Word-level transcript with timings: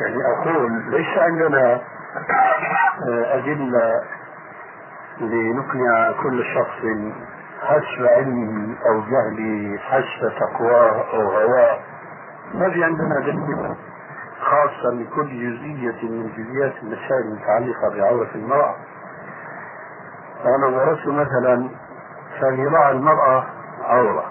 يعني 0.00 0.16
أقول 0.36 0.72
ليس 0.90 1.18
عندنا 1.18 1.80
أدلة 3.08 4.02
لنقنع 5.20 6.12
كل 6.22 6.44
شخص 6.54 6.82
حسب 7.62 8.06
علمه 8.06 8.76
أو 8.86 9.00
جهله 9.00 9.78
حسب 9.78 10.32
تقواه 10.40 11.04
أو 11.14 11.20
هواه 11.30 11.78
ما 12.54 12.70
في 12.70 12.84
عندنا 12.84 13.18
أدلة 13.18 13.76
خاصة 14.40 14.90
لكل 14.94 15.28
جزئية 15.28 16.08
من 16.10 16.32
جزئيات 16.36 16.72
المسائل 16.82 17.22
المتعلقة 17.26 17.88
بعورة 17.96 18.30
المرأة. 18.34 18.74
أنا 20.44 20.66
ورثت 20.66 21.06
مثلا 21.06 21.68
فذراع 22.40 22.90
المرأة 22.90 23.46
عورة. 23.84 24.24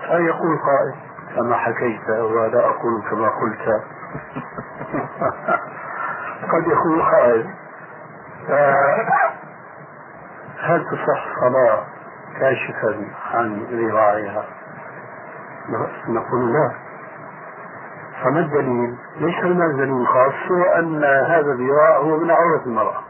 فيقول 0.00 0.58
قائل 0.58 0.94
كما 1.36 1.56
حكيت 1.56 2.08
ولا 2.10 2.58
أقول 2.66 3.02
كما 3.10 3.28
قلت 3.28 3.82
قد 6.52 6.66
يقول 6.66 7.02
قائل 7.02 7.46
هل 10.60 10.84
تصح 10.84 11.40
صلاة 11.40 11.84
كاشفا 12.40 13.06
عن 13.34 13.62
ذراعها 13.70 14.44
نقول 16.08 16.52
لا. 16.52 16.70
فما 18.22 18.40
الدليل؟ 18.40 18.96
ليس 19.16 19.44
هناك 19.44 19.70
دليل 19.74 20.06
خاص 20.06 20.34
هو 20.50 20.62
أن 20.62 21.04
هذا 21.04 21.52
الذراع 21.52 21.96
هو 21.96 22.16
من 22.16 22.30
عورة 22.30 22.62
المرأة. 22.66 23.02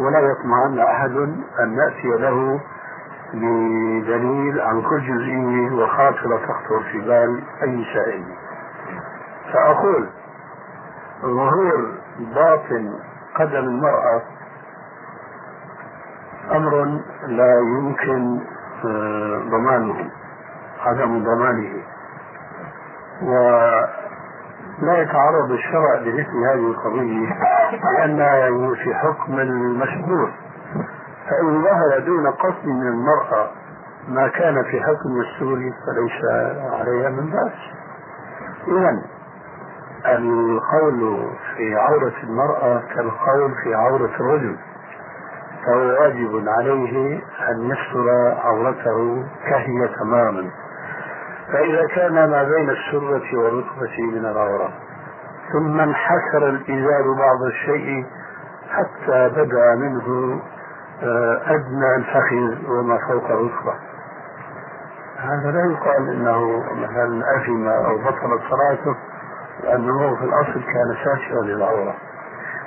ولا 0.00 0.20
يطمعن 0.20 0.78
أحد 0.78 1.10
أن 1.60 1.76
نأتي 1.76 2.08
له 2.08 2.60
بدليل 3.34 4.60
عن 4.60 4.82
كل 4.82 5.00
جزئية 5.00 5.70
وخاطرة 5.82 6.36
تخطر 6.36 6.82
في 6.92 6.98
بال 7.00 7.42
أي 7.62 7.84
سائل 7.94 8.24
فأقول 9.56 10.08
ظهور 11.22 11.94
باطن 12.18 12.94
قدم 13.34 13.64
المرأة 13.64 14.22
أمر 16.52 17.00
لا 17.26 17.58
يمكن 17.60 18.40
آه، 18.84 19.38
ضمانه 19.50 20.10
عدم 20.80 21.24
ضمانه. 21.24 21.82
ولا 23.22 25.02
يتعرض 25.02 25.50
الشرع 25.50 25.94
لمثل 25.94 26.36
هذه 26.52 26.70
القضية 26.70 27.28
لأنها 27.84 28.74
في 28.74 28.94
حكم 28.94 29.38
المشهور 29.38 30.30
فإن 31.30 31.62
ظهر 31.62 31.98
دون 32.06 32.30
قصد 32.30 32.66
من 32.66 32.88
المرأة 32.88 33.50
ما 34.08 34.28
كان 34.28 34.62
في 34.62 34.80
حكم 34.80 35.20
السوري 35.20 35.72
فليس 35.86 36.24
عليها 36.72 37.10
من 37.10 37.30
بأس 37.30 37.52
إذا 38.68 39.15
القول 40.14 41.30
في 41.56 41.76
عورة 41.76 42.12
المرأة 42.22 42.82
كالقول 42.94 43.54
في 43.64 43.74
عورة 43.74 44.10
الرجل 44.20 44.56
فهو 45.66 45.78
واجب 45.78 46.48
عليه 46.48 47.20
أن 47.50 47.70
يستر 47.70 48.34
عورته 48.44 49.24
كهي 49.44 49.88
تماما. 50.00 50.50
فإذا 51.52 51.86
كان 51.94 52.30
ما 52.30 52.42
بين 52.42 52.70
السرة 52.70 53.38
والركبة 53.38 54.02
من 54.12 54.26
العورة 54.26 54.72
ثم 55.52 55.80
انحسر 55.80 56.48
الإزار 56.48 57.12
بعض 57.18 57.42
الشيء 57.46 58.06
حتى 58.70 59.28
بدأ 59.28 59.74
منه 59.74 60.40
آه، 61.02 61.40
أدنى 61.46 61.96
الفخذ 61.96 62.70
وما 62.70 62.98
فوق 63.08 63.30
الركبة. 63.30 63.74
هذا 65.16 65.50
لا 65.50 65.72
يقال 65.72 66.08
إنه 66.08 66.64
مثلا 66.72 67.22
اثم 67.36 67.68
أو 67.68 67.98
بطلت 67.98 68.42
صلاته 68.50 68.96
لأنه 69.66 70.16
في 70.16 70.24
الأصل 70.24 70.62
كان 70.64 70.96
ساترا 71.04 71.42
للعورة. 71.42 71.94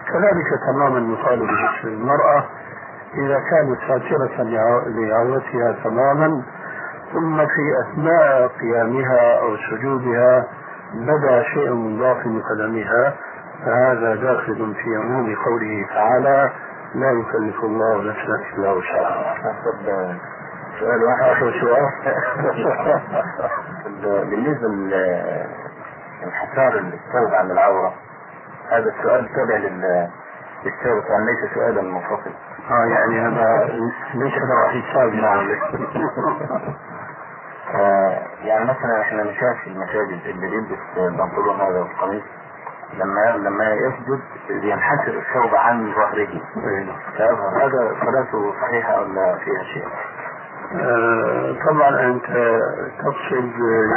كذلك 0.08 0.60
تماما 0.68 1.14
يقال 1.14 1.40
بجسم 1.40 1.88
المرأة 1.88 2.46
إذا 3.14 3.40
كانت 3.40 3.80
ساتره 3.88 4.44
لعورتها 4.88 5.76
تماما 5.84 6.44
ثم 7.14 7.38
في 7.38 7.74
أثناء 7.84 8.48
قيامها 8.48 9.40
أو 9.40 9.58
سجودها 9.58 10.48
بدا 10.94 11.44
شيء 11.44 11.74
من 11.74 12.00
باطن 12.00 12.42
قدمها 12.42 13.14
فهذا 13.66 14.16
داخل 14.16 14.74
في 14.84 14.96
عموم 14.96 15.36
قوله 15.36 15.86
تعالى 15.94 16.52
لا 16.96 17.12
يكلف 17.12 17.64
الله 17.64 18.04
نفسا 18.04 18.58
إلا 18.58 18.72
وسعها. 18.72 19.36
سؤال 20.80 21.04
واحد. 21.04 21.32
آخر 21.32 21.54
سؤال. 21.62 21.90
بالنسبة 24.30 24.68
للحصار 26.24 26.78
الثوب 26.78 27.34
عن 27.34 27.52
العورة. 27.52 27.94
هذا 28.70 28.90
السؤال 28.90 29.30
تابع 29.36 29.56
للثوب 29.56 31.04
يعني 31.10 31.26
ليس 31.26 31.54
سؤالا 31.54 31.82
منفصلا. 31.82 32.34
آه 32.72 32.86
يعني 32.86 33.20
هذا 33.20 33.66
ليس 34.14 34.34
له 34.34 34.82
حساب 34.82 35.14
نعم. 35.14 35.50
آه، 37.76 38.22
يعني 38.44 38.64
مثلا 38.66 39.02
إحنا 39.02 39.24
نشاهد 39.24 39.56
في 39.56 39.68
المساجد 39.68 40.22
اللي 40.26 40.48
بيلبس 40.48 40.80
البنطلون 40.98 41.62
هذا 41.62 41.80
والقميص 41.80 42.24
لما 42.94 43.38
لما 43.38 43.74
يسجد 43.74 44.20
ينحسر 44.64 45.20
الثوب 45.20 45.56
عن 45.56 45.94
ظهره. 45.94 46.42
هذا 47.56 47.96
صلاته 48.06 48.54
صحيحة 48.62 49.02
ولا 49.02 49.38
فيها 49.38 49.64
شيء؟ 49.64 49.88
آه، 50.82 51.56
طبعا 51.70 51.90
أنت 52.08 52.26
تقصد 53.00 53.52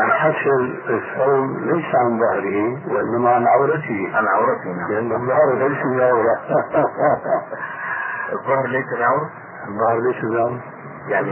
ينحسر 0.05 0.61
الثوب 0.89 1.59
ليس 1.59 1.95
عن 1.95 2.19
ظهره 2.21 2.79
وإنما 2.95 3.31
عن 3.31 3.47
عورته. 3.47 4.11
عن 4.15 4.27
عورته 4.27 4.71
نعم. 4.71 4.93
لأن 4.93 5.13
الظهر 5.13 5.69
ليس 5.69 5.99
بعوره 5.99 6.39
الظهر 8.33 8.67
ليس 8.67 8.87
بعوره؟ 8.99 9.31
الظهر 9.69 9.99
ليس 10.01 10.25
بعوره 10.25 10.61
يعني 11.09 11.31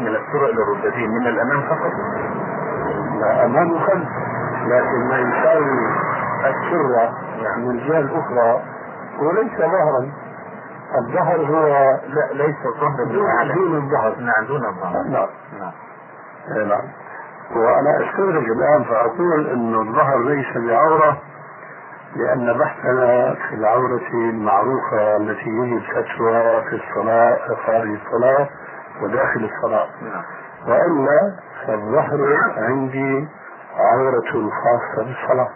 من 0.00 0.06
السرة 0.16 0.46
إلى 0.46 0.62
الركبتين 0.62 1.10
من 1.10 1.26
الأمام 1.26 1.62
فقط؟ 1.62 1.92
لا 3.20 3.44
أمام 3.44 3.72
وخلف 3.72 4.08
لكن 4.66 5.08
ما 5.08 5.18
يساوي 5.18 5.88
السرة 6.44 7.12
من 7.56 7.70
الجهة 7.70 8.00
الاخرى 8.00 8.62
هو 9.18 9.30
ليس 9.32 9.58
ظهرا. 9.58 10.08
الظهر 10.94 11.36
هو 11.36 11.66
لا 12.08 12.32
ليس 12.32 12.56
الظهر 12.66 13.04
دون 13.04 13.76
الظهر. 13.76 14.16
نعم 14.20 14.46
دون 14.46 14.64
الظهر. 14.66 15.02
نعم. 15.02 15.28
نعم. 15.60 15.72
إيه، 16.56 16.64
نعم. 16.64 16.82
وأنا 17.56 18.10
استدرج 18.10 18.50
الآن 18.50 18.84
فأقول 18.84 19.46
إن 19.46 19.74
الظهر 19.74 20.18
ليس 20.18 20.56
بعورة 20.56 21.18
لأن 22.16 22.58
بحثنا 22.58 23.34
في 23.34 23.54
العورة 23.54 24.08
المعروفة 24.12 25.16
التي 25.16 25.48
يجب 25.48 25.82
سترها 25.82 26.60
في 26.60 26.80
الصلاة 26.82 27.38
خارج 27.66 27.88
الصلاة 27.90 28.48
وداخل 29.02 29.50
الصلاة. 29.54 29.88
نعم. 30.02 30.22
وإلا 30.66 31.36
فالظهر 31.66 32.36
عندي 32.56 33.28
عورة 33.76 34.50
خاصة 34.50 35.04
بالصلاة. 35.06 35.48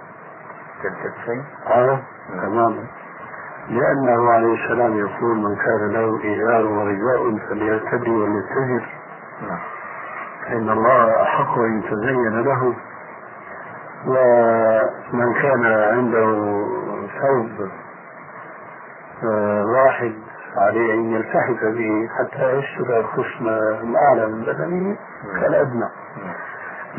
كالكتفين؟ 0.83 1.45
آه 1.67 1.99
تماما 2.29 2.87
لأنه 3.69 4.31
عليه 4.31 4.65
السلام 4.65 4.99
يقول 4.99 5.37
من 5.37 5.57
كان 5.57 5.93
له 5.93 6.35
إزار 6.35 6.67
ورداء 6.67 7.47
فليرتدي 7.49 8.11
وليتزر. 8.11 8.87
فإن 10.47 10.71
الله 10.71 11.23
أحق 11.23 11.59
أن 11.59 11.83
تزين 11.91 12.41
له. 12.41 12.75
ومن 14.07 15.35
كان 15.43 15.67
عنده 15.67 16.27
ثوب 17.21 17.69
آه، 19.25 19.65
واحد 19.67 20.15
عليه 20.57 20.95
أن 20.95 21.13
يلتحف 21.13 21.65
به 21.65 22.09
حتى 22.19 22.51
يستر 22.59 23.01
القسم 23.01 23.49
الأعلى 23.89 24.27
من 24.27 24.43
بدنه 24.43 24.97
كالأدنى. 25.41 25.89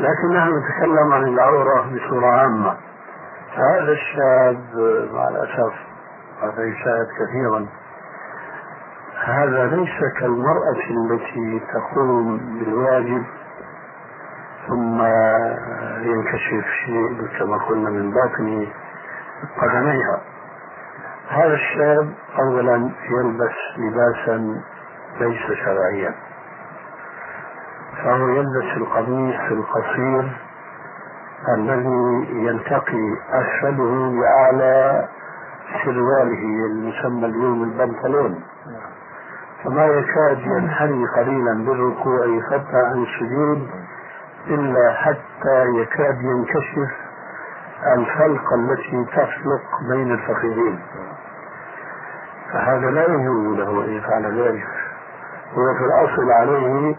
لكن 0.00 0.36
نحن 0.36 0.50
نتكلم 0.58 1.12
عن 1.12 1.22
العورة 1.22 1.90
بصورة 1.94 2.26
عامة. 2.26 2.76
هذا 3.54 3.92
الشاب 3.92 4.64
مع 5.12 5.28
الأسف 5.28 5.93
هذا 6.44 6.64
يشاهد 6.64 7.08
كثيرا. 7.18 7.66
هذا 9.24 9.66
ليس 9.66 10.12
كالمرأة 10.20 10.84
التي 10.90 11.62
تقوم 11.74 12.38
بالواجب 12.38 13.22
ثم 14.68 15.02
ينكشف 16.02 16.66
شيء 16.86 17.28
كما 17.38 17.56
قلنا 17.56 17.90
من 17.90 18.10
باطن 18.10 18.66
قدميها. 19.62 20.20
هذا 21.28 21.54
الشاب 21.54 22.14
اولا 22.38 22.90
يلبس 23.10 23.56
لباسا 23.76 24.62
ليس 25.20 25.58
شرعيا. 25.64 26.14
فهو 28.04 28.28
يلبس 28.28 28.76
القميص 28.76 29.40
القصير 29.50 30.32
الذي 31.56 32.26
يلتقي 32.46 33.16
أسفله 33.30 34.12
بأعلى 34.20 35.08
سرواله 35.84 36.66
المسمى 36.66 37.26
اليوم 37.26 37.62
البنطلون. 37.62 38.40
فما 39.64 39.86
يكاد 39.86 40.38
ينحني 40.38 41.06
قليلا 41.06 41.64
بالركوع 41.64 42.40
حتى 42.50 42.76
عن 42.76 43.02
السجود 43.02 43.68
إلا 44.46 44.92
حتى 44.92 45.66
يكاد 45.80 46.22
ينكشف 46.22 46.90
الفلقة 47.96 48.54
التي 48.54 49.04
تفلق 49.04 49.62
بين 49.90 50.12
الفخذين 50.12 50.80
فهذا 52.52 52.90
لا 52.90 53.04
يجوز 53.04 53.58
له 53.58 53.84
أن 53.84 53.90
يفعل 53.90 54.40
ذلك. 54.42 54.66
هو 55.54 55.74
في 55.74 55.84
الأصل 55.84 56.30
عليه 56.32 56.96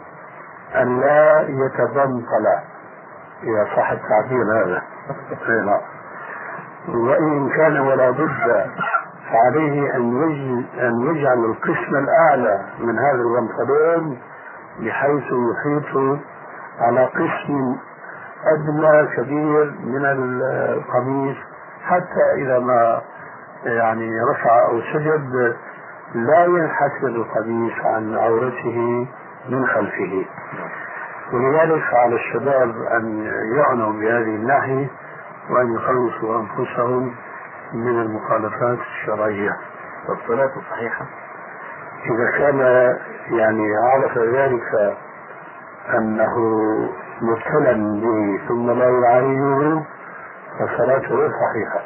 أن 0.76 1.00
لا 1.00 1.42
يتبنطل. 1.42 2.46
إذا 3.44 3.66
صح 3.76 3.92
التعبير 3.92 4.44
هذا. 4.44 4.82
نعم. 5.66 5.82
وإن 6.88 7.50
كان 7.50 7.80
ولا 7.80 8.12
بد 8.12 8.66
فعليه 9.32 9.96
أن 9.96 10.24
أن 10.80 11.16
يجعل 11.16 11.46
القسم 11.46 11.96
الأعلى 11.96 12.62
من 12.80 13.00
هذا 13.00 13.22
البنطلون 13.22 14.18
بحيث 14.80 15.24
يحيط 15.24 16.20
على 16.80 17.06
قسم 17.06 17.76
أدنى 18.54 19.08
كبير 19.16 19.74
من 19.84 20.06
القميص 20.06 21.38
حتى 21.84 22.42
إذا 22.42 22.60
ما 22.60 23.02
يعني 23.66 24.10
رفع 24.32 24.66
أو 24.70 24.82
سجد 24.94 25.56
لا 26.16 26.46
ينحسر 26.46 27.08
القميص 27.08 27.74
عن 27.86 28.16
عورته 28.18 29.08
من 29.50 29.66
خلفه. 29.68 30.26
ولذلك 31.34 31.84
على 31.94 32.16
الشباب 32.16 32.76
أن 32.98 33.32
يعنوا 33.56 33.94
بهذه 33.94 34.36
الناحية 34.36 34.88
وأن 35.50 35.76
يخلصوا 35.76 36.42
أنفسهم 36.42 37.16
من 37.74 38.02
المخالفات 38.02 38.80
الشرعية. 38.80 39.58
والصلاة 40.10 40.52
صحيحة 40.72 41.06
إذا 42.06 42.38
كان 42.38 42.60
يعني 43.30 43.68
عرف 43.78 44.18
ذلك 44.18 44.98
أنه 45.98 46.40
مبتلى 47.22 47.74
به 48.02 48.48
ثم 48.48 48.72
لا 48.72 48.90
يعالجه 48.90 49.84
فصلاته 50.60 51.16
غير 51.16 51.30
صحيحة. 51.30 51.86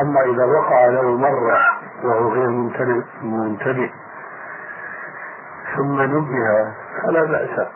أما 0.00 0.20
إذا 0.20 0.44
وقع 0.44 0.86
له 0.86 1.16
مرة 1.16 1.58
وهو 2.04 2.28
غير 2.28 2.48
منتبه 3.22 3.90
ثم 5.76 6.02
نبه 6.02 6.74
فلا 7.02 7.24
بأس. 7.24 7.68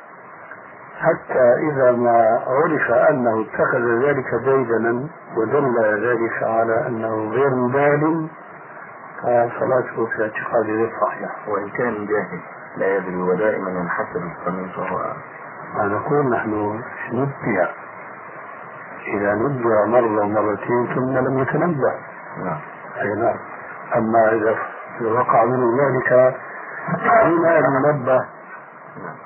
حتى 0.96 1.54
إذا 1.70 1.92
ما 1.92 2.40
عرف 2.46 2.90
أنه 3.10 3.40
اتخذ 3.40 4.06
ذلك 4.06 4.34
ديدنا 4.44 5.08
ودل 5.36 6.04
ذلك 6.06 6.42
على 6.42 6.86
أنه 6.86 7.30
غير 7.30 7.50
مبال 7.54 8.28
فصلاته 9.22 10.06
في 10.06 10.22
اعتقادي 10.22 10.72
غير 10.72 10.90
صحيحة 11.00 11.36
وإن 11.48 11.68
كان 11.68 12.06
جاهل 12.06 12.40
لا 12.76 12.96
يدري 12.96 13.16
ودائما 13.16 13.70
ينحسر 13.70 14.20
القميص 14.22 14.78
وهو 14.78 15.12
نقول 15.76 16.30
نحن 16.30 16.80
نبه 17.12 17.68
إذا 19.06 19.34
نبه 19.34 19.84
مرة 19.86 20.20
ومرتين 20.22 20.94
ثم 20.94 21.18
لم 21.18 21.38
يتنبه 21.38 21.92
نعم. 22.44 22.60
أي 23.00 23.14
نعم. 23.14 23.36
أما 23.96 24.32
إذا 24.32 24.56
وقع 25.04 25.44
منه 25.44 25.66
ذلك 25.82 26.34
حين 27.00 27.44
ينبه 27.44 28.24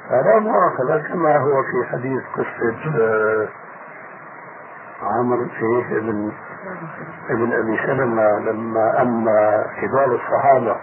فلا 0.08 0.38
مؤاخذة 0.38 1.08
كما 1.08 1.36
هو 1.36 1.62
في 1.62 1.88
حديث 1.92 2.22
قصة 2.36 2.98
آه، 3.00 3.48
عمرو 5.02 5.46
فيه 5.48 5.96
ابن 5.98 6.32
ابن 7.30 7.52
أبي 7.52 7.76
سلمة 7.86 8.38
لما 8.38 9.02
اما 9.02 9.66
كبار 9.80 10.14
الصحابة 10.14 10.76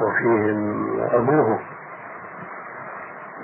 وفيهم 0.00 0.90
أبوه 1.00 1.58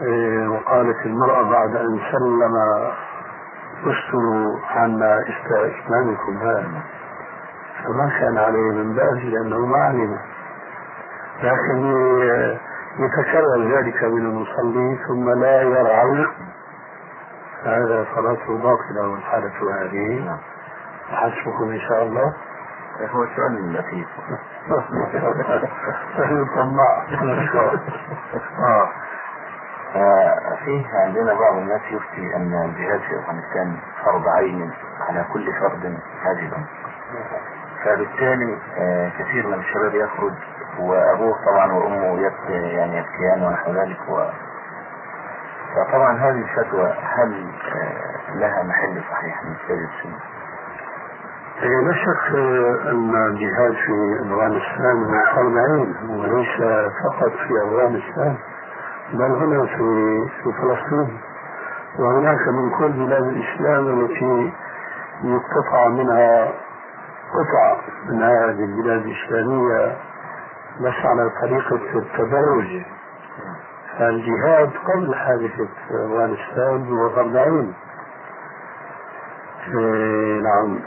إيه، 0.02 0.48
وقالت 0.48 1.06
المرأة 1.06 1.50
بعد 1.50 1.76
أن 1.76 2.00
سلم 2.12 2.56
استروا 3.86 4.58
عنا 4.70 5.24
اسلامكم 5.50 6.36
هذا 6.38 6.82
فما 7.84 8.10
كان 8.20 8.38
عليه 8.38 8.72
من 8.72 8.94
بأس 8.94 9.24
لأنه 9.24 9.66
ما 9.66 9.78
علم 9.78 10.18
لكن 11.42 11.94
يتكرر 12.98 13.76
ذلك 13.76 14.02
من 14.04 14.26
المصلي 14.26 14.98
ثم 15.08 15.40
لا 15.40 15.62
يرعى 15.62 16.26
هذا 17.64 18.06
صلاته 18.14 18.58
باطلة 18.58 19.08
والحالة 19.08 19.82
هذه. 19.82 20.38
حسبكم 21.10 21.70
إن 21.70 21.80
شاء 21.80 22.02
الله. 22.02 22.34
هو 23.00 23.22
السؤال 23.22 23.58
اللطيف 23.58 24.08
طماع 26.54 27.06
آه. 28.58 28.88
آه، 29.96 30.56
فيه 30.64 30.86
عندنا 30.94 31.34
بعض 31.34 31.56
الناس 31.56 31.80
يفتي 31.90 32.36
أن 32.36 32.64
الجهاد 32.64 33.00
في 33.00 33.18
أفغانستان 33.18 33.76
فرض 34.04 34.28
عين 34.28 34.70
على 35.08 35.24
كل 35.32 35.52
فرد 35.52 35.98
واجبا 36.24 36.64
فبالتالي 37.84 38.58
آه، 38.78 39.08
كثير 39.18 39.46
من 39.46 39.54
الشباب 39.54 39.94
يخرج 39.94 40.32
وأبوه 40.78 41.36
طبعا 41.46 41.72
وأمه 41.72 42.20
يبكي 42.20 42.52
يعني 42.52 42.98
يبكيان 42.98 43.42
ونحو 43.42 43.72
ذلك 43.72 43.98
و... 44.08 44.24
فطبعا 45.74 46.18
هذه 46.18 46.44
الفتوى 46.44 46.94
هل 47.02 47.46
آه، 47.74 48.36
لها 48.36 48.62
محل 48.62 49.02
صحيح 49.10 49.44
من 49.44 49.54
سيد 49.68 49.78
السنة؟ 49.78 50.18
لا 51.62 51.92
شك 51.92 52.34
أن 52.86 53.26
الجهاد 53.26 53.72
في 53.72 54.20
أفغانستان 54.26 55.20
فرض 55.34 55.56
عين 55.56 55.96
وليس 56.10 56.56
فقط 57.04 57.32
في 57.32 57.62
أفغانستان 57.66 58.36
بل 59.12 59.32
هنا 59.32 59.66
في 59.66 60.18
في 60.42 60.52
فلسطين 60.52 61.18
وهناك 61.98 62.48
من 62.48 62.70
كل 62.78 62.92
بلاد 62.92 63.22
الإسلام 63.22 64.00
التي 64.00 64.52
يقتطع 65.24 65.88
منها 65.88 66.52
قطع 67.34 67.76
من 68.08 68.22
هذه 68.22 68.64
البلاد 68.64 69.06
الإسلامية 69.06 69.96
بس 70.80 70.94
على 71.04 71.30
طريقة 71.40 71.98
التدرج 71.98 72.82
فالجهاد 73.98 74.70
قبل 74.94 75.14
حادثة 75.14 75.68
أفغانستان 75.90 76.88
هو 76.88 77.08
إيه، 79.68 80.40
نعم. 80.40 80.78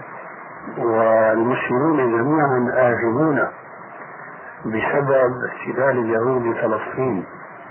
والمسلمون 0.77 1.97
جميعا 1.97 2.71
آثمون 2.91 3.47
بسبب 4.65 5.33
احتلال 5.45 5.99
اليهود 5.99 6.41
لفلسطين 6.41 7.25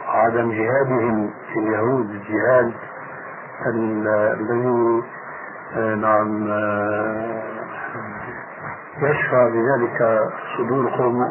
وعدم 0.09 0.51
جهادهم 0.53 1.31
في 1.53 1.59
اليهود. 1.59 2.11
الجهاد 2.11 2.73
الذي 3.67 5.03
آه، 5.77 5.95
نعم 5.95 6.49
آه، 6.51 7.43
يشفى 9.03 9.51
بذلك 9.53 10.21
صدور 10.59 10.91
قوم 10.91 11.23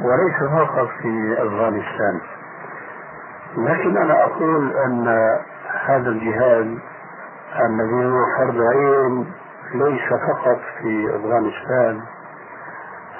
وليس 0.00 0.50
فقط 0.52 0.88
في 1.02 1.34
أفغانستان. 1.38 2.20
لكن 3.56 3.96
أنا 3.96 4.24
أقول 4.24 4.72
أن 4.76 5.08
هذا 5.86 6.08
الجهاد 6.10 6.78
الذي 7.66 8.04
هو 8.06 8.24
فرض 8.38 8.60
عين 8.60 9.32
ليس 9.74 10.08
فقط 10.08 10.58
في 10.82 11.16
أفغانستان 11.16 12.00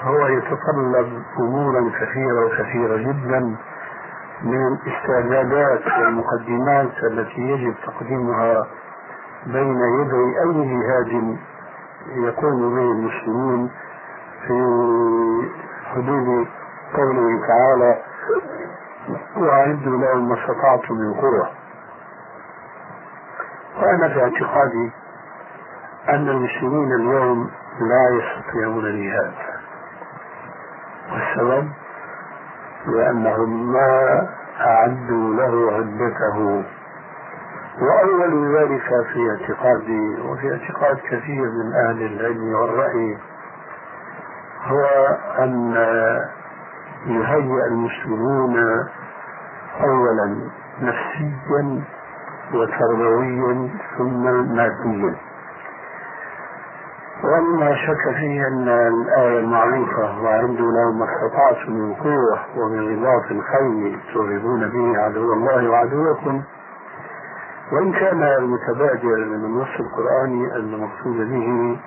هو 0.01 0.27
يتطلب 0.27 1.23
أمورا 1.39 1.91
كثيرة 1.99 2.45
وكثيرة 2.45 2.97
جدا 2.97 3.55
من 4.43 4.67
الاستعدادات 4.67 5.81
والمقدمات 5.99 7.03
التي 7.03 7.41
يجب 7.41 7.75
تقديمها 7.85 8.67
بين 9.45 9.77
يدي 9.99 10.39
أي 10.43 10.53
جهاد 10.69 11.37
يقوم 12.15 12.75
به 12.75 12.91
المسلمون 12.91 13.71
في 14.47 14.53
حدود 15.93 16.47
قوله 16.95 17.47
تعالى 17.47 18.01
وأعدوا 19.37 19.97
لهم 19.97 20.29
ما 20.29 20.35
استطعتم 20.35 20.93
من 20.93 21.13
قوة 21.13 21.49
وأنا 23.81 24.07
في 24.09 24.23
اعتقادي 24.23 24.91
أن 26.09 26.29
المسلمين 26.29 26.93
اليوم 26.93 27.51
لا 27.79 28.09
يستطيعون 28.09 28.85
الجهاد. 28.85 29.33
والسبب 31.11 31.71
لأنهم 32.87 33.71
ما 33.73 34.27
أعدوا 34.59 35.33
له 35.33 35.71
عدته. 35.75 36.63
وأول 37.81 38.55
ذلك 38.57 38.87
في 39.13 39.19
اعتقادي 39.31 40.21
وفي 40.21 40.51
اعتقاد 40.51 40.97
كثير 40.97 41.43
من 41.43 41.73
أهل 41.87 42.01
العلم 42.01 42.53
والرأي 42.53 43.17
هو 44.63 44.85
أن 45.39 45.75
يهيئ 47.05 47.65
المسلمون 47.71 48.55
أولا 49.83 50.49
نفسيا 50.81 51.83
وتربويا 52.53 53.69
ثم 53.97 54.23
ماديا. 54.55 55.15
وما 57.23 57.75
شك 57.75 58.15
فيه 58.15 58.47
أن 58.47 58.67
الآية 58.67 59.39
المعروفة 59.39 60.21
وعنده 60.23 60.63
لهم 60.63 60.99
ما 60.99 61.05
استطعتم 61.05 61.71
من 61.71 61.93
قوة 61.93 62.39
ومن 62.57 62.79
رباط 62.91 63.31
الخيل 63.31 63.99
ترهبون 64.13 64.69
به 64.69 64.99
عدو 65.01 65.33
الله 65.33 65.69
وعدوكم 65.69 66.43
وإن 67.71 67.91
كان 67.93 68.23
المتبادر 68.23 69.15
من 69.25 69.45
النص 69.45 69.67
القرآني 69.79 70.55
أن 70.55 70.73
المقصود 70.73 71.17
به 71.29 71.77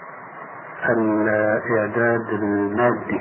الإعداد 0.89 2.29
المادي. 2.33 3.21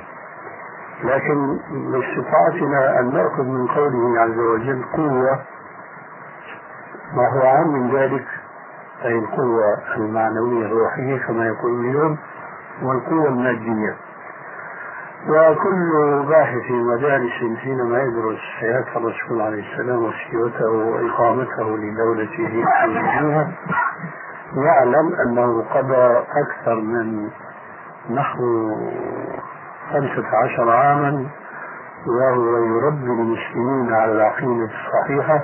لكن 1.03 1.57
باستطاعتنا 1.71 2.99
أن 2.99 3.13
نأخذ 3.13 3.43
من 3.43 3.67
قوله 3.67 4.19
عز 4.21 4.39
وجل 4.39 4.83
قوة 4.93 5.39
ما 7.13 7.29
هو 7.33 7.47
عام 7.47 7.67
من 7.73 7.95
ذلك؟ 7.95 8.25
أي 9.05 9.19
القوة 9.19 9.77
المعنوية 9.97 10.65
الروحية 10.65 11.17
كما 11.27 11.47
يقول 11.47 11.79
اليوم 11.79 12.17
والقوة 12.83 13.27
المادية. 13.27 13.95
وكل 15.29 16.23
باحث 16.29 16.57
في 16.67 16.73
مدارس 16.73 17.57
حينما 17.61 18.03
يدرس 18.03 18.39
حياة 18.59 18.85
الرسول 18.95 19.41
عليه 19.41 19.71
السلام 19.71 20.03
وسيرته 20.03 20.69
وإقامته 20.69 21.77
لدولته 21.77 22.47
في 22.47 22.65
يعلم 24.55 25.13
أنه 25.25 25.61
قضى 25.73 26.23
أكثر 26.45 26.75
من 26.75 27.29
نحو 28.09 28.75
خمسة 29.93 30.27
عشر 30.43 30.69
عاما 30.71 31.25
وهو 32.07 32.57
يربي 32.57 33.11
المسلمين 33.11 33.93
على 33.93 34.11
العقيدة 34.11 34.69
الصحيحة 34.75 35.43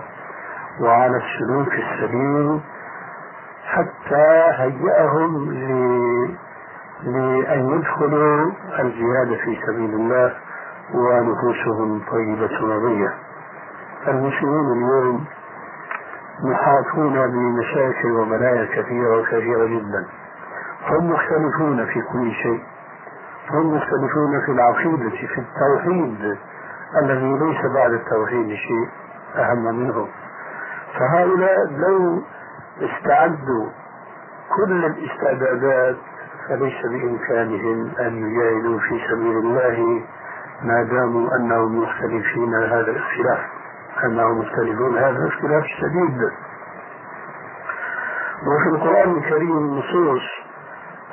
وعلى 0.81 1.17
السلوك 1.17 1.67
السليم 1.73 2.61
حتى 3.65 4.43
هيأهم 4.57 5.51
لأن 7.03 7.69
يدخلوا 7.69 8.51
الجهاد 8.79 9.37
في 9.43 9.59
سبيل 9.67 9.89
الله 9.95 10.33
ونفوسهم 10.93 12.01
طيبة 12.11 12.75
رضية 12.75 13.13
المسلمون 14.07 14.77
اليوم 14.77 15.25
محاطون 16.43 17.27
بمشاكل 17.31 18.11
وبلايا 18.11 18.65
كثيرة 18.65 19.19
وكثيرة 19.19 19.65
جدا. 19.65 20.05
هم 20.89 21.09
مختلفون 21.11 21.85
في 21.85 22.01
كل 22.01 22.31
شيء. 22.31 22.63
هم 23.51 23.75
مختلفون 23.75 24.41
في 24.45 24.51
العقيدة 24.51 25.09
في 25.09 25.41
التوحيد 25.41 26.37
الذي 27.01 27.37
ليس 27.39 27.71
بعد 27.75 27.91
التوحيد 27.91 28.47
شيء 28.47 28.89
أهم 29.35 29.63
منه. 29.63 30.07
فهؤلاء 30.99 31.57
لو 31.71 32.21
استعدوا 32.81 33.69
كل 34.55 34.85
الاستعدادات 34.85 35.95
فليس 36.47 36.81
بإمكانهم 36.85 37.91
أن 37.99 38.15
يجاهدوا 38.17 38.79
في 38.79 38.99
سبيل 39.11 39.37
الله 39.37 40.03
ما 40.61 40.83
داموا 40.83 41.35
أنهم 41.35 41.83
مختلفين 41.83 42.55
هذا 42.55 42.91
الاختلاف. 42.91 43.39
أنهم 44.03 44.39
مختلفون 44.39 44.97
هذا 44.97 45.17
الاختلاف 45.17 45.63
شديد 45.65 46.17
وفي 48.47 48.69
القرآن 48.69 49.17
الكريم 49.17 49.77
نصوص 49.77 50.21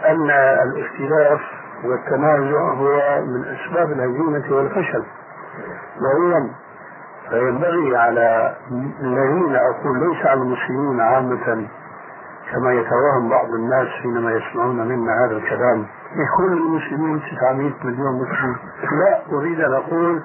أن 0.07 0.31
الاختلاف 0.63 1.41
والتنازع 1.85 2.73
هو 2.73 3.23
من 3.27 3.45
أسباب 3.45 3.93
الهزيمة 3.93 4.57
والفشل. 4.57 5.05
وهو 6.01 6.41
فينبغي 7.31 7.97
على 7.97 8.57
الذين 9.03 9.57
أقول 9.57 10.09
ليس 10.09 10.27
على 10.27 10.41
المسلمين 10.43 11.01
عامة 11.01 11.67
كما 12.53 12.73
يتوهم 12.73 13.29
بعض 13.31 13.49
الناس 13.55 13.89
حينما 13.89 14.33
يسمعون 14.33 14.89
منا 14.89 15.25
هذا 15.25 15.37
الكلام. 15.37 15.87
يكون 16.17 16.53
المسلمين 16.53 17.21
900 17.41 17.73
مليون 17.85 18.23
مسلم 18.23 18.57
لا 19.01 19.23
أريد 19.33 19.61
أن 19.61 19.73
أقول 19.73 20.23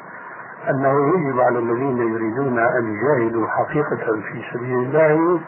أنه 0.70 1.16
يجب 1.16 1.40
على 1.40 1.60
الذين 1.60 1.98
يريدون 1.98 2.60
أن 2.60 2.94
يجاهدوا 2.94 3.48
حقيقة 3.48 4.22
في 4.22 4.44
سبيل 4.54 4.78
الله 4.80 5.40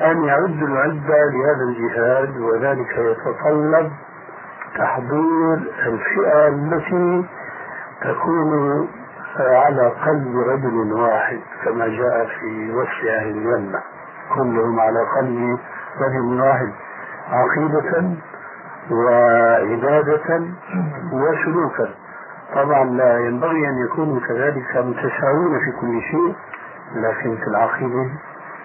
أن 0.00 0.24
يعدوا 0.24 0.68
العدة 0.68 1.24
لهذا 1.24 1.64
الجهاد 1.68 2.36
وذلك 2.40 2.98
يتطلب 2.98 3.92
تحضير 4.78 5.54
الفئة 5.86 6.48
التي 6.48 7.24
تكون 8.00 8.88
على 9.38 9.92
قلب 10.06 10.36
رجل 10.36 10.92
واحد 10.92 11.40
كما 11.64 11.86
جاء 11.88 12.26
في 12.26 12.72
وصف 12.74 13.04
أهل 13.08 13.28
الجنة 13.28 13.80
كلهم 14.34 14.80
على 14.80 14.98
قلب 15.18 15.58
رجل 16.00 16.40
واحد 16.40 16.72
عقيدة 17.30 18.10
وعبادة 18.90 20.42
وسلوكا. 21.12 21.88
طبعا 22.54 22.84
لا 22.84 23.18
ينبغي 23.18 23.68
أن 23.68 23.84
يكونوا 23.86 24.20
كذلك 24.20 24.76
متساوين 24.76 25.58
في 25.58 25.72
كل 25.80 26.00
شيء 26.10 26.34
لكن 26.94 27.36
في 27.36 27.46
العقيدة 27.46 28.10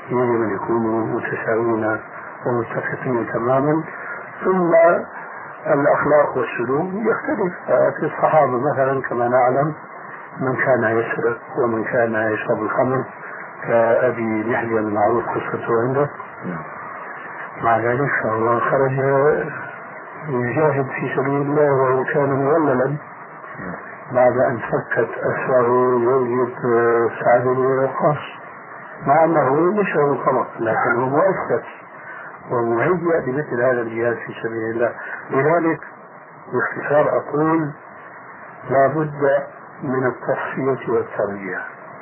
يجب 0.09 0.41
أن 0.41 0.49
يكونوا 0.55 1.05
متساوين 1.05 1.99
ومتفقين 2.45 3.27
تماما. 3.33 3.83
ثم 4.45 4.71
الأخلاق 5.67 6.37
والسلوك 6.37 6.89
يختلف. 6.93 7.53
في 7.99 8.05
الصحابة 8.05 8.59
مثلا 8.71 9.01
كما 9.01 9.27
نعلم 9.27 9.73
من 10.39 10.55
كان 10.55 10.83
يسرق 10.83 11.37
ومن 11.63 11.83
كان 11.83 12.33
يشرب 12.33 12.61
الخمر 12.61 13.03
كأبي 13.67 14.43
لحية 14.43 14.79
المعروف 14.79 15.23
قصته 15.25 15.81
عنده. 15.87 16.09
مع 17.61 17.77
ذلك 17.77 18.09
فهو 18.23 18.59
خرج 18.59 18.91
يجاهد 20.29 20.85
في 20.85 21.15
سبيل 21.15 21.41
الله 21.41 21.71
وهو 21.71 22.03
كان 22.03 22.29
موللا. 22.29 22.97
بعد 24.11 24.37
أن 24.37 24.57
فكت 24.57 25.09
أسره 25.17 25.99
يوجد 26.03 26.55
سعد 27.23 27.43
بن 27.43 27.83
وقاص. 27.83 28.17
مع 29.07 29.23
أنه 29.23 29.79
يشرب 29.81 30.11
الخمر 30.11 30.47
لكنه 30.59 31.09
مؤسس 31.09 31.65
ومهيئ 32.51 33.19
لمثل 33.27 33.61
هذا 33.61 33.81
الجهاد 33.81 34.15
في 34.15 34.33
سبيل 34.43 34.71
الله. 34.71 34.91
لذلك 35.31 35.79
باختصار 36.53 37.17
أقول 37.17 37.71
لا 38.69 38.87
بد 38.87 39.43
من 39.83 40.07
التصفية 40.07 40.91
والتربية. 40.91 41.61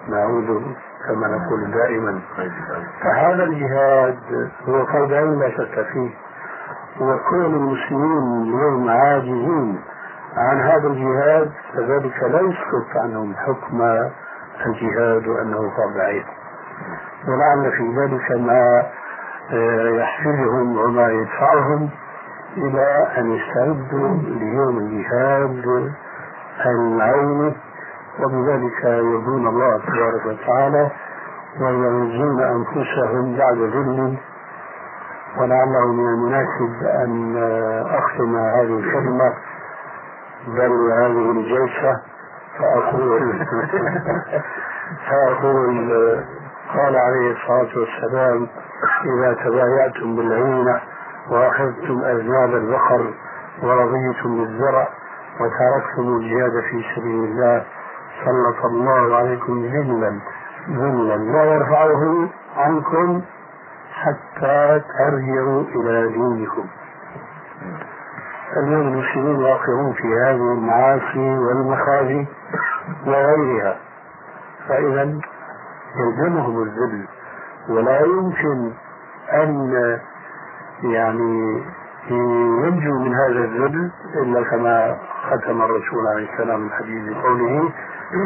نعود 0.10 0.76
كما 1.08 1.28
نقول 1.28 1.72
دائما. 1.72 2.22
فهذا 3.02 3.44
الجهاد 3.44 4.18
هو 4.68 4.86
فرض 4.86 5.12
لا 5.12 5.50
شك 5.50 5.86
فيه. 5.94 6.10
وكون 7.02 7.46
المسلمين 7.46 8.44
اليوم 8.44 8.90
عاجزين 8.90 9.82
عن 10.38 10.62
هذا 10.62 10.88
الجهاد 10.88 11.52
فذلك 11.74 12.24
لا 12.24 12.42
يسقط 12.42 12.98
عنهم 13.04 13.36
حكم 13.36 13.82
الجهاد 14.66 15.28
وأنه 15.28 15.70
فرض 15.78 15.98
عين. 15.98 16.26
ولعل 17.28 17.72
في 17.72 18.00
ذلك 18.00 18.32
ما 18.32 18.86
يحفزهم 20.00 20.78
وما 20.78 21.10
يدفعهم 21.10 21.90
إلى 22.58 23.08
أن 23.18 23.32
يستعدوا 23.32 24.18
ليوم 24.24 24.78
الجهاد 24.78 25.94
العيني 26.66 27.56
وبذلك 28.20 28.84
يرضون 28.84 29.48
الله 29.48 29.78
تبارك 29.78 30.26
وتعالى 30.26 30.92
ويعزون 31.62 32.44
أنفسهم 32.44 33.38
بعد 33.38 33.58
ذل 33.58 34.18
ولعله 35.38 35.88
من 35.94 36.08
المناسب 36.08 36.84
أن 36.84 37.38
أختم 37.86 38.36
هذه 38.38 38.80
الكلمة 38.80 39.34
بل 40.48 40.92
هذه 40.92 41.32
الجلسة. 41.32 42.02
فأقول 42.60 43.34
فأقول 45.10 45.92
قال 46.74 46.98
عليه 46.98 47.32
الصلاة 47.32 47.80
والسلام 47.80 48.48
إذا 49.06 49.34
تبايعتم 49.34 50.16
بالعينة 50.16 50.82
وأخذتم 51.30 52.02
اذناب 52.04 52.56
البقر 52.56 53.14
ورضيتم 53.64 54.38
بالزرع 54.38 54.88
وتركتم 55.40 56.18
الجهاد 56.18 56.64
في 56.64 56.86
سبيل 56.96 57.24
الله 57.24 57.66
سلط 58.26 58.66
الله 58.66 59.16
عليكم 59.16 59.66
ذلا 59.66 60.20
ذلا. 60.70 61.16
لا 61.16 61.44
يرفعه 61.44 62.30
عنكم 62.58 63.22
حتى 63.94 64.82
ترجعوا 65.00 65.64
إلى 65.76 66.08
دينكم. 66.08 66.66
اليوم 68.58 68.88
المسلمين 68.88 69.44
واقعون 69.44 69.94
في 69.94 70.08
هذه 70.08 70.54
المعاصي 70.54 71.38
والمخازي 71.38 72.26
وغيرها 73.06 73.78
فإذا 74.68 75.20
يلزمهم 75.96 76.64
الذل. 76.64 77.08
ولا 77.70 78.00
يمكن 78.00 78.72
أن 79.34 79.72
يعني 80.84 81.64
ينجو 82.10 83.00
من 83.00 83.14
هذا 83.16 83.40
الذل 83.40 83.92
إلا 84.16 84.44
كما 84.44 84.98
ختم 85.30 85.62
الرسول 85.62 86.08
عليه 86.08 86.34
السلام 86.34 86.68
الحديث 86.68 87.14
بقوله 87.18 87.70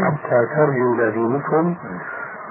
حتى 0.06 0.46
ترجوا 0.56 0.96
إلى 0.96 1.12
دينكم 1.12 1.76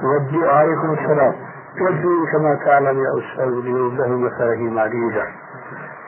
ودوا 0.03 0.51
عليكم 0.51 0.93
السلام. 0.93 1.35
والدين 1.81 2.27
كما 2.33 2.55
تعلم 2.65 2.99
يا 2.99 3.11
أستاذ 3.19 3.53
اليوم 3.53 3.97
له 3.97 4.09
مفاهيم 4.09 4.79
عديدة. 4.79 5.25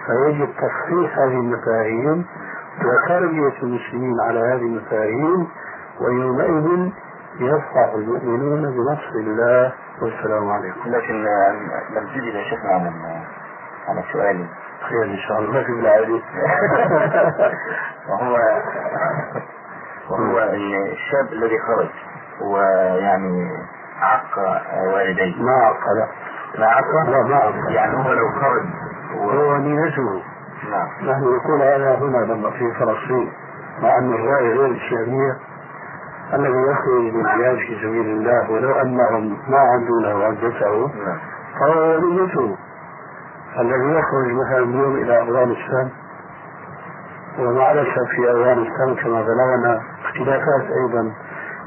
فيجب 0.07 0.49
تصحيح 0.57 1.19
هذه 1.19 1.41
المفاهيم 1.41 2.25
وتربية 2.85 3.63
المسلمين 3.63 4.21
على 4.21 4.41
هذه 4.41 4.63
المفاهيم 4.63 5.47
ويومئذ 6.01 6.91
يفرح 7.41 7.95
المؤمنون 7.95 8.63
بنصر 8.63 9.15
الله 9.17 9.73
والسلام 10.03 10.51
عليكم. 10.51 10.81
لكن 10.91 11.25
لم 11.97 12.07
تجد 12.15 12.35
يا 12.35 12.43
شيخنا 12.43 12.71
على 12.71 12.91
على 13.89 14.05
سؤالي 14.13 14.47
خير 14.89 15.05
إن 15.05 15.19
شاء 15.19 15.39
الله 15.39 15.53
ما 15.53 15.63
في 15.65 15.73
بالعادي 15.73 16.23
وهو 18.09 18.37
وهو 20.11 20.39
الشاب 20.93 21.33
الذي 21.33 21.59
خرج 21.59 21.91
ويعني 22.41 23.51
عق 24.01 24.39
والديه. 24.95 25.43
ما 25.43 25.53
عق 25.53 25.93
لا. 25.97 26.07
ما 26.59 26.67
عق؟ 26.67 27.09
لا 27.09 27.23
ما 27.23 27.37
عق. 27.37 27.55
يعني 27.71 27.97
هو 27.97 28.13
لو 28.13 28.31
خرج 28.41 28.67
هو 29.17 29.57
نيته. 29.57 30.23
نعم. 30.71 30.89
نحن 31.11 31.25
نقول 31.25 31.63
هذا 31.63 31.95
هنا 31.95 32.33
لما 32.33 32.51
في 32.51 32.73
فلسطين 32.79 33.33
مع 33.83 33.99
أن 33.99 34.13
الرأي 34.13 34.59
غير 34.59 34.71
الشامية 34.71 35.37
الذي 36.33 36.63
يخرج 36.71 37.15
من 37.15 37.27
الجهاد 37.27 37.57
في 37.57 37.79
سبيل 37.83 38.07
الله 38.07 38.51
ولو 38.51 38.73
أنهم 38.81 39.39
ما 39.49 39.59
عدوا 39.59 40.25
عدته 40.25 40.91
نعم. 41.05 41.19
فهو 41.61 42.01
نيته 42.01 42.57
الذي 43.59 43.99
يخرج 43.99 44.33
مثلا 44.33 44.59
اليوم 44.59 44.97
إلى 44.97 45.23
أفغانستان 45.23 45.91
ومع 47.39 47.73
الاسف 47.73 48.09
في 48.17 48.31
أفغانستان 48.31 48.95
كما 48.95 49.23
بلغنا 49.23 49.81
اختلافات 50.05 50.71
أيضا 50.81 51.03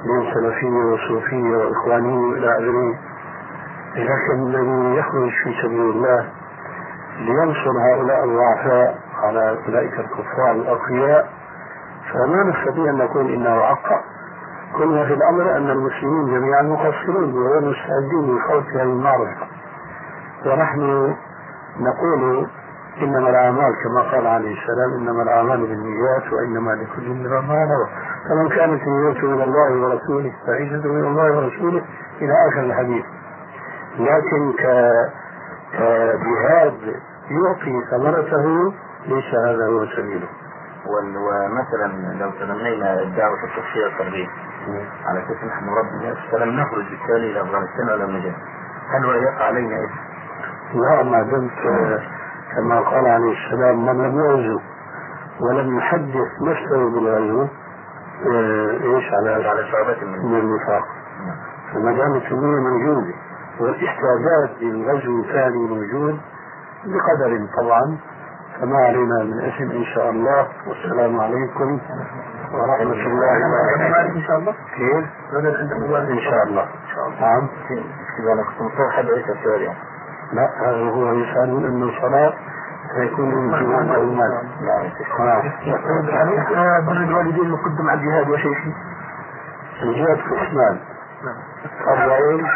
بين 0.05 0.33
سلفيه 0.33 0.69
وصوفيه 0.69 1.57
واخوانيه 1.57 2.33
إلى 2.37 2.57
آخره. 2.57 2.95
لكن 3.95 4.47
الذي 4.47 4.99
يخرج 4.99 5.29
في 5.43 5.61
سبيل 5.63 5.81
الله 5.81 6.29
لينصر 7.19 7.71
هؤلاء 7.71 8.23
الضعفاء 8.23 8.97
على 9.23 9.57
أولئك 9.67 9.99
الكفار 9.99 10.51
الأقوياء 10.51 11.29
فما 12.13 12.43
نستطيع 12.43 12.89
أن 12.89 12.97
نقول 12.97 13.33
إنه 13.33 13.49
عقا 13.49 14.14
كل 14.77 14.87
ما 14.87 15.05
في 15.05 15.13
الأمر 15.13 15.57
أن 15.57 15.69
المسلمين 15.69 16.25
جميعا 16.25 16.61
مقصرون 16.61 17.33
وغير 17.33 17.61
مستعدين 17.61 18.35
لخوض 18.37 18.63
هذه 18.73 18.81
المعركه 18.83 19.47
ونحن 20.45 21.15
نقول 21.79 22.47
إنما 23.01 23.29
الأعمال 23.29 23.73
كما 23.83 24.01
قال 24.11 24.27
عليه 24.27 24.53
السلام 24.61 24.93
إنما 24.99 25.23
الأعمال 25.23 25.57
بالنيات 25.67 26.33
وإنما 26.33 26.71
لكل 26.71 27.05
امرئ 27.11 27.41
ما 27.41 27.65
نوى 27.65 27.87
فمن 28.29 28.49
كانت 28.49 28.81
نيته 28.87 29.27
من 29.27 29.41
الله 29.41 29.71
ورسوله 29.81 30.33
فعزته 30.47 30.93
من 30.93 31.03
الله 31.05 31.37
ورسوله 31.37 31.81
إلى 32.21 32.33
آخر 32.49 32.59
الحديث. 32.59 33.05
لكن 33.99 34.51
ك 34.53 34.65
كجهاد 35.73 36.95
يعطي 37.29 37.81
ثمرته 37.91 38.73
ليس 39.07 39.35
هذا 39.35 39.67
هو 39.67 39.85
سبيله. 39.85 40.27
ومثلا 40.87 41.87
لو 42.19 42.31
تمنينا 42.31 43.01
الدعوة 43.01 43.43
الشخصية 43.43 43.87
الفردية 44.67 44.89
على 45.05 45.19
نحن 45.19 45.65
نربي 45.65 45.89
الناس 45.89 46.17
فلم 46.31 46.49
نخرج 46.49 46.85
بالتالي 46.89 47.31
إلى 47.31 47.41
افغانستان 47.41 47.89
ولا 47.93 48.05
المجال 48.05 48.35
هل 48.89 49.05
هو 49.05 49.11
يقع 49.11 49.45
علينا 49.45 49.75
اثم؟ 49.75 50.79
لا 50.79 51.03
ما 51.03 51.21
دمت 51.21 51.51
كما 52.55 52.79
قال 52.79 53.07
عليه 53.07 53.33
السلام 53.33 53.85
من 53.85 54.03
لم 54.03 54.19
يغزو 54.19 54.59
ولم 55.41 55.77
يحدث 55.77 56.41
نفسه 56.41 56.89
بالغزو 56.89 57.47
إيش 58.83 59.13
على 59.13 59.47
على 59.49 59.67
شعبات 59.71 60.03
من 60.03 60.39
النفاق. 60.39 60.83
فما 61.73 61.91
دامت 61.97 62.31
النية 62.31 62.59
موجودة 62.59 63.13
والاحتياجات 63.59 64.61
للغزو 64.61 65.19
الثاني 65.19 65.57
موجود 65.57 66.19
بقدر 66.85 67.47
طبعا 67.57 67.97
فما 68.61 68.77
علينا 68.77 69.23
من 69.23 69.39
اسم 69.41 69.71
إن 69.71 69.85
شاء 69.85 70.09
الله. 70.09 70.47
والسلام 70.67 71.19
عليكم. 71.19 71.79
ورحمة 72.55 72.93
الله 72.93 73.33
وبركاته. 73.47 74.15
إن 74.15 74.23
شاء 74.27 74.37
الله. 74.39 74.53
كيف؟ 74.75 75.05
إن 76.09 76.19
شاء 76.19 76.43
الله. 76.43 76.65
نعم. 77.21 77.47
إذا 78.19 78.33
أنا 78.33 78.43
كنت 78.43 78.61
مصور 78.61 78.89
حد 78.91 79.05
يعني؟ 79.05 79.77
لا 80.33 80.49
هذا 80.59 80.89
هو 80.89 81.13
يسأل 81.13 81.65
انه 81.65 82.01
صلاة 82.01 82.33
فيكون 82.95 83.29
الامتنان 83.29 83.95
أو 83.95 84.01
المال. 84.01 84.31
نعم. 84.61 84.85
بر 86.85 86.97
الوالدين 86.97 87.49
مقدم 87.51 87.89
على 87.89 87.99
الجهاد 87.99 88.29
يا 88.29 88.37
شيخي 88.37 88.73
الجهاد 89.83 90.17
قسمان 90.17 90.79
فرض 91.85 92.09
عين 92.09 92.47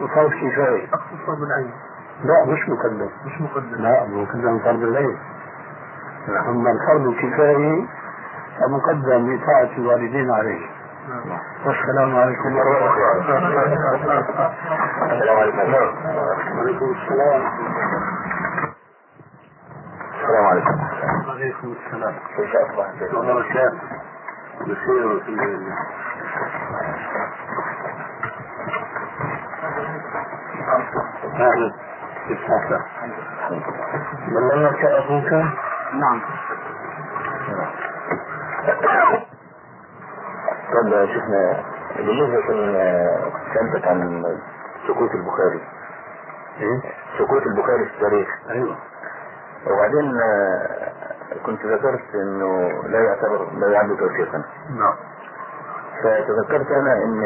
وفرض 0.00 0.30
كفاية. 0.30 0.88
أقصد 0.92 1.18
فرض 1.26 1.42
العين. 1.42 1.70
لا 2.24 2.44
مش 2.52 2.68
مقدم. 2.68 3.08
مش 3.26 3.40
مقدم. 3.40 3.82
لا 3.82 4.06
مقدم 4.06 4.58
فرض 4.58 4.82
الليل 4.82 5.16
أما 6.48 6.70
الفرض 6.70 7.06
الكفاية 7.06 7.86
فمقدم 8.58 9.36
بطاعة 9.36 9.70
الوالدين 9.78 10.30
عليه. 10.30 10.66
والسلام 11.66 12.16
عليكم 12.16 12.56
ورحمة 12.56 12.94
الله 12.94 13.52
السلام 15.12 15.36
عليكم. 15.38 15.58
وعليكم 16.58 16.94
السلام. 16.94 17.42
السلام 20.14 20.46
عليكم. 20.46 20.76
وعليكم 21.28 21.74
السلام. 21.86 22.14
كيف 22.36 22.56
اصبحت؟ 22.56 23.14
وبركاته. 23.14 23.78
بخير 24.60 25.06
والحمد 25.06 25.38
لله 25.38 25.76
أهلا. 31.34 31.72
كيف 32.28 32.38
حالك؟ 32.38 32.82
بلغك 34.28 34.84
أخوك؟ 34.84 35.32
نعم. 35.92 36.20
طب 40.72 40.88
يا 40.88 41.06
شيخنا 41.06 41.62
بالنسبة 41.96 42.40
كلمتك 43.54 43.86
عن 43.88 44.24
سكوت 44.88 45.10
البخاري. 45.14 45.60
إيه؟ 46.60 46.80
سكوت 47.18 47.42
البخاري 47.46 47.84
في 47.86 47.94
التاريخ. 47.94 48.28
أيوه. 48.50 48.76
وبعدين 49.66 50.20
آه، 50.20 50.92
كنت 51.46 51.66
ذكرت 51.66 52.14
إنه 52.14 52.82
لا 52.86 52.98
يعتبر 53.00 53.48
لا 53.52 53.68
يعد 53.72 53.96
توثيقا 53.96 54.44
نعم. 54.78 54.94
فتذكرت 56.02 56.70
أنا 56.70 56.92
إن 57.04 57.22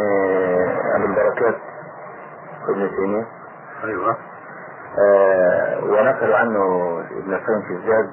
أبو 0.95 1.05
البركات 1.05 1.57
ابن 2.69 2.91
تيمية. 2.97 3.27
أيوه. 3.85 4.17
آه، 4.99 5.85
ونقل 5.85 6.33
عنه 6.33 6.61
ابن 7.11 7.35
القيم 7.35 7.63
في 7.63 7.73
الزاد. 7.73 8.11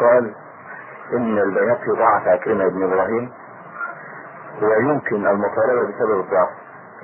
قال 0.00 0.34
إن 1.12 1.38
البيهقي 1.38 1.90
ضعف 1.98 2.28
عكرمة 2.28 2.68
بن 2.68 2.82
إبراهيم 2.82 3.30
ويمكن 4.62 5.26
المطالبة 5.26 5.82
بسبب 5.82 6.20
الضعف 6.20 6.48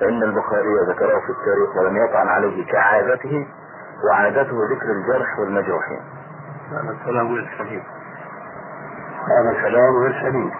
فإن 0.00 0.22
البخاري 0.22 0.68
ذكره 0.88 1.20
في 1.20 1.30
التاريخ 1.30 1.76
ولم 1.76 1.96
يطعن 2.04 2.28
عليه 2.28 2.66
كعادته 2.66 3.46
وعادته 4.04 4.56
ذكر 4.70 4.90
الجرح 4.92 5.38
والمجروحين 5.38 6.00
هذا 6.70 6.90
الكلام 6.90 7.26
غير 7.34 7.50
سليم. 7.58 7.82
هذا 9.38 9.62
كلام 9.62 9.96
غير 9.96 10.12
سليم. 10.22 10.50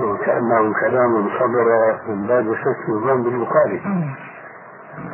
وكأنه 0.00 0.74
كلام 0.80 1.28
صدر 1.38 1.98
من 2.08 2.26
باب 2.26 2.54
حسن 2.54 2.92
الظن 2.92 3.22
بالبخاري 3.22 3.82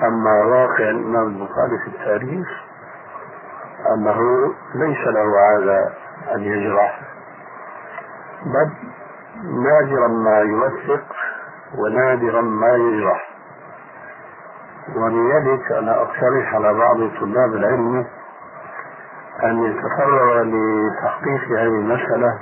أما 0.02 0.44
واقع 0.44 0.90
الإمام 0.90 1.26
البخاري 1.26 1.78
في 1.84 1.88
التاريخ 1.88 2.48
أنه 3.94 4.18
ليس 4.74 5.06
له 5.06 5.40
عادة 5.40 5.92
أن 6.34 6.40
يجرح 6.40 7.00
بل 8.46 8.70
نادرا 9.64 10.08
ما 10.08 10.38
يوثق 10.38 11.04
ونادرا 11.78 12.40
ما 12.40 12.68
يجرح 12.74 13.28
ولذلك 14.96 15.72
أنا 15.72 16.02
أقترح 16.02 16.54
على 16.54 16.74
بعض 16.74 16.96
طلاب 17.20 17.54
العلم 17.54 18.06
أن 19.44 19.64
يتفرغ 19.64 20.42
لتحقيق 20.42 21.58
هذه 21.58 21.78
المسألة 21.78 22.38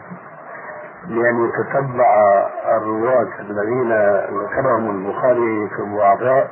بأن 1.09 1.49
يتتبع 1.49 2.15
الرواة 2.77 3.29
الذين 3.41 3.93
ذكرهم 4.43 4.91
البخاري 4.91 5.69
في 5.69 5.83
الضعفاء 5.83 6.51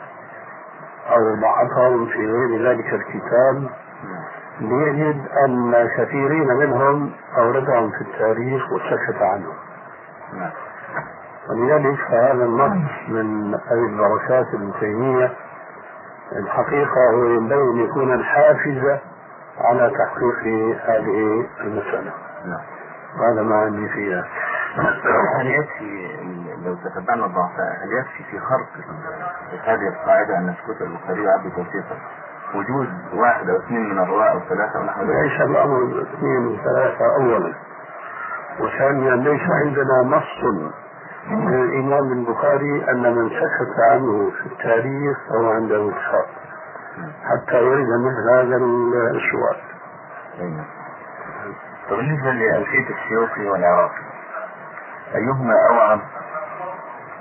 أو 1.10 1.34
ضعفهم 1.34 2.06
في 2.06 2.26
غير 2.26 2.68
ذلك 2.68 2.94
الكتاب 2.94 3.70
ليجد 4.60 5.28
أن 5.46 5.88
كثيرين 5.96 6.46
منهم 6.46 7.12
أوردهم 7.38 7.90
في 7.90 8.00
التاريخ 8.00 8.72
وسكت 8.72 9.22
عنهم. 9.22 9.54
نعم. 10.32 10.50
ولذلك 11.50 11.98
فهذا 12.08 12.44
النص 12.44 12.82
من 13.08 13.54
أبي 13.54 13.86
البركات 13.86 14.54
ابن 14.54 14.72
تيمية 14.80 15.32
الحقيقة 16.32 17.10
هو 17.10 17.24
ينبغي 17.24 17.70
أن 17.70 17.84
يكون 17.84 18.12
الحافز 18.12 18.98
على 19.58 19.90
تحقيق 19.90 20.38
هذه 20.84 21.46
المسألة. 21.60 22.12
نعم. 22.44 22.62
هذا 23.30 23.42
ما 23.42 23.56
عندي 23.56 23.88
فيها. 23.88 24.24
هل 25.40 25.46
يكفي 25.46 26.14
لو 26.64 26.74
تتبعنا 26.74 27.26
الضعفاء 27.26 27.84
هل 27.84 27.92
يكفي 27.98 28.24
في 28.30 28.38
خرق 28.40 28.68
هذه 29.64 29.88
القاعدة 29.88 30.38
أن 30.38 30.54
سكوت 30.62 30.82
البخاري 30.82 31.24
يعد 31.24 31.52
توثيقا 31.56 31.96
وجود 32.54 32.88
واحد 33.12 33.48
أو 33.50 33.56
اثنين 33.56 33.90
من 33.90 33.98
الرواة 33.98 34.30
أو 34.30 34.40
ثلاثة 34.40 34.78
أو 34.78 34.84
نحو 34.84 35.00
ذلك 35.02 35.10
ليس 35.10 35.40
الأمر 35.40 36.02
اثنين 36.02 36.46
وثلاثة 36.46 37.04
أولا 37.20 37.54
وثانيا 38.60 39.16
ليس 39.16 39.42
عندنا 39.50 40.16
نص 40.16 40.44
الإمام 41.48 42.12
البخاري 42.12 42.90
أن 42.90 43.14
من 43.14 43.28
سكت 43.28 43.80
عنه 43.90 44.30
في 44.30 44.46
التاريخ 44.46 45.18
فهو 45.28 45.50
عنده 45.50 45.88
إسحاق 45.88 46.26
حتى 47.24 47.56
يرد 47.56 47.88
مثل 47.88 48.30
هذا 48.30 48.56
السؤال. 48.56 49.56
بالنسبة 51.90 52.30
لألفية 52.30 52.86
السيوطي 52.94 53.48
والعراقي 53.48 54.02
أيهما 55.14 55.54
أوعم 55.70 56.00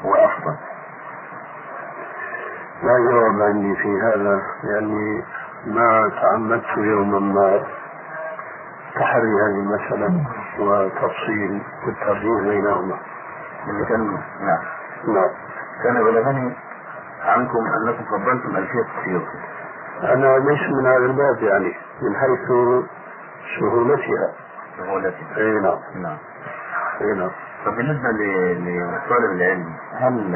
وأفضل؟ 0.04 0.56
لا 2.84 2.98
جواب 2.98 3.42
عندي 3.42 3.76
في 3.76 4.02
هذا 4.02 4.42
لأني 4.64 5.24
ما 5.66 6.12
تعمدت 6.22 6.78
يوما 6.78 7.20
ما 7.20 7.64
تحري 8.96 9.34
هذه 9.44 9.60
المسألة 9.60 10.26
وتفصيل 10.60 11.62
والترجيح 11.86 12.42
بينهما. 12.42 12.98
نعم. 14.42 14.62
نعم. 15.08 15.30
كان 15.84 16.04
بلغني 16.04 16.56
عنكم 17.24 17.60
أنكم 17.88 18.04
فضلتم 18.04 18.58
ألفية 18.58 18.86
السيوطي. 19.00 19.40
أنا 20.04 20.38
ليس 20.38 20.62
من 20.62 20.86
هذا 20.86 21.06
الباب 21.06 21.44
يعني 21.44 21.76
من 22.02 22.16
حيث 22.16 22.48
سهولتها. 23.60 24.34
سهولتها. 24.78 25.38
أي 25.38 25.60
نعم. 25.60 25.80
نعم. 25.96 26.18
أي 27.02 27.14
نعم. 27.14 27.32
فبالنسبة 27.66 28.10
لطالب 28.10 29.32
العلم 29.32 29.74
هل 29.94 30.34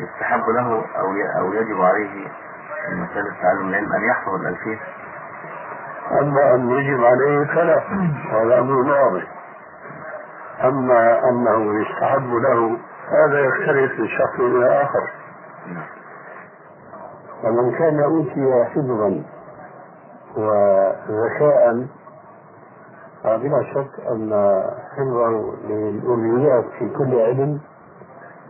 يستحب 0.00 0.42
له 0.48 0.84
أو 0.98 1.06
أو 1.38 1.52
يجب 1.52 1.80
عليه 1.80 2.28
في 2.86 2.94
مسألة 2.94 3.36
تعلم 3.42 3.68
العلم 3.68 3.92
أن 3.92 4.02
يحفظ 4.10 4.34
الألفية؟ 4.34 4.78
أما 6.20 6.54
أن 6.54 6.70
يجب 6.70 7.04
عليه 7.04 7.44
فلا 7.46 7.78
هذا 8.30 8.58
أمر 8.58 8.74
واضح 8.74 9.22
أما 10.64 11.28
أنه 11.28 11.80
يستحب 11.80 12.30
له 12.34 12.78
هذا 13.08 13.40
يختلف 13.40 14.00
من 14.00 14.08
شخص 14.08 14.40
إلى 14.40 14.82
آخر 14.82 15.10
ومن 17.44 17.72
كان 17.78 18.00
أوتي 18.02 18.64
حفظا 18.64 19.22
وذكاء 20.36 21.86
فبلا 23.24 23.62
شك 23.74 24.06
أن 24.10 24.62
حفظه 24.92 25.54
للأمنيات 25.68 26.64
في 26.78 26.88
كل 26.88 27.20
علم 27.20 27.60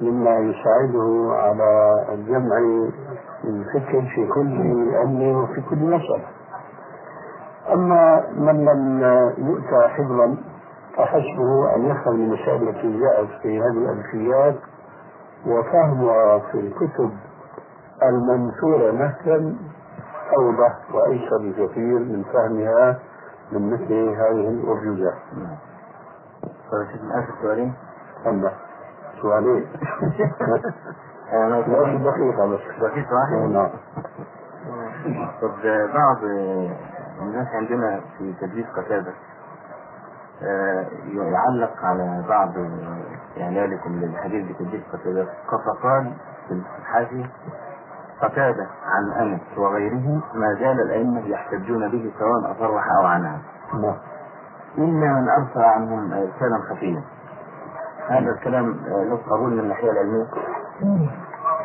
مما 0.01 0.39
يساعده 0.39 1.29
على 1.33 2.05
الجمع 2.15 2.59
الفكر 3.45 4.03
في 4.15 4.27
كل 4.35 4.91
علم 4.95 5.23
وفي 5.23 5.61
كل 5.71 5.77
مسألة 5.77 6.27
أما 7.73 8.25
من 8.37 8.65
لم 8.65 9.03
يؤتى 9.39 9.89
حفظا 9.89 10.37
فحسبه 10.97 11.77
أن 11.77 11.85
يفهم 11.87 12.15
المسائل 12.15 12.69
التي 12.69 13.01
جاءت 13.01 13.29
في 13.43 13.61
هذه 13.61 13.67
الألفيات 13.79 14.57
وفهمها 15.47 16.39
في 16.39 16.61
الكتب 16.61 17.11
المنثورة 18.03 18.93
مثلا 18.93 19.55
أوضح 20.39 20.95
وأيسر 20.95 21.39
بكثير 21.39 21.99
من 21.99 22.25
فهمها 22.33 22.99
من 23.53 23.73
مثل 23.73 23.93
هذه 23.93 24.49
الأرجوزات. 24.49 25.19
نعم. 25.37 25.57
طيب 26.43 27.11
آخر 27.11 27.73
سؤالين؟ 29.23 29.67
دقيقة 32.05 32.47
بس. 32.47 32.61
دقيقة 32.81 33.15
واحدة؟ 33.15 33.47
نعم. 33.47 33.71
طب 35.43 35.51
بعض 35.95 36.17
الناس 37.23 37.47
عندنا 37.49 38.01
في 38.19 38.33
تدريس 38.41 38.67
قتادة 38.67 39.13
يعلق 41.13 41.85
على 41.85 42.25
بعض 42.29 42.51
إعلانكم 43.41 44.01
للحديث 44.01 44.51
بتدريس 44.51 44.83
قتادة 44.93 45.27
فقال 45.67 46.13
في 46.49 46.55
الحاشية 46.81 47.31
قتادة 48.23 48.67
عن 48.85 49.13
أنس 49.13 49.41
وغيره 49.59 50.23
ما 50.35 50.55
زال 50.55 50.81
الأئمة 50.81 51.27
يحتجون 51.27 51.89
به 51.91 52.13
سواء 52.19 52.53
أصرح 52.53 52.85
أو 53.01 53.07
عنها 53.07 53.39
نعم. 53.75 53.97
إلا 54.79 55.13
من 55.13 55.29
أرسل 55.29 55.61
عنهم 55.63 56.13
إرسالا 56.13 56.59
خفيا 56.71 57.03
هذا 58.13 58.31
الكلام 58.31 58.77
له 58.87 59.19
قبول 59.31 59.51
من 59.51 59.59
الناحية 59.59 59.91
العلمية؟ 59.91 60.27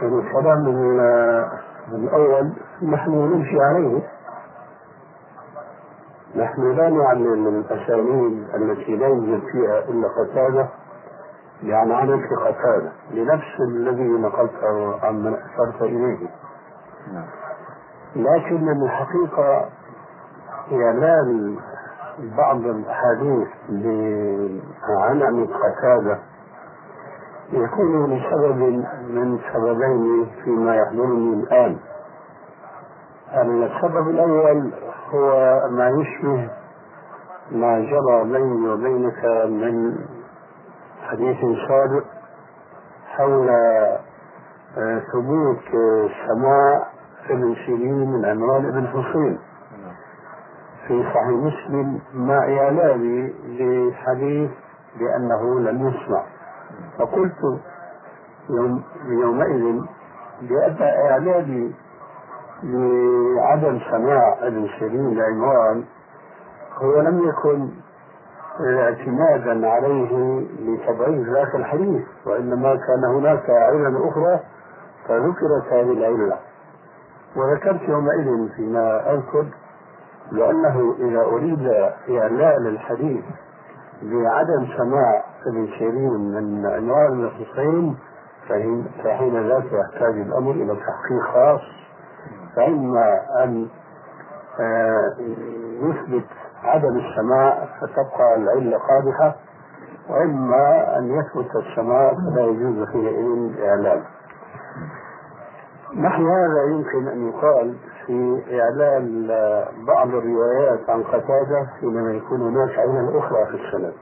الكلام 0.02 0.68
الأول 1.92 2.54
نحن 2.84 3.12
نمشي 3.12 3.62
عليه. 3.62 4.02
نحن 6.36 6.72
لا 6.72 6.90
نعلم 6.90 7.48
الأسانيد 7.48 8.48
التي 8.56 8.96
لا 8.96 9.08
يوجد 9.08 9.42
فيها 9.52 9.80
إلا 9.80 10.08
قتادة. 10.08 10.68
يعني 11.64 11.94
عن 11.94 12.08
في 12.08 12.36
قتادة 12.36 12.92
لنفس 13.12 13.60
الذي 13.60 14.08
نقلته 14.08 15.06
عن 15.06 15.16
من 15.24 15.34
أشرت 15.34 15.82
إليه. 15.82 16.28
لكن 18.16 18.70
الحقيقة 18.84 19.70
إعلان 20.72 21.58
بعض 22.38 22.60
الأحاديث 22.60 23.48
عن 25.24 25.48
قتادة. 25.48 26.20
يكون 27.52 28.14
لسبب 28.14 28.58
من 29.10 29.40
سببين 29.54 30.28
فيما 30.44 30.76
يحضرني 30.76 31.34
الآن. 31.34 31.78
السبب 33.36 34.10
الأول 34.10 34.72
هو 35.14 35.60
ما 35.72 35.88
يشبه 35.90 36.50
ما 37.52 37.80
جرى 37.80 38.24
بيني 38.24 38.70
وبينك 38.70 39.26
من 39.50 39.96
حديث 41.02 41.38
سابق 41.68 42.04
حول 43.08 43.50
آه، 43.50 45.02
ثبوت 45.14 45.64
سماع 46.28 46.88
ابن 47.30 47.56
سيرين 47.66 48.12
من 48.12 48.26
عمران 48.26 48.72
بن 48.72 48.88
حصين. 48.88 49.40
في 50.88 51.04
صحيح 51.04 51.28
مسلم 51.28 52.00
مع 52.14 52.38
إعلامي 52.38 53.34
لحديث 53.48 54.52
بأنه 55.00 55.60
لم 55.60 55.88
يسمع. 55.88 56.24
فقلت 57.00 57.60
يوم 58.50 58.84
يومئذ 59.08 59.82
بأن 60.42 60.78
إعلامي 60.82 61.74
لعدم 62.64 63.80
سماع 63.92 64.38
ابن 64.42 64.68
سيرين 64.80 65.18
لعمران 65.18 65.84
هو 66.78 67.02
لم 67.02 67.30
يكن 67.30 67.70
اعتمادا 68.60 69.70
عليه 69.70 70.40
لتضعيف 70.60 71.28
ذاك 71.30 71.56
الحديث 71.56 72.04
وإنما 72.26 72.76
كان 72.76 73.06
هناك 73.16 73.50
علل 73.50 74.08
أخرى 74.08 74.40
فذكرت 75.08 75.66
هذه 75.72 75.94
العلة. 75.94 76.38
وذكرت 77.36 77.82
يومئذ 77.90 78.50
فيما 78.56 79.14
أذكر 79.14 79.46
لأنه 80.32 80.96
إذا 81.00 81.22
أريد 81.22 81.68
اعلاء 82.10 82.60
للحديث 82.60 83.24
بعدم 84.02 84.68
سماع 84.78 85.24
ابن 85.48 85.68
سيرين 85.80 86.12
من 86.14 86.66
عنوان 86.66 87.24
الحسين 87.24 87.98
فحين 89.04 89.48
ذاك 89.50 89.66
يحتاج 89.66 90.14
الأمر 90.20 90.52
إلى 90.52 90.76
تحقيق 90.76 91.24
خاص 91.34 91.62
فإما 92.56 93.22
أن 93.44 93.68
آه، 94.60 95.14
يثبت 95.82 96.26
عدم 96.64 96.98
السماع 96.98 97.68
فتبقى 97.82 98.36
العلة 98.36 98.78
قادحة 98.78 99.36
وإما 100.10 100.98
أن 100.98 101.12
يثبت 101.12 101.56
السماع 101.56 102.14
فلا 102.14 102.46
يجوز 102.46 102.88
حينئذ 102.88 103.26
الإعلان 103.26 104.04
نحو 105.96 106.28
هذا 106.28 106.64
يمكن 106.64 107.08
أن 107.08 107.30
يقال 107.30 107.78
في 108.08 108.44
إعلان 108.62 109.28
بعض 109.88 110.08
الروايات 110.08 110.90
عن 110.90 111.04
قتادة 111.04 111.68
حينما 111.80 112.12
يكون 112.12 112.42
هناك 112.42 112.80
علة 112.80 113.20
أخرى 113.20 113.46
في 113.46 113.56
السند. 113.56 113.94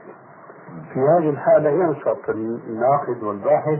في 0.92 1.00
هذه 1.00 1.30
الحالة 1.30 1.70
ينشط 1.70 2.28
الناقد 2.28 3.22
والباحث 3.22 3.78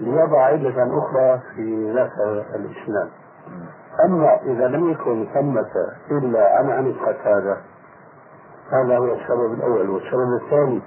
ليضع 0.00 0.40
علة 0.42 0.98
أخرى 0.98 1.40
في 1.54 1.92
ذات 1.92 2.12
الإسناد. 2.54 3.08
أما 4.04 4.36
إذا 4.42 4.68
لم 4.68 4.90
يكن 4.90 5.26
ثمة 5.34 5.70
إلا 6.10 6.58
عن 6.58 6.70
عن 6.70 6.86
القتادة 6.86 7.56
هذا 8.72 8.98
هو 8.98 9.14
السبب 9.14 9.52
الأول. 9.52 9.90
والسبب 9.90 10.34
الثاني 10.42 10.82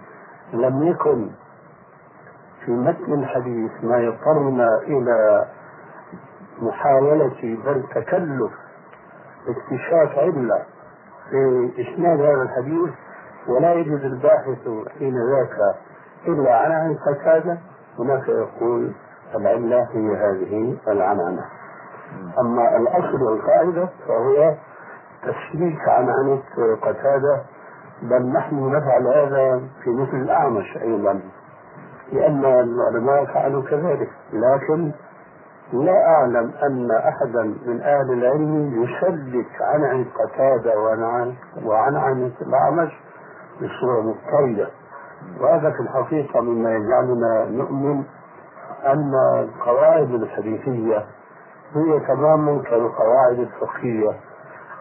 لم 0.53 0.84
يكن 0.84 1.29
في 2.65 2.71
متن 2.71 3.13
الحديث 3.13 3.71
ما 3.84 3.97
يضطرنا 3.97 4.77
إلى 4.88 5.45
محاولة 6.62 7.57
بل 7.65 7.84
تكلف 7.95 8.51
اكتشاف 9.47 10.19
علة 10.19 10.62
في 11.30 11.71
إسناد 11.82 12.19
هذا 12.19 12.41
الحديث 12.41 12.89
ولا 13.47 13.73
يجد 13.73 14.01
الباحث 14.04 14.67
حين 14.99 15.15
ذاك 15.32 15.75
إلا 16.27 16.56
عن 16.58 16.71
عن 16.71 16.95
قتادة 16.95 17.58
هناك 17.99 18.30
يقول 18.30 18.91
العلة 19.36 19.88
هي 19.93 20.15
هذه 20.15 20.77
العنعنة. 20.88 21.45
أما 22.39 22.77
الأصل 22.77 23.21
والقاعدة 23.23 23.89
فهو 24.08 24.54
تسليك 25.21 25.89
عن 25.89 26.10
عنة 26.10 26.41
قتادة 26.82 27.41
بل 28.01 28.32
نحن 28.34 28.71
نفعل 28.71 29.08
هذا 29.08 29.62
في 29.84 29.89
مثل 29.89 30.17
الأعمش 30.17 30.77
أيضا 30.77 31.21
لأن 32.12 32.45
العلماء 32.45 33.25
فعلوا 33.25 33.63
كذلك 33.63 34.10
لكن 34.34 34.91
لا 35.73 36.07
أعلم 36.07 36.51
أن 36.63 36.91
أحدا 36.91 37.43
من 37.65 37.81
أهل 37.81 38.12
العلم 38.13 38.84
يشدد 38.84 39.45
عن 39.62 39.84
عن 39.84 40.05
قتادة 40.05 40.79
وعن 40.79 41.03
عن 41.03 41.34
وعن 41.65 41.95
عن 41.95 42.31
الأعمش 42.41 42.91
بصورة 43.57 44.01
مضطردة 44.01 44.69
وهذا 45.39 45.71
في 45.71 45.79
الحقيقة 45.79 46.41
مما 46.41 46.71
يجعلنا 46.75 47.45
نؤمن 47.49 48.03
أن 48.86 49.12
القواعد 49.39 50.13
الحديثية 50.13 51.05
هي 51.75 51.99
تماما 52.07 52.62
كالقواعد 52.62 53.39
الفقهية 53.39 54.12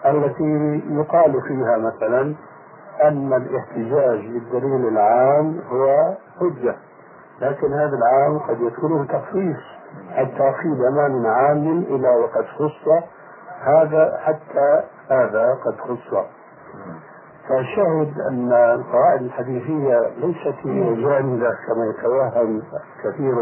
التي 0.07 0.83
يقال 0.91 1.43
فيها 1.49 1.77
مثلا 1.79 2.35
أن 3.05 3.33
الاحتجاج 3.33 4.27
بالدليل 4.33 4.89
العام 4.89 5.61
هو 5.71 6.15
حجة 6.41 6.77
لكن 7.41 7.73
هذا 7.73 7.97
العام 7.97 8.39
قد 8.39 8.61
يكون 8.61 9.09
تخصيص 9.09 9.80
في 10.63 10.69
زمان 10.77 11.27
عام 11.27 11.79
إلى 11.79 12.09
وقد 12.09 12.45
خص 12.45 12.89
هذا 13.63 14.19
حتى 14.25 14.83
هذا 15.11 15.55
قد 15.65 15.75
خص. 15.81 16.25
فالشاهد 17.49 18.13
أن 18.31 18.53
القواعد 18.53 19.23
الحديثية 19.23 20.01
ليست 20.19 20.55
هي 20.65 21.03
جامدة 21.03 21.51
كما 21.67 21.87
يتوهم 21.91 22.63
كثير 23.05 23.35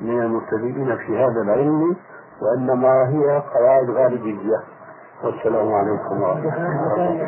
من 0.00 0.22
المبتدئين 0.22 0.96
في 0.96 1.18
هذا 1.18 1.42
العلم 1.42 1.96
وإنما 2.42 3.08
هي 3.08 3.42
قواعد 3.54 3.90
غالبية. 3.90 4.60
والسلام 5.24 5.72
عليكم 5.74 6.22
ورحمة 6.22 6.56
الله 6.56 7.24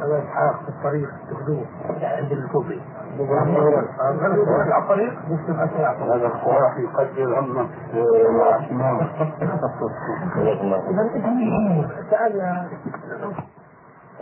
ثلاث 0.00 0.24
حاق 0.26 0.62
في 0.62 0.68
الطريق 0.68 1.08
تاخذوه 1.30 1.66
عند 2.02 2.32
الكوفي. 2.32 2.80
هذا 6.14 6.26
الصراح 6.26 6.78
يقدر 6.78 7.38
همك 7.38 7.68
تعال 12.10 12.68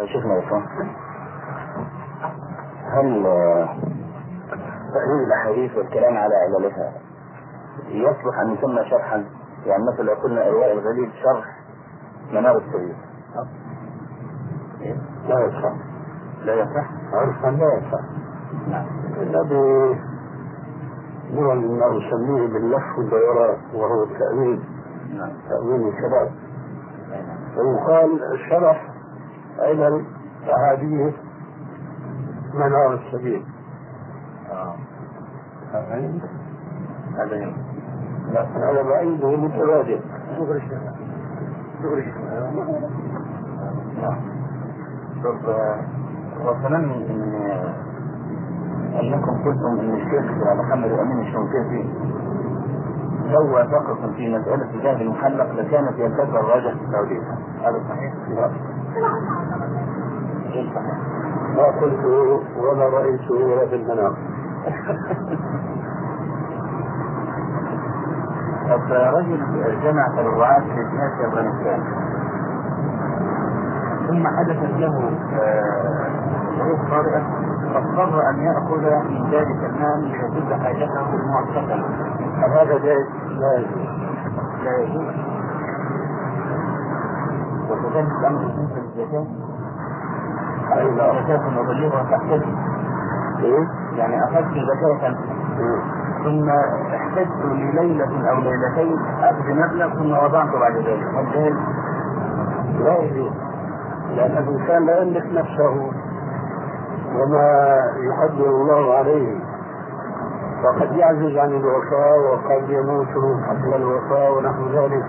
شيخنا 0.04 0.34
يا 0.34 0.42
هل 2.88 3.24
تأويل 4.94 5.26
الأحاديث 5.26 5.76
والكلام 5.76 6.16
على 6.16 6.34
عللها 6.34 6.92
يصلح 7.88 8.38
أن 8.40 8.54
يسمى 8.54 8.84
شرحا 8.90 9.24
يعني 9.66 9.82
مثلا 9.92 10.14
قلنا 10.14 10.48
إرواء 10.48 10.72
الغليل 10.72 11.10
شرح 11.22 11.58
منار 12.32 12.56
السبيل 12.56 12.96
لا 15.28 15.40
يصح. 15.40 15.72
لا 16.44 16.54
يصح. 16.54 16.90
عرفا 17.12 17.46
لا 17.48 17.74
يصح. 17.74 18.27
الذي 19.20 19.98
هو 21.34 21.54
ما 21.54 21.88
نسميه 21.88 22.46
باللف 22.52 22.98
والدوران 22.98 23.56
وهو 23.74 24.02
التأويل 24.02 24.60
نعم. 25.16 25.30
تأويل 25.48 25.88
الكلام 25.88 26.28
ويقال 27.56 28.20
شرح 28.50 28.88
علل 29.58 30.04
أحاديث 30.50 31.14
منار 32.54 32.94
السبيل. 32.94 33.44
آه. 34.50 34.74
هذا 37.16 37.52
هذا 38.56 38.82
بعيده 38.82 39.36
متبادل 39.36 40.00
دغري 40.38 40.62
دغري 41.82 42.12
طب 45.24 45.54
وكمان 46.46 46.84
ان 46.84 47.87
إنكم 48.94 49.44
قلتم 49.44 49.80
إن 49.80 49.94
الشيخ 49.94 50.24
محمد 50.60 50.90
أمين 50.90 51.20
الشنقيطي 51.20 51.84
لو 53.30 53.54
وافقكم 53.54 54.12
في 54.16 54.36
مسألة 54.36 54.70
الذهب 54.74 55.00
المحلق 55.00 55.52
لكانت 55.52 55.98
يلتقى 55.98 56.40
الراجح 56.40 56.72
في 56.74 56.84
التوليد 56.84 57.22
هذا 57.62 57.80
صحيح؟ 57.88 58.12
صحيح. 60.74 60.98
ما 61.56 61.64
قلته 61.80 62.40
ولا 62.60 62.88
رأيته 62.88 63.34
ولا 63.34 63.66
في 63.66 63.74
المنام 63.74 64.14
طب 68.68 68.92
رجل 68.92 69.40
جمع 69.82 70.08
تبرعات 70.08 70.62
في 70.62 71.26
أفغانستان. 71.26 71.82
ثم 74.08 74.26
حدثت 74.26 74.72
له 74.80 74.94
ظروف 76.58 76.80
طارئة 76.90 77.22
فاضطر 77.74 78.30
أن 78.30 78.38
يأخذ 78.42 78.82
من 79.10 79.30
ذلك 79.30 79.60
المال 79.70 80.00
ليسد 80.04 80.52
حاجته 80.62 81.14
المؤقتة. 81.14 81.84
هذا 82.54 82.78
جائز 82.78 83.06
لا 83.28 83.58
يجوز. 83.58 83.88
لا 84.64 84.78
يجوز. 84.78 85.14
وكذلك 87.70 88.12
الأمر 88.20 88.38
بالنسبة 88.38 88.80
للزكاة 88.80 89.26
أي 90.72 90.90
لا 90.90 91.22
زكاة 91.22 91.50
مبلغة 91.50 92.02
تحتاج. 92.02 92.42
إيه؟ 93.38 93.68
يعني 93.96 94.24
أخذت 94.24 94.54
زكاة. 94.54 95.14
ثم 96.24 96.48
احتجت 96.94 97.44
لليلة 97.44 98.30
أو 98.30 98.36
ليلتين 98.40 98.98
أخذ 99.20 99.46
مبلغ 99.50 99.94
ثم 99.94 100.12
وضعته 100.12 100.58
بعد 100.60 100.76
ذلك. 100.76 101.04
هل؟ 101.34 101.56
لا 102.84 102.98
يجوز. 102.98 103.47
لأن 104.16 104.36
الإنسان 104.38 104.86
لا 104.86 105.02
يملك 105.02 105.26
نفسه 105.32 105.90
وما 107.14 107.78
يقدر 107.96 108.44
الله 108.44 108.94
عليه. 108.94 109.38
فقد 110.62 110.92
يعجز 110.92 111.36
عن 111.36 111.50
الوفاء 111.50 112.18
وقد 112.18 112.70
يموت 112.70 113.08
قبل 113.48 113.74
الوفاء 113.74 114.38
ونحو 114.38 114.68
ذلك. 114.68 115.04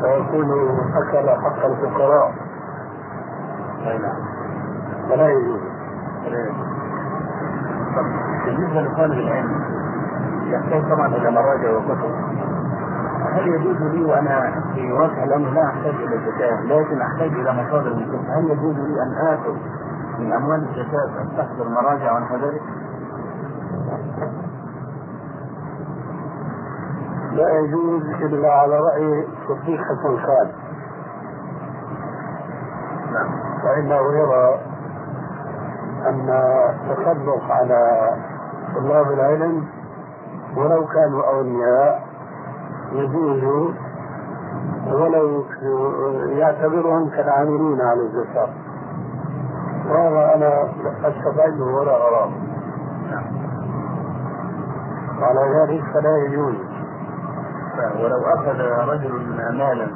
فيكون 0.00 0.50
أكل 0.94 1.30
حق 1.30 1.64
الفقراء. 1.64 2.34
أي 3.86 3.98
نعم. 3.98 4.16
فلا 5.08 5.28
يجوز. 5.28 5.60
بالنسبة 8.46 8.80
لطالب 8.80 9.12
العلم 9.12 9.60
يحتاج 10.46 10.82
طبعا 10.90 11.06
إلى 11.06 11.30
مراجع 11.30 11.70
وكتب. 11.70 12.35
هل 13.36 13.48
يجوز 13.48 13.76
لي 13.82 14.04
وأنا 14.04 14.62
في 14.74 14.92
واقع 14.92 15.24
الأمر 15.24 15.50
لا 15.50 15.64
أحتاج 15.64 15.94
إلى 15.94 16.14
الزكاة 16.14 16.62
لكن 16.62 17.00
أحتاج 17.00 17.32
إلى 17.32 17.52
مصادر 17.52 17.94
من 17.94 18.02
الكتب 18.02 18.30
هل 18.30 18.50
يجوز 18.50 18.76
لي 18.76 19.02
أن 19.02 19.34
آخذ 19.34 19.54
من 20.18 20.32
أموال 20.32 20.68
الزكاة 20.68 21.22
أستحضر 21.22 21.68
مراجع 21.68 22.16
ونحو 22.16 22.36
ذلك؟ 22.36 22.62
لا 27.32 27.58
يجوز 27.58 28.02
إلا 28.02 28.52
على 28.52 28.78
رأي 28.80 29.26
صديق 29.48 29.80
حسن 29.80 30.16
نعم. 33.12 33.40
فإنه 33.62 34.12
يرى 34.12 34.60
أن 36.06 36.30
التصدق 36.30 37.50
على 37.50 38.10
طلاب 38.74 39.12
العلم 39.12 39.66
ولو 40.56 40.86
كانوا 40.86 41.22
أغنياء 41.30 42.05
يجوز 42.98 43.74
ولو 44.92 45.44
يعتبرهم 46.28 47.10
كالعاملين 47.10 47.80
على 47.80 48.00
الزكاة 48.00 48.48
وهذا 49.88 50.34
أنا 50.34 50.70
أستفيد 51.08 51.60
ولا 51.60 51.96
أراه. 51.96 52.30
نعم 53.10 53.24
وعلى 55.20 55.40
ذلك 55.58 55.84
فلا 55.94 56.16
يجوز. 56.16 56.54
ولو 57.76 58.24
أخذ 58.34 58.60
رجل 58.90 59.12
مالا 59.58 59.88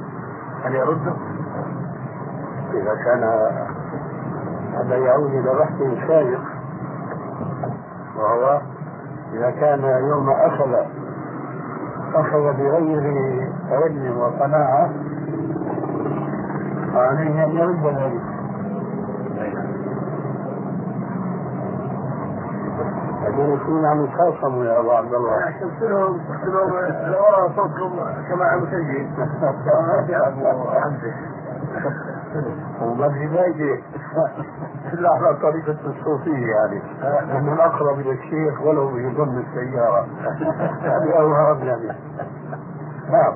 هل 0.64 0.74
يرده؟ 0.74 1.14
إذا 2.72 2.94
كان 3.04 3.22
هذا 4.74 4.96
يعود 4.96 5.30
إلى 5.30 5.58
بحث 5.58 6.08
سابق 6.08 6.40
وهو؟ 8.16 8.60
إذا 9.32 9.50
كان 9.50 9.84
يوم 10.08 10.30
أخذ 10.30 10.99
أخذ 12.14 12.52
بغير 12.56 13.02
علم 13.70 14.18
وقناعة 14.18 14.90
فعليه 16.94 17.44
أن 17.44 17.50
يرد 17.50 17.86
ذلك. 17.86 18.20
المدرسين 23.26 23.84
عم 23.84 24.04
يتخاصموا 24.04 24.64
يا 24.64 24.80
أبو 24.80 24.90
عبد 24.90 25.14
الله؟ 25.14 25.36
قلت 25.36 25.82
لهم 25.82 26.12
قلت 26.12 26.44
لهم 26.44 26.70
لورا 27.12 27.48
صوتكم 27.56 27.96
كما 28.28 28.56
مسجل 28.56 29.06
يا 30.10 30.28
وما 32.82 33.08
في 33.08 33.28
فايدة 33.28 33.78
إلا 34.92 35.10
على 35.10 35.36
طريقة 35.42 35.76
الصوفية 35.86 36.46
يعني 36.46 36.82
أنه 37.38 37.52
الأقرب 37.52 37.98
إلى 37.98 38.12
الشيخ 38.12 38.60
ولو 38.62 38.96
يضم 38.98 39.38
السيارة 39.38 40.06
هذه 40.82 41.20
أوهام 41.20 41.58
يعني 41.58 41.86
نعم 43.10 43.32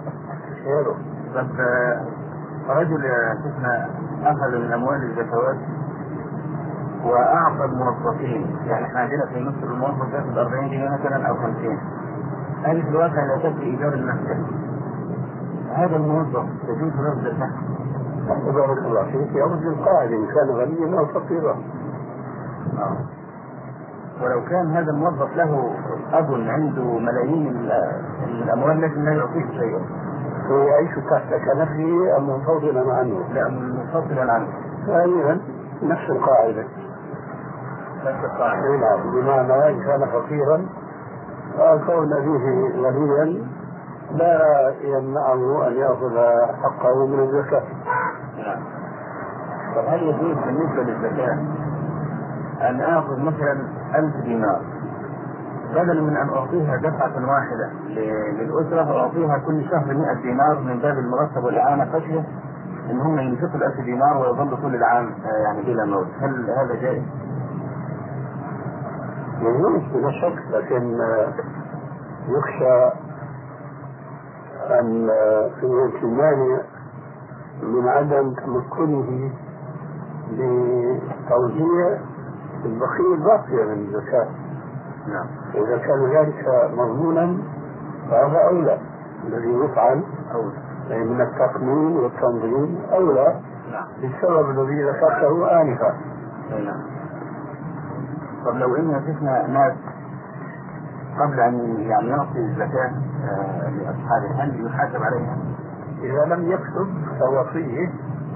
خيره 0.64 0.96
طب 1.34 1.46
رجل 2.68 3.02
شيخنا 3.42 3.90
أخذ 4.24 4.58
من 4.58 4.72
أموال 4.72 5.02
الزكوات 5.02 5.56
واعطى 7.04 7.64
الموظفين 7.64 8.56
يعني 8.66 8.84
إحنا 8.86 9.00
عندنا 9.00 9.26
في 9.26 9.40
مصر 9.40 9.72
الموظف 9.72 10.14
ياخذ 10.14 10.38
40 10.38 10.68
جنيه 10.70 10.88
مثلا 10.88 11.28
أو 11.28 11.34
50 11.34 11.78
هذه 12.64 12.82
في 12.82 12.88
الواقع 12.88 13.24
لا 13.24 13.36
تكفي 13.36 13.62
ايجار 13.62 13.92
المكتب 13.92 14.46
هذا 15.74 15.96
الموظف 15.96 16.46
يجوز 16.68 16.92
له 16.96 17.12
الزكاه 17.12 17.50
بارك 18.28 18.78
الله 18.78 19.02
فيك. 19.04 19.34
يرد 19.36 19.62
القاعدة 19.66 20.16
إن 20.16 20.26
كان 20.26 20.50
غنيا 20.50 20.98
أو 20.98 21.06
فقيرا. 21.06 21.56
آه. 22.78 22.96
ولو 24.22 24.44
كان 24.44 24.70
هذا 24.70 24.90
الموظف 24.90 25.36
له 25.36 25.70
أب 26.12 26.34
عنده 26.34 26.82
ملايين 26.98 27.46
ال- 27.56 28.02
الأموال 28.42 28.80
لكن 28.80 29.04
لا 29.04 29.12
يعطيه 29.12 29.46
شيئا. 29.58 29.80
هو 30.50 30.58
يعيش 30.58 30.90
تحت 31.10 31.34
كنفه 31.34 32.16
أم 32.16 32.28
منفصلا 32.30 32.94
عنه؟ 32.94 33.20
لا 33.34 33.48
منفصلا 33.48 34.32
عنه. 34.32 34.46
ثانيا 34.86 35.40
نفس 35.82 36.10
القاعدة. 36.10 36.64
نفس 38.04 38.24
القاعدة. 38.24 38.66
أي 38.66 38.76
نعم. 38.78 39.10
بمعنى 39.14 39.70
إن 39.70 39.80
كان 39.82 40.00
فقيرا 40.06 40.66
فكون 41.58 42.12
أبيه 42.12 42.68
غنيا 42.82 43.44
لا 44.12 44.74
يمنعه 44.82 45.68
أن 45.68 45.72
يأخذ 45.72 46.18
حقه 46.62 47.06
من 47.06 47.20
الزكاة. 47.20 47.62
نعم 47.86 48.03
طب 49.76 49.84
هل 49.88 50.02
يجوز 50.02 50.36
بالنسبة 50.44 50.82
للزكاة 50.82 51.38
أن 52.70 52.80
آخذ 52.80 53.20
مثلا 53.20 53.52
1000 53.94 54.16
دينار 54.24 54.60
بدلا 55.70 56.00
من 56.02 56.16
أن 56.16 56.28
أعطيها 56.28 56.76
دفعة 56.76 57.30
واحدة 57.30 57.70
ل- 57.88 58.34
للأسرة 58.38 58.92
وأعطيها 58.92 59.38
كل 59.38 59.64
شهر 59.70 59.94
100 59.94 60.12
دينار 60.22 60.60
من 60.60 60.78
باب 60.78 60.98
المرتب 60.98 61.44
والإعانة 61.44 61.92
خشيه 61.92 62.24
إن 62.90 63.00
هم 63.00 63.18
ينفقوا 63.18 63.54
ال 63.54 63.64
1000 63.64 63.80
دينار 63.80 64.16
ويظلوا 64.16 64.56
طول 64.60 64.74
العام 64.74 65.06
آه، 65.06 65.42
يعني 65.44 65.62
بلا 65.62 65.84
موت 65.84 66.06
هل 66.20 66.50
هذا 66.50 66.74
جائز؟ 66.80 67.02
يجوز 69.40 69.82
بلا 69.94 70.10
شك 70.10 70.42
لكن 70.52 71.00
آه، 71.00 71.28
يخشى 72.28 72.90
أن 74.80 75.08
آه، 75.10 75.50
يكون 75.62 76.14
مانع 76.16 76.58
من 77.62 77.88
عدم 77.88 78.34
تمكنه 78.34 79.30
لتوزيع 80.30 81.98
البخيل 82.64 83.16
باقية 83.24 83.64
من 83.64 83.72
الزكاة. 83.72 84.28
نعم. 85.08 85.26
إذا 85.54 85.78
كان 85.78 86.06
ذلك 86.16 86.70
مضمونا 86.74 87.36
فهذا 88.10 88.38
أولى. 88.38 88.78
الذي 89.26 89.48
يفعل 89.48 90.02
أولى. 90.34 91.04
من 91.04 91.20
التقنين 91.20 91.96
والتنظيم 91.96 92.78
أولى. 92.92 93.40
نعم. 93.72 93.86
للسبب 93.98 94.50
الذي 94.50 94.82
ذكرته 94.82 95.60
آنفا. 95.62 95.94
نعم. 96.50 96.82
طب 98.44 98.56
لو 98.56 98.76
إن 98.76 99.02
شفنا 99.06 99.46
ناس 99.46 99.72
قبل 101.20 101.40
أن 101.40 101.80
يعني 101.80 102.08
يعطي 102.08 102.38
الزكاة 102.38 102.92
آه، 103.24 103.70
لأصحابه 103.70 104.42
هل 104.44 104.66
يحاسب 104.66 105.02
عليها؟ 105.02 105.36
إذا 106.04 106.34
لم 106.34 106.52
يكتب 106.52 106.88
فوصيه. 107.18 107.90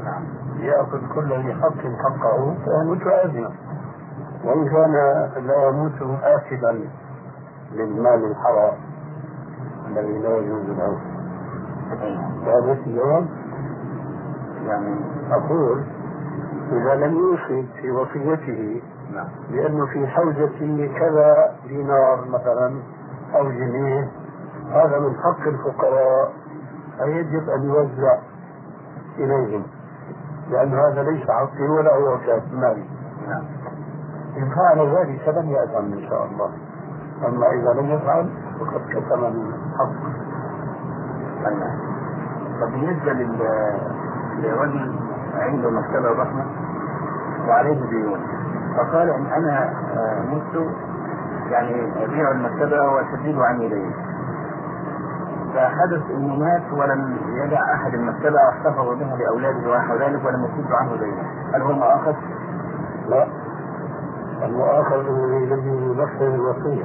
نعم. 0.05 0.25
يأخذ 0.59 1.01
كل 1.15 1.33
ذي 1.33 1.55
حق 1.55 1.81
حقه 2.05 2.55
فيموت 2.65 3.03
آثما 3.07 3.51
وإن 4.45 4.69
كان 4.69 4.93
لا 5.47 5.69
يموت 5.69 6.21
آكلا 6.23 6.79
للمال 7.73 8.25
الحرام 8.25 8.75
الذي 9.87 10.19
لا 10.19 10.37
يجوز 10.37 10.69
له. 10.69 10.99
أي 12.03 12.15
نعم. 12.15 12.43
هذا 12.43 12.73
الجواب 12.73 13.27
يعني 14.67 14.97
أقول 15.31 15.83
إذا 16.73 16.95
لم 16.95 17.15
يوصي 17.15 17.69
في 17.81 17.91
وصيته. 17.91 18.83
نعم. 19.15 19.29
لأنه 19.51 19.87
في 19.87 20.07
حوزة 20.07 20.89
كذا 20.99 21.57
دينار 21.69 22.25
مثلا 22.29 22.83
أو 23.35 23.51
جنيه. 23.51 24.11
هذا 24.71 24.99
من 24.99 25.15
حق 25.17 25.49
الفقراء. 25.49 26.33
فيجب 26.99 27.49
أن 27.49 27.63
يوزع 27.63 28.19
إليهم 29.19 29.63
لأن 30.51 30.75
هذا 30.75 31.03
ليس 31.03 31.31
حقي 31.31 31.69
ولا 31.69 31.95
هو 31.95 32.19
مالي. 32.53 32.85
نعم. 33.29 33.43
إن 34.37 34.51
فعل 34.51 34.97
ذلك 34.97 35.29
لم 35.29 35.51
يأثم 35.51 35.93
إن 35.93 36.09
شاء 36.09 36.25
الله. 36.25 36.51
أما 37.27 37.47
إذا 37.47 37.81
لم 37.81 37.87
يفعل 37.91 38.31
فقد 38.61 38.81
كتم 38.91 39.25
الحق 39.25 40.09
لل 43.13 43.39
لرجل 44.39 44.95
عنده 45.35 45.71
مكتبه 45.71 46.13
ضخمه 46.13 46.47
وعليه 47.49 47.87
ديون 47.91 48.21
فقال 48.77 49.11
إن 49.11 49.27
أنا 49.27 49.73
آه، 49.97 50.23
مت 50.23 50.71
يعني 51.51 52.05
أبيع 52.05 52.31
المكتبه 52.31 52.89
واسدد 52.89 53.39
عن 53.39 53.61
يديه 53.61 53.91
فحدث 55.55 56.11
إنه 56.11 56.37
مات 56.37 56.73
ولم 56.73 57.17
يدع 57.45 57.75
أحد 57.75 57.95
المكتبه 57.95 58.37
واحتفظ 58.47 58.99
بها 58.99 59.17
لأولاده 59.17 59.71
ونحو 59.71 59.95
ذلك 59.95 60.25
ولم 60.25 60.45
يسد 60.45 60.73
عنه 60.73 60.97
دينه 60.97 61.23
هل 61.55 61.63
هو 61.63 61.73
مؤاخذ؟ 61.73 62.15
لا. 63.09 63.27
المؤاخذ 64.43 65.09
الذي 65.09 65.47
لم 65.47 65.69
ينفذ 65.69 66.23
الوصية. 66.35 66.85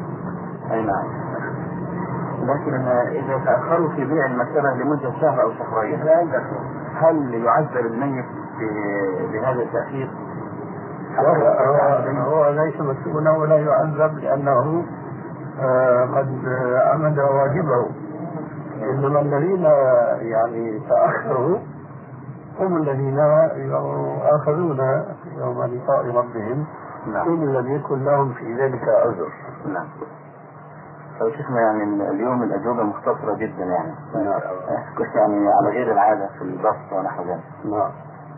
أي 0.71 0.81
نعم. 0.81 1.23
لكن 2.43 2.73
إذا 3.11 3.41
تأخروا 3.45 3.89
في 3.89 4.05
بيع 4.05 4.25
المكتبة 4.25 4.69
لمدة 4.73 5.11
شهر 5.21 5.41
أو 5.41 5.51
شهرين 5.51 5.99
هل 6.95 7.33
يعذر 7.33 7.79
الميت 7.79 8.25
بهذا 9.31 9.63
التأخير؟ 9.63 10.09
هو, 12.19 12.49
ليس 12.49 12.81
مسؤولا 12.81 13.31
ولا 13.31 13.57
يعذب 13.57 14.17
لأنه 14.17 14.83
آه، 15.59 16.05
قد 16.05 16.45
آه، 16.47 16.93
عمل 16.93 17.19
واجبه. 17.19 18.02
إنما 18.89 19.19
الذين 19.21 19.63
يعني 20.31 20.79
تأخروا 20.89 21.57
هم 22.59 22.77
الذين 22.77 23.17
يؤاخذون 23.55 24.79
يوم 25.37 25.63
لقاء 25.63 26.05
ربهم. 26.15 26.65
نعم. 27.07 27.27
إن 27.27 27.53
لم 27.53 27.75
يكن 27.75 28.03
لهم 28.05 28.33
في 28.33 28.53
ذلك 28.53 28.81
عذر. 28.89 29.29
نعم. 29.65 29.87
لو 31.21 31.29
شفنا 31.31 31.61
يعني 31.61 31.83
ال- 31.83 32.01
اليوم 32.01 32.43
الأجوبة 32.43 32.83
مختصرة 32.83 33.35
جدا 33.35 33.63
يعني. 33.63 33.93
نعم. 34.15 34.39
كنت 34.97 35.15
يعني 35.15 35.49
على 35.49 35.69
غير 35.69 35.91
العادة 35.91 36.27
في 36.27 36.41
البسط 36.41 36.91
ونحو 36.91 37.23
ذلك. 37.23 37.43
نعم. 37.65 37.91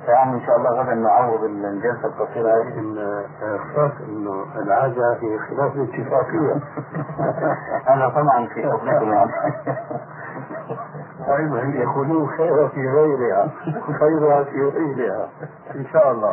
فيعني 0.06 0.34
إن 0.34 0.42
شاء 0.46 0.58
الله 0.58 0.70
غدا 0.70 0.94
نعوض 0.94 1.44
الجلسة 1.44 2.06
القصيرة 2.06 2.50
هذه. 2.50 3.00
آه، 3.44 3.58
خاف 3.76 3.92
إنه 4.10 4.46
العادة 4.56 5.14
هي 5.22 5.40
خلاف 5.40 5.76
الاتفاقية 5.76 6.56
أنا 7.90 8.10
طبعا 8.20 8.48
في 8.48 8.72
حكمكم 8.72 9.14
يعني. 9.14 9.32
طيب 11.28 11.76
يقولون 11.76 12.28
خير 12.28 12.68
في 12.68 12.90
غيرها؟ 12.90 13.52
خيرها 14.00 14.44
في 14.44 14.62
غيرها 14.62 15.30
إن 15.76 15.86
شاء 15.94 16.12
الله. 16.12 16.32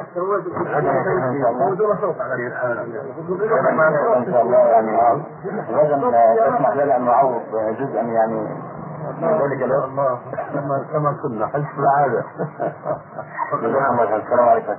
إن 4.16 4.32
شاء 4.32 4.42
الله 4.42 4.58
يعني 4.58 4.96
غدا 5.72 5.96
تسمح 6.36 6.76
لنا 6.76 6.96
أن 6.96 7.04
نعوض 7.04 7.42
جزءا 7.78 8.02
يعني 8.02 8.48
الله. 9.10 10.20
كما 10.52 10.86
كما 10.92 11.12
كنا 11.22 11.46
السلام 14.16 14.48
عليكم 14.48 14.76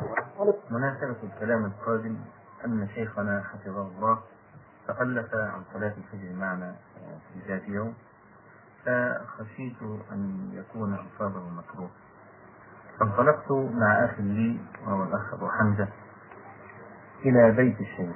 مناسبة 0.72 1.16
الكلام 1.24 1.66
القادم 1.66 2.18
أن 2.66 2.88
شيخنا 2.88 3.44
حفظه 3.44 3.82
الله 3.82 4.20
تخلف 4.88 5.36
عن 5.36 5.62
صلاة 5.74 5.94
الفجر 5.98 6.36
معنا 6.40 6.76
في 7.34 7.40
ذات 7.48 7.68
يوم. 7.68 7.94
فخشيت 8.86 9.82
أن 10.12 10.50
يكون 10.54 10.94
إصابه 10.94 11.50
مكروه. 11.50 11.90
فانطلقت 13.00 13.52
مع 13.52 14.06
أخ 14.06 14.20
لي 14.20 14.60
وهو 14.88 15.04
الأخ 15.04 15.34
أبو 15.34 15.50
حمزة 15.50 15.88
إلى 17.26 17.52
بيت 17.52 17.82
الشيخ. 17.82 18.16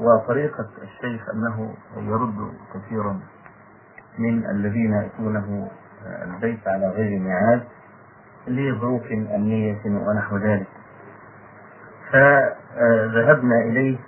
وطريقة 0.00 0.68
الشيخ 0.82 1.28
أنه 1.28 1.74
يرد 1.96 2.52
كثيرا 2.74 3.20
من 4.18 4.50
الذين 4.50 4.92
يأتونه 4.92 5.68
البيت 6.22 6.68
على 6.68 6.88
غير 6.88 7.20
ميعاد 7.20 7.62
لظروف 8.48 9.02
أمنية 9.12 9.80
ونحو 9.86 10.36
ذلك. 10.36 10.66
فذهبنا 12.12 13.56
إليه 13.60 13.98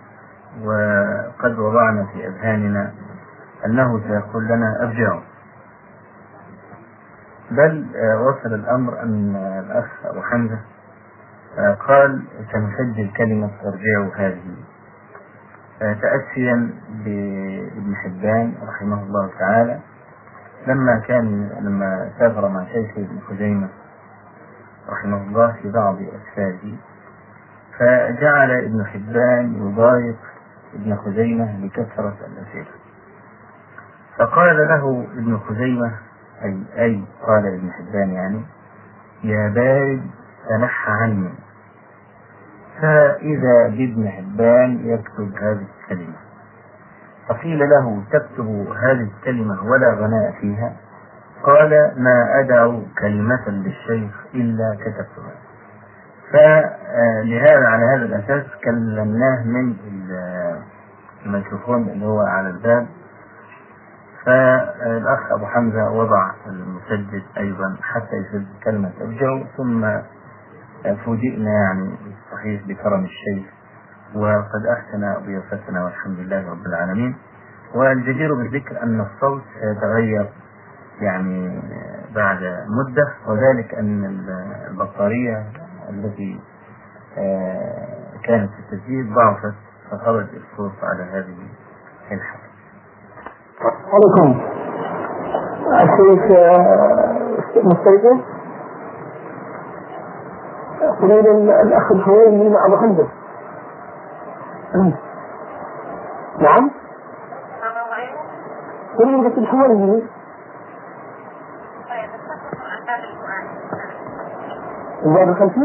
وقد 0.65 1.59
وضعنا 1.59 2.07
في 2.13 2.27
أذهاننا 2.29 2.93
أنه 3.67 4.01
سيقول 4.09 4.45
لنا 4.45 4.83
أرجعوا 4.83 5.21
بل 7.51 7.87
وصل 8.29 8.55
الأمر 8.55 9.03
أن 9.03 9.37
الأخ 9.37 10.07
أبو 10.07 10.23
حمزة 10.23 10.59
قال 11.87 12.23
سنسجل 12.53 13.11
كلمة 13.17 13.51
أرجعوا 13.65 14.15
هذه. 14.17 14.57
تأسيا 15.81 16.71
بابن 17.05 17.95
حبان 17.97 18.55
رحمه 18.69 19.03
الله 19.03 19.31
تعالى. 19.39 19.79
لما 20.67 20.99
كان 20.99 21.49
لما 21.61 22.11
سافر 22.19 22.49
مع 22.49 22.65
شيخ 22.65 22.99
ابن 22.99 23.21
خزيمة 23.29 23.69
رحمه 24.89 25.23
الله 25.23 25.53
في 25.63 25.71
بعض 25.71 25.97
أسفاره 26.03 26.77
فجعل 27.79 28.51
ابن 28.51 28.87
حبان 28.87 29.55
يضايق 29.69 30.17
ابن 30.75 30.97
خزيمة 30.97 31.65
لكثرة 31.65 32.17
الأسئلة. 32.27 32.75
فقال 34.19 34.57
له 34.57 35.07
ابن 35.13 35.39
خزيمة 35.39 35.93
أي 36.45 36.63
أي 36.79 37.05
قال 37.27 37.47
ابن 37.47 37.71
حبان 37.73 38.11
يعني 38.11 38.43
يا 39.25 39.49
بارد 39.49 40.11
تنح 40.49 40.89
عني. 40.89 41.35
فإذا 42.81 43.69
بابن 43.69 44.09
حبان 44.09 44.87
يكتب 44.87 45.35
هذه 45.43 45.67
الكلمة. 45.83 46.17
فقيل 47.31 47.59
له 47.59 48.03
تكتب 48.13 48.47
هذه 48.83 49.09
الكلمة 49.19 49.65
ولا 49.65 49.95
غناء 49.95 50.33
فيها. 50.41 50.77
قال 51.43 51.71
ما 51.97 52.41
أدع 52.41 52.79
كلمة 53.01 53.49
للشيخ 53.49 54.13
إلا 54.35 54.77
كتبتها. 54.81 55.33
فلهذا 56.33 57.67
على 57.69 57.85
هذا 57.85 58.05
الأساس 58.05 58.45
كلمناه 58.65 59.45
من 59.45 59.75
الميكروفون 61.27 61.89
اللي 61.89 62.07
هو 62.07 62.21
على 62.21 62.49
الباب. 62.51 62.87
فالأخ 64.27 65.33
أبو 65.33 65.47
حمزة 65.47 65.91
وضع 65.91 66.31
المسجل 66.47 67.23
أيضا 67.39 67.77
حتى 67.83 68.17
يسجل 68.17 68.47
كلمة 68.65 68.93
الجو 69.01 69.45
ثم 69.57 69.87
فوجئنا 71.05 71.51
يعني 71.51 71.91
صحيح 72.33 72.63
بكرم 72.67 73.05
الشيخ. 73.05 73.60
وقد 74.15 74.67
أحسن 74.77 75.15
ضيافتنا 75.27 75.85
والحمد 75.85 76.19
لله 76.19 76.51
رب 76.51 76.67
العالمين. 76.67 77.17
والجدير 77.75 78.35
بالذكر 78.35 78.83
أن 78.83 79.01
الصوت 79.01 79.43
سيتغير 79.61 80.29
يعني 81.01 81.63
بعد 82.15 82.39
مدة 82.69 83.09
وذلك 83.29 83.75
أن 83.75 84.05
البطارية 84.71 85.47
التي 85.91 86.41
كانت 88.25 88.51
في 88.51 88.59
التسجيل 88.59 89.15
ضعفت 89.15 89.55
فخرج 89.91 90.27
الصوت 90.35 90.73
على 90.83 91.03
هذه 91.03 91.37
الحالة. 92.13 92.51
عليكم. 93.93 94.41
الشيخ 97.39 97.65
مستيقظ؟ 97.65 98.21
قليل 101.01 101.51
الأخ 101.51 101.93
الحويني 101.93 102.49
مع 102.49 102.81
حمزة 102.81 103.09
نعم. 106.39 106.71
قليل 108.99 109.31
بس 109.31 109.39
الحويني 109.39 110.03
الباب 115.07 115.29
الخلفي 115.29 115.61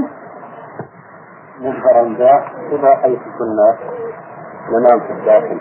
من 1.59 1.67
البرندة 1.71 2.43
إلى 2.71 2.95
حيث 2.95 3.19
كنا 3.19 3.77
ننام 4.71 4.99
في 4.99 5.13
الداخل 5.13 5.59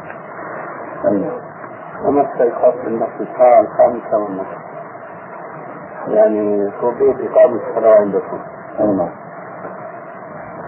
ونستيقظ 2.04 2.72
في 2.80 2.86
النصف 2.86 3.20
الساعة 3.20 3.60
الخامسة 3.60 4.18
والنصف 4.18 4.58
يعني 6.08 6.70
توقيت 6.80 7.30
إقامة 7.30 7.60
الصلاة 7.68 7.94
عندكم. 8.00 8.38
نعم. 8.78 9.23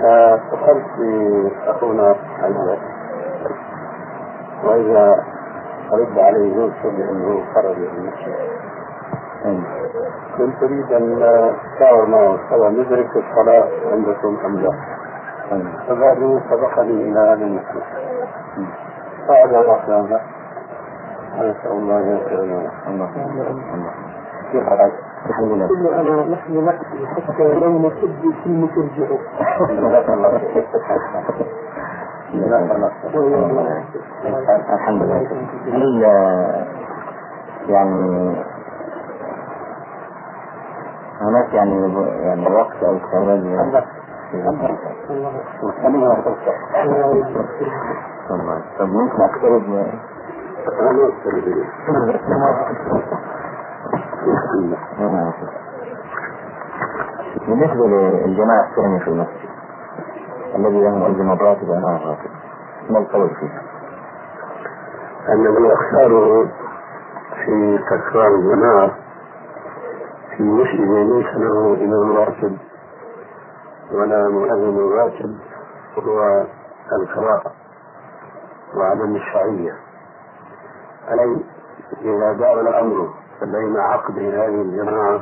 اتصلت 0.01 0.87
بأخونا 0.99 2.15
الولد 2.45 2.79
وإذا 4.65 5.25
رد 5.93 6.19
عليه 6.19 6.57
يوسف 6.57 6.87
بأنه 6.87 7.45
خرج 7.55 7.77
من 7.79 8.13
كنت 10.39 10.63
أريد 10.63 10.93
أن 10.93 11.23
أتشاور 11.23 12.07
معه 12.07 12.39
سواء 12.51 12.71
ندرك 12.71 13.11
الصلاة 13.17 13.69
عندكم 13.93 14.37
أم 14.45 14.57
لا؟ 14.57 14.73
فبعده 15.89 16.41
سبقني 16.51 16.91
إلى 17.09 17.21
هذا 17.21 17.45
المسجد 17.45 17.83
بعد 19.29 19.55
الأحلام 19.55 20.05
نسأل 21.37 21.71
الله 21.73 21.99
أن 21.99 22.09
يغفر 22.09 22.43
لنا. 22.43 22.71
الله. 22.89 23.91
كيف 24.53 24.69
حالك؟ 24.69 24.93
كل 25.69 25.87
أنا 25.87 26.25
نحن 26.27 26.65
نأتي 26.65 27.07
حتى 27.07 27.55
لو 27.55 27.79
نسد 27.79 28.23
ثم 28.45 28.67
ترجعوا 28.67 29.19
جزاك 29.71 30.09
الله 30.11 30.41
الحمد 34.75 35.03
لله. 35.03 35.29
هل 35.73 36.03
يعني 37.69 38.37
هناك 41.21 41.55
يعني 41.55 41.95
يعني 42.23 42.47
وقت 42.55 42.83
أو 42.83 42.99
خروج 42.99 43.41
طب 48.79 48.89
ممكن 48.89 49.23
اقترب 49.23 49.87
بالنسبة 57.47 57.87
للجماعة 57.87 58.69
الثانية 58.71 58.99
في 58.99 59.09
المسجد 59.09 59.47
الذي 60.55 60.85
لهم 60.85 61.03
أنظمة 61.03 61.35
راتبة 61.35 61.79
أو 61.79 62.09
راتبة 62.09 62.31
ما 62.91 62.99
القول 62.99 63.31
فيها؟ 63.35 63.63
الذي 65.29 65.73
أختاره 65.73 66.49
في 67.45 67.79
تكرار 67.91 68.35
الجماعة 68.35 68.91
في 70.37 70.43
مسجد 70.43 70.91
ليس 70.91 71.27
له 71.37 71.85
إمام 71.85 72.17
راتب 72.17 72.57
ولا 73.93 74.29
مؤذن 74.29 74.91
راتب 74.99 75.39
هو 75.99 76.45
القراءة 76.93 77.53
وعدم 78.77 79.17
الشرعية 79.17 79.75
أي 81.11 81.37
إذا 82.03 82.33
دار 82.33 82.61
الأمر 82.61 83.09
بين 83.43 83.77
عقد 83.77 84.19
هذه 84.19 84.63
الجماعة 84.63 85.21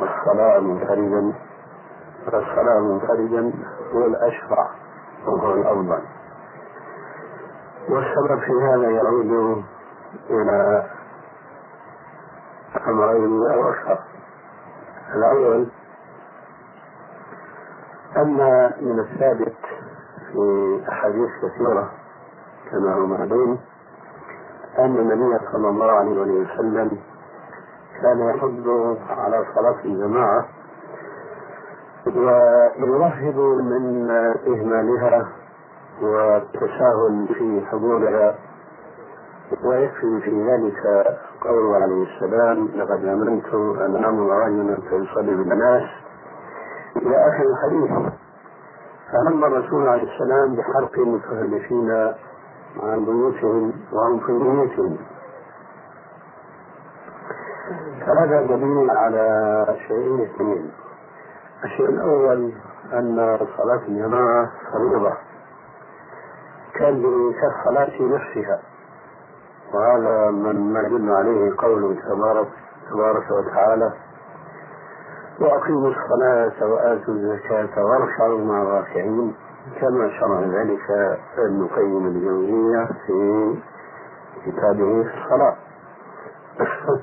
والصلاة 0.00 0.60
منفردا 0.60 1.32
فالصلاة 2.26 2.80
منفردا 2.80 3.52
هو 3.92 4.06
الأشرع 4.06 4.70
وهو 5.26 5.52
الأفضل. 5.54 6.02
والسبب 7.88 8.40
في 8.40 8.52
هذا 8.52 8.90
يعود 8.90 9.62
إلى 10.30 10.86
أمرين 12.86 13.50
أو 13.52 13.68
أكثر. 13.68 13.98
الأول 15.14 15.66
أن 18.16 18.70
من 18.80 19.00
الثابت 19.00 19.56
في 20.32 20.80
أحاديث 20.88 21.30
كثيرة 21.42 21.90
كما 22.70 22.94
هو 22.94 23.06
معلوم 23.06 23.58
أن 24.78 24.96
النبي 24.96 25.38
صلى 25.52 25.68
الله 25.68 25.90
عليه 25.92 26.20
وسلم 26.20 26.90
كان 28.02 28.28
يحض 28.28 28.68
على 29.08 29.44
صلاة 29.54 29.84
الجماعة 29.84 30.44
ويرهب 32.06 33.38
من 33.38 34.10
إهمالها 34.46 35.28
والتساهل 36.02 37.26
في 37.34 37.66
حضورها 37.66 38.34
ويكفي 39.64 40.20
في 40.20 40.42
ذلك 40.50 41.06
قوله 41.40 41.74
عليه 41.76 42.02
السلام 42.06 42.68
لقد 42.76 43.04
امنت 43.04 43.54
أن 43.54 44.04
أمر 44.04 44.46
رجلا 44.46 44.76
فيصلي 44.76 45.34
بالناس. 45.34 45.82
إلى 46.96 47.16
آخر 47.16 47.44
الحديث 47.44 48.12
فهم 49.12 49.44
الرسول 49.44 49.88
عليه 49.88 50.02
السلام 50.02 50.56
بحرق 50.56 50.98
المتخلفين 50.98 52.12
عن 52.82 53.04
بيوتهم 53.04 53.72
وهم 53.92 54.20
في 54.20 54.32
بيوتهم 54.32 54.96
فهذا 58.06 58.42
دليل 58.42 58.90
على 58.90 59.66
شيئين 59.88 60.20
اثنين. 60.20 60.70
الشيء 61.64 61.88
الأول 61.88 62.52
أن 62.92 63.38
صلاة 63.56 63.80
الجماعة 63.88 64.50
فريضة. 64.72 65.12
كان 66.74 67.02
كالصلاة 67.32 68.02
نفسها. 68.02 68.60
وهذا 69.74 70.30
من 70.30 70.72
ما 70.72 70.80
يدل 70.80 71.10
عليه 71.10 71.52
قوله 71.58 71.96
تبارك 72.08 72.48
تبارك 72.90 73.30
وتعالى. 73.30 73.92
وأقيموا 75.40 75.90
الصلاة 75.90 76.72
وآتوا 76.72 77.14
الزكاة 77.14 77.84
واركعوا 77.84 78.38
مع 78.38 78.62
الراكعين 78.62 79.34
كما 79.80 80.10
شرع 80.20 80.40
ذلك 80.40 80.90
ابن 81.38 81.62
القيم 81.62 82.06
الجوزية 82.06 82.88
في 83.06 83.54
كتابه 84.46 85.02
في 85.02 85.24
الصلاة. 85.24 85.56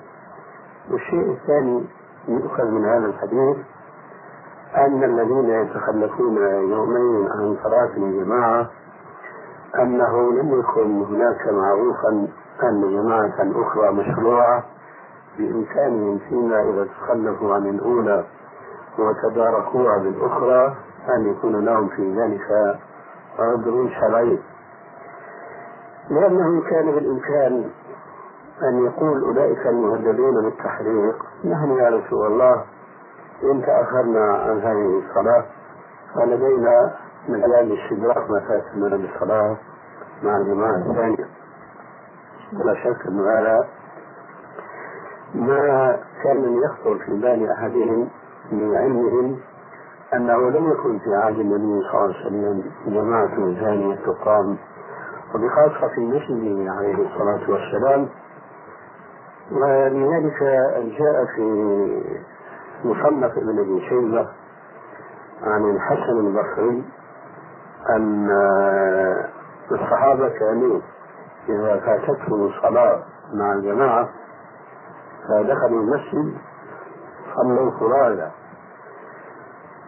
والشيء 0.91 1.32
الثاني 1.32 1.86
يؤخذ 2.28 2.66
من 2.66 2.86
هذا 2.86 3.05
الحديث 3.05 3.57
أن 4.78 5.03
الذين 5.03 5.49
يتخلفون 5.49 6.38
يومين 6.72 7.28
عن 7.32 7.57
صلاة 7.64 7.97
الجماعة 7.97 8.70
أنه 9.80 10.32
لم 10.32 10.59
يكن 10.59 11.01
هناك 11.01 11.47
معروفا 11.47 12.28
أن 12.64 12.82
جماعة 12.82 13.62
أخرى 13.62 13.91
مشروعة 13.91 14.64
بإمكانهم 15.38 16.20
فيما 16.30 16.62
إذا 16.62 16.86
تخلفوا 16.86 17.55
عن 17.55 17.68
الأولى 17.68 18.26
وتداركوها 18.99 19.97
بالأخرى 19.97 20.76
أن 21.10 21.32
يكون 21.32 21.66
لهم 21.66 21.88
في 21.89 22.16
ذلك 22.16 22.78
عذر 23.39 23.89
شرعي. 23.99 24.39
لأنه 26.10 26.62
كان 26.70 26.91
بالإمكان 26.91 27.70
أن 28.64 28.86
يقول 28.86 29.24
أولئك 29.24 29.68
المهددون 29.68 30.43
بالتحريق 30.43 31.16
نحن 31.45 31.72
يا 31.72 31.89
رسول 31.89 32.28
الله 32.28 32.64
إن 33.43 33.62
تأخرنا 33.66 34.34
عن 34.34 34.60
هذه 34.60 35.02
الصلاة 35.10 35.45
فلدينا 36.16 36.93
من 37.30 37.43
أيام 37.43 37.72
الشجرات 37.72 38.30
ما 38.32 38.39
فاتنا 38.39 38.97
بالصلاة 38.97 39.58
مع 40.24 40.38
الجماعة 40.38 40.78
الثانية. 40.78 41.26
ولا 42.54 42.74
شك 42.84 43.08
أن 43.08 43.20
هذا 43.20 43.68
ما 45.36 45.99
كان 46.24 46.58
يخطر 46.64 46.99
في 47.06 47.12
بال 47.12 47.52
أحدهم 47.52 48.10
لعلمهم 48.52 49.39
أنه 50.14 50.49
لم 50.49 50.72
يكن 50.72 50.99
في 50.99 51.16
عهد 51.16 51.39
النبي 51.39 51.88
صلى 51.91 52.05
الله 52.05 52.16
عليه 52.16 52.26
وسلم 52.26 52.64
جماعة 52.88 53.36
ثانية 53.62 53.95
تقام 53.95 54.57
وبخاصة 55.36 55.88
في 55.95 56.01
مسجده 56.01 56.72
عليه 56.72 56.93
الصلاة 56.95 57.49
والسلام. 57.51 58.09
ولذلك 59.51 60.43
جاء 60.99 61.26
في 61.36 61.43
مصنف 62.86 63.38
ابن 63.38 63.59
أبي 63.59 63.82
شيبة 63.89 64.28
عن 65.43 65.70
الحسن 65.76 66.18
البصري 66.20 66.84
أن 67.89 68.28
الصحابة 69.72 70.30
كانوا 70.30 70.80
إذا 71.49 71.80
فاتتهم 71.80 72.45
الصلاة 72.47 73.03
مع 73.34 73.53
الجماعة 73.53 74.09
فدخلوا 75.28 75.82
المسجد 75.82 76.38
صلوا 77.36 77.72
فرادا 77.80 78.32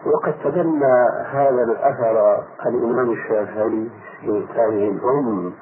وقد 0.06 0.34
تبنى 0.44 1.10
هذا 1.32 1.64
الأثر 1.64 2.44
الإمام 2.66 3.12
الشافعي 3.12 3.90
في 4.22 4.46
كتابه 4.46 4.90
الأم. 4.90 5.54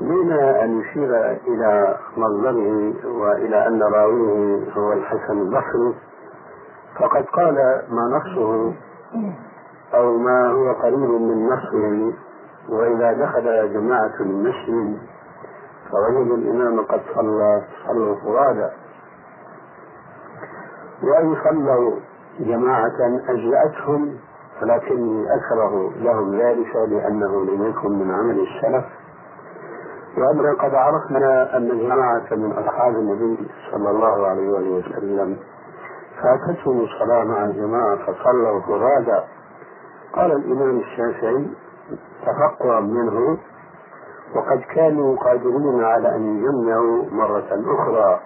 دون 0.00 0.32
أن 0.32 0.80
يشير 0.80 1.30
إلى 1.46 1.96
مصدره 2.16 2.92
وإلى 3.04 3.66
أن 3.66 3.82
راويه 3.82 4.72
هو 4.76 4.92
الحسن 4.92 5.38
البصري 5.40 5.94
فقد 6.98 7.24
قال 7.24 7.54
ما 7.90 8.02
نصه 8.18 8.72
أو 9.94 10.16
ما 10.16 10.48
هو 10.50 10.72
قريب 10.72 10.98
من 11.10 11.46
نصه 11.46 12.12
وإذا 12.68 13.12
دخل 13.12 13.72
جماعة 13.72 14.14
المسجد 14.20 14.98
فوجدوا 15.90 16.36
الإمام 16.36 16.80
قد 16.80 17.00
صلى 17.14 17.62
صلوا 17.86 18.16
فرادا 18.16 18.72
وأن 21.02 21.36
صلوا 21.44 21.96
جماعة 22.40 23.20
أجزأتهم 23.28 24.16
ولكني 24.62 25.26
أكره 25.34 25.92
لهم 25.96 26.34
ذلك 26.40 26.76
لأنه 26.76 27.44
لم 27.44 27.66
يكن 27.70 27.92
من 27.98 28.10
عمل 28.14 28.40
السلف. 28.40 28.84
وأمرا 30.18 30.54
قد 30.54 30.74
عرفنا 30.74 31.56
أن 31.56 31.68
جماعة 31.68 32.26
من 32.32 32.52
أصحاب 32.52 32.94
النبي 32.94 33.48
صلى 33.70 33.90
الله 33.90 34.26
عليه 34.26 34.48
وسلم 34.48 35.36
فاتتهم 36.22 36.80
الصلاة 36.80 37.24
مع 37.24 37.44
الجماعة 37.44 37.96
فصلوا 37.96 38.60
فرادا 38.60 39.24
قال 40.12 40.32
الإمام 40.32 40.78
الشافعي 40.78 41.46
تفقها 42.26 42.80
منه 42.80 43.38
وقد 44.36 44.60
كانوا 44.74 45.16
قادرين 45.16 45.84
على 45.84 46.16
أن 46.16 46.36
يجمعوا 46.36 47.04
مرة 47.10 47.48
أخرى 47.78 48.20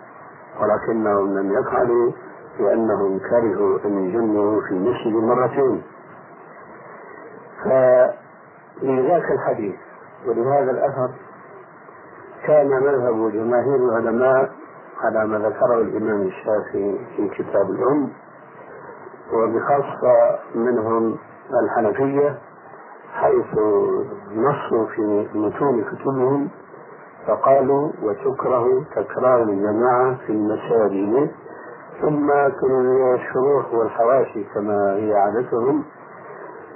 ولكنهم 0.60 1.38
لم 1.38 1.52
يفعلوا 1.58 2.12
لأنهم 2.60 3.18
كرهوا 3.18 3.78
أن 3.84 4.04
يجمعوا 4.08 4.60
في 4.60 4.70
المسجد 4.70 5.12
مرتين. 5.12 5.82
فلذاك 7.64 9.30
الحديث 9.30 9.74
ولهذا 10.26 10.70
الأثر 10.70 11.10
كان 12.46 12.68
مذهب 12.68 13.32
جماهير 13.32 13.76
العلماء 13.76 14.50
على 15.04 15.26
ما 15.26 15.38
ذكره 15.38 15.74
الإمام 15.80 16.22
الشافعي 16.22 16.98
في 17.16 17.28
كتاب 17.28 17.70
الأم 17.70 18.08
وبخاصة 19.32 20.38
منهم 20.54 21.16
الحنفية 21.62 22.38
حيث 23.12 23.54
نصوا 24.32 24.86
في 24.86 25.28
متون 25.34 25.84
كتبهم 25.84 26.48
فقالوا 27.26 27.92
وتكره 28.02 28.84
تكرار 28.96 29.42
الجماعة 29.42 30.14
في 30.26 30.32
المساجد. 30.32 31.30
ثم 32.00 32.26
في 32.26 32.66
الشروح 33.14 33.74
والحواشي 33.74 34.44
كما 34.54 34.94
هي 34.96 35.14
عادتهم 35.14 35.84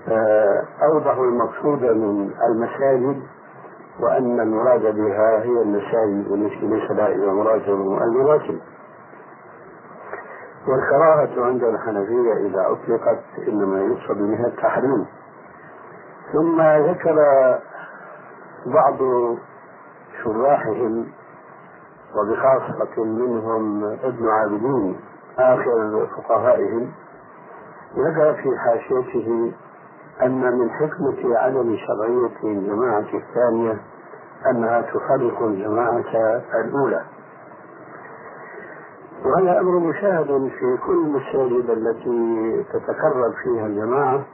آه، 0.09 0.65
أوضحوا 0.83 1.25
المقصود 1.25 1.83
من 1.83 2.31
المساجد 2.49 3.23
وأن 4.01 4.41
المراد 4.41 4.95
بها 4.95 5.43
هي 5.43 5.63
المساجد 5.63 6.31
والتي 6.31 6.67
ليس 6.67 6.91
لها 6.91 7.09
إلا 7.09 7.33
مراد 7.33 7.69
المؤذنات 7.69 8.61
والكراهة 10.69 11.45
عند 11.47 11.63
الحنفية 11.65 12.33
إذا 12.33 12.67
أطلقت 12.67 13.23
إنما 13.49 13.81
يقصد 13.81 14.19
بها 14.19 14.47
التحريم. 14.47 15.07
ثم 16.33 16.61
ذكر 16.63 17.17
بعض 18.67 18.99
شراحهم 20.25 21.07
وبخاصة 22.17 23.05
منهم 23.05 23.85
ابن 23.85 24.29
عابدين. 24.29 25.01
آخر 25.39 26.07
فقهائهم 26.17 26.91
ذكر 27.97 28.35
في 28.35 28.59
حاشيته 28.59 29.53
أن 30.23 30.59
من 30.59 30.71
حكمة 30.71 31.39
عدم 31.39 31.77
شرعية 31.77 32.55
الجماعة 32.59 33.07
الثانية 33.15 33.81
أنها 34.51 34.81
تفرق 34.81 35.43
الجماعة 35.43 36.05
الأولى. 36.65 37.03
وهذا 39.25 39.61
أمر 39.61 39.79
مشاهد 39.79 40.27
في 40.59 40.79
كل 40.87 40.93
المساجد 40.93 41.71
التي 41.71 42.65
تتكرر 42.73 43.33
فيها 43.43 43.67
الجماعة 43.67 44.25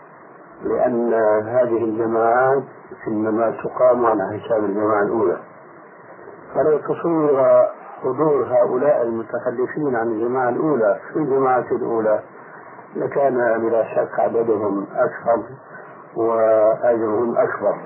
لأن 0.62 1.14
هذه 1.48 1.84
الجماعات 1.84 2.62
إنما 3.08 3.50
تقام 3.50 4.06
على 4.06 4.22
حساب 4.40 4.64
الجماعة 4.64 5.02
الأولى. 5.02 5.38
فلو 6.54 6.78
تصور 6.78 7.66
حضور 8.06 8.44
هؤلاء 8.44 9.02
المتخلفين 9.02 9.96
عن 9.96 10.06
الجماعة 10.08 10.48
الأولى 10.48 11.00
في 11.12 11.18
الجماعة 11.18 11.66
الأولى 11.72 12.20
لكان 12.96 13.60
بلا 13.60 13.84
شك 13.94 14.20
عددهم 14.20 14.86
أكثر 14.94 15.42
وأجرهم 16.16 17.36
أكبر. 17.36 17.76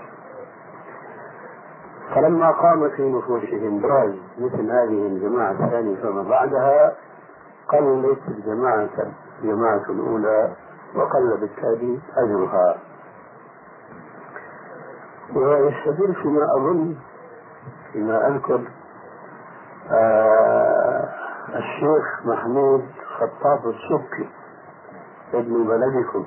فلما 2.15 2.51
قام 2.51 2.91
في 2.91 3.13
نفوسهم 3.13 3.87
راي 3.87 4.21
مثل 4.39 4.71
هذه 4.71 5.07
الجماعة 5.07 5.51
الثانية 5.51 5.97
فما 6.03 6.23
بعدها 6.23 6.95
قلت 7.69 8.19
الجماعة 8.29 8.89
الجماعة 9.43 9.83
الأولى 9.91 10.53
وقل 10.95 11.37
بالتالي 11.41 11.99
أجرها. 12.17 12.77
ويستدل 15.35 16.15
فيما 16.15 16.45
أظن 16.57 16.95
فيما 17.93 18.29
أذكر 18.29 18.61
الشيخ 21.57 22.27
محمود 22.27 22.85
خطاب 23.19 23.59
السبكي 23.69 24.29
ابن 25.35 25.65
بلدكم 25.65 26.25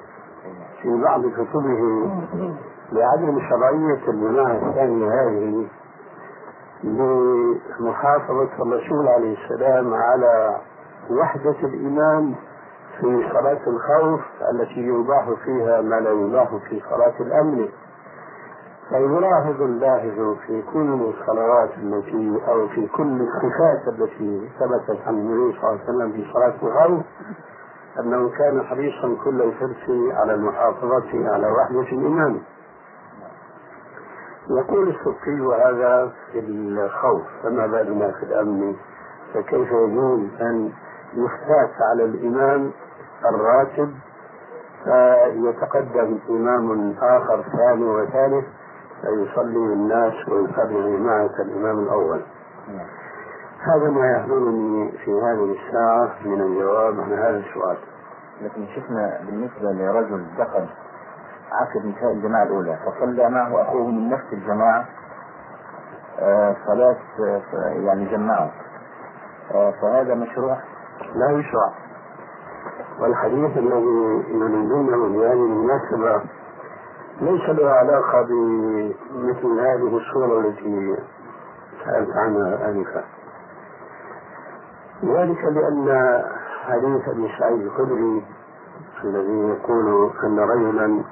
في 0.81 1.01
بعض 1.03 1.21
كتبه 1.25 2.09
لعدم 2.91 3.39
شرعية 3.49 4.07
الجماعة 4.09 4.69
الثانية 4.69 5.07
هذه 5.07 5.67
بمحافظة 6.83 8.49
الرسول 8.59 9.07
عليه 9.07 9.37
السلام 9.43 9.93
على 9.93 10.57
وحدة 11.11 11.55
الإمام 11.63 12.35
في 12.99 13.29
صلاة 13.33 13.59
الخوف 13.67 14.21
التي 14.51 14.79
يباح 14.79 15.29
فيها 15.45 15.81
ما 15.81 15.95
لا 15.95 16.11
يباح 16.11 16.49
في 16.69 16.81
صلاة 16.89 17.13
الأمن. 17.19 17.69
فيلاحظ 18.93 19.61
اللاحظ 19.61 20.37
في 20.47 20.61
كل 20.73 21.13
الصلوات 21.13 21.69
التي 21.77 22.41
أو 22.47 22.67
في 22.67 22.87
كل 22.87 23.21
الصفات 23.21 23.87
التي 23.87 24.49
ثبتت 24.59 25.07
عن 25.07 25.13
النبي 25.13 25.57
صلى 25.59 25.69
الله 25.69 25.79
عليه 25.81 25.83
وسلم 25.83 26.11
في 26.11 26.33
صلاة 26.33 26.53
الخوف 26.63 27.03
أنه 27.99 28.29
كان 28.29 28.63
حريصا 28.63 29.17
كل 29.23 29.41
الحرص 29.41 29.89
على 30.13 30.33
المحافظة 30.33 31.33
على 31.33 31.47
وحدة 31.51 31.81
الإمام 31.97 32.41
يقول 34.49 34.89
السبكي 34.89 35.41
وهذا 35.41 36.11
في 36.31 36.39
الخوف 36.39 37.21
فما 37.43 37.67
بالنا 37.67 38.11
في 38.11 38.23
الأمن؟ 38.23 38.75
فكيف 39.33 39.71
يجوز 39.71 40.19
أن 40.41 40.71
يفتات 41.13 41.71
على 41.91 42.05
الإمام 42.05 42.71
الراتب؟ 43.35 43.91
فيتقدم 44.83 46.19
إمام 46.29 46.95
آخر 47.01 47.43
ثاني 47.57 47.83
وثالث 47.85 48.45
فيصلي 49.03 49.53
بالناس 49.53 50.13
ويصلي 50.29 50.97
جماعة 50.97 51.29
الإمام 51.39 51.79
الأول. 51.79 52.21
هذا 53.59 53.89
ما 53.89 54.11
يحضرني 54.11 54.91
في 54.91 55.11
هذه 55.11 55.55
الساعة 55.57 56.11
من 56.25 56.41
الجواب 56.41 56.99
عن 56.99 57.13
هذا 57.13 57.37
السؤال. 57.37 57.77
لكن 58.41 58.67
شفنا 58.75 59.19
بالنسبة 59.25 59.71
لرجل 59.71 60.25
دخل 60.37 60.65
عقد 61.51 61.85
نساء 61.85 62.11
الجماعة 62.11 62.43
الأولى 62.43 62.77
فصلى 62.85 63.29
معه 63.29 63.61
أخوه 63.61 63.87
من 63.87 64.09
نفس 64.09 64.33
الجماعة 64.33 64.85
آه، 66.19 66.55
صلاة 66.67 66.97
آه، 67.19 67.41
يعني 67.67 68.05
جمعه. 68.05 68.51
آه، 69.53 69.73
فهذا 69.81 70.15
مشروع؟ 70.15 70.57
لا 71.15 71.31
يشرع 71.31 71.73
والحديث 72.99 73.57
الذي 73.57 74.23
يريدونه 74.29 75.07
بهذه 75.07 75.33
المناسبة 75.33 76.21
ليس 77.22 77.49
له 77.49 77.70
علاقة 77.70 78.22
بمثل 78.22 79.59
هذه 79.59 79.97
الصورة 79.97 80.39
التي 80.39 80.95
سألت 81.86 82.09
عنها 82.18 82.70
آنفا. 82.70 83.03
ذلك 85.03 85.43
لأن 85.43 86.22
حديث 86.64 87.07
أبي 87.09 87.32
سعيد 87.39 87.61
الخدري 87.61 88.24
الذي 89.03 89.39
يقول 89.49 90.11
أن 90.24 90.39
رجلا 90.39 91.03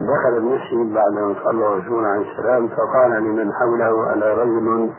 دخل 0.00 0.36
المسجد 0.36 0.94
بعد 0.94 1.16
أن 1.16 1.34
صلى 1.44 1.66
الرسول 1.66 2.04
عليه 2.04 2.32
السلام 2.32 2.68
فقال 2.68 3.10
لمن 3.10 3.52
حوله 3.52 4.12
ألا 4.12 4.34
رجل 4.34 4.90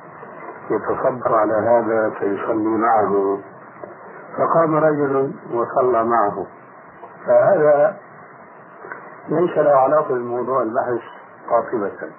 يتصبر 0.72 1.36
على 1.36 1.54
هذا 1.54 2.10
فيصلي 2.10 2.78
معه. 2.78 3.38
فقام 4.38 4.76
رجل 4.76 5.32
وصلى 5.54 6.04
معه. 6.04 6.46
فهذا 7.28 7.98
ليس 9.30 9.58
له 9.58 9.72
علاقة 9.72 10.14
بموضوع 10.14 10.62
البحث 10.62 11.02
قاطبة. 11.50 12.12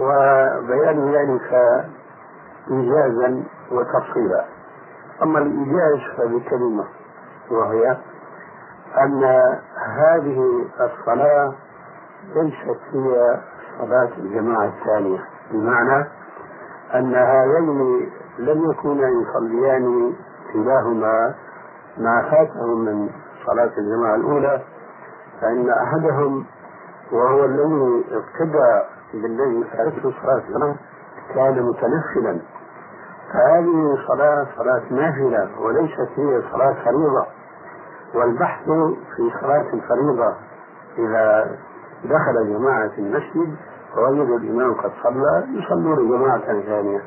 وبيان 0.00 1.12
ذلك 1.14 1.52
إيجازا 2.70 3.44
وتفصيلا. 3.72 4.44
أما 5.22 5.38
الإيجاز 5.38 5.98
فبكلمة 6.16 6.84
وهي 7.50 7.96
أن 8.98 9.24
هذه 9.96 10.64
الصلاة 10.80 11.54
ليست 12.34 12.80
هي 12.92 13.40
صلاة 13.80 14.08
الجماعة 14.18 14.64
الثانية. 14.78 15.18
بمعنى 15.52 16.06
أن 16.94 17.14
هذين 17.14 18.10
لم 18.38 18.70
يكونا 18.70 19.08
يصليان 19.08 20.12
كلاهما 20.52 21.34
ما 21.98 22.22
فاتهم 22.30 22.84
من 22.84 23.08
صلاة 23.46 23.70
الجماعة 23.78 24.14
الأولى 24.14 24.62
فإن 25.40 25.70
أحدهم 25.70 26.44
وهو 27.12 27.44
الذي 27.44 28.04
ابتدى 28.12 28.82
بالذي 29.14 29.64
فاتته 29.64 30.12
صلاة 30.22 30.42
كان 31.34 31.62
متنفلا. 31.62 32.40
فهذه 33.32 33.98
صلاة 34.08 34.46
صلاة 34.56 34.82
نافلة 34.90 35.50
وليست 35.60 36.10
هي 36.16 36.42
صلاة 36.52 36.74
فريضة. 36.84 37.26
والبحث 38.14 38.64
في 39.16 39.30
صلاة 39.40 39.66
الفريضة 39.72 40.34
إذا 40.98 41.56
دخل 42.04 42.58
جماعة 42.58 42.90
المسجد 42.98 43.56
ووجدوا 43.96 44.38
الإمام 44.38 44.74
قد 44.74 44.90
صلى 45.02 45.46
يصلون 45.48 46.08
جماعة 46.08 46.62
ثانية. 46.62 47.00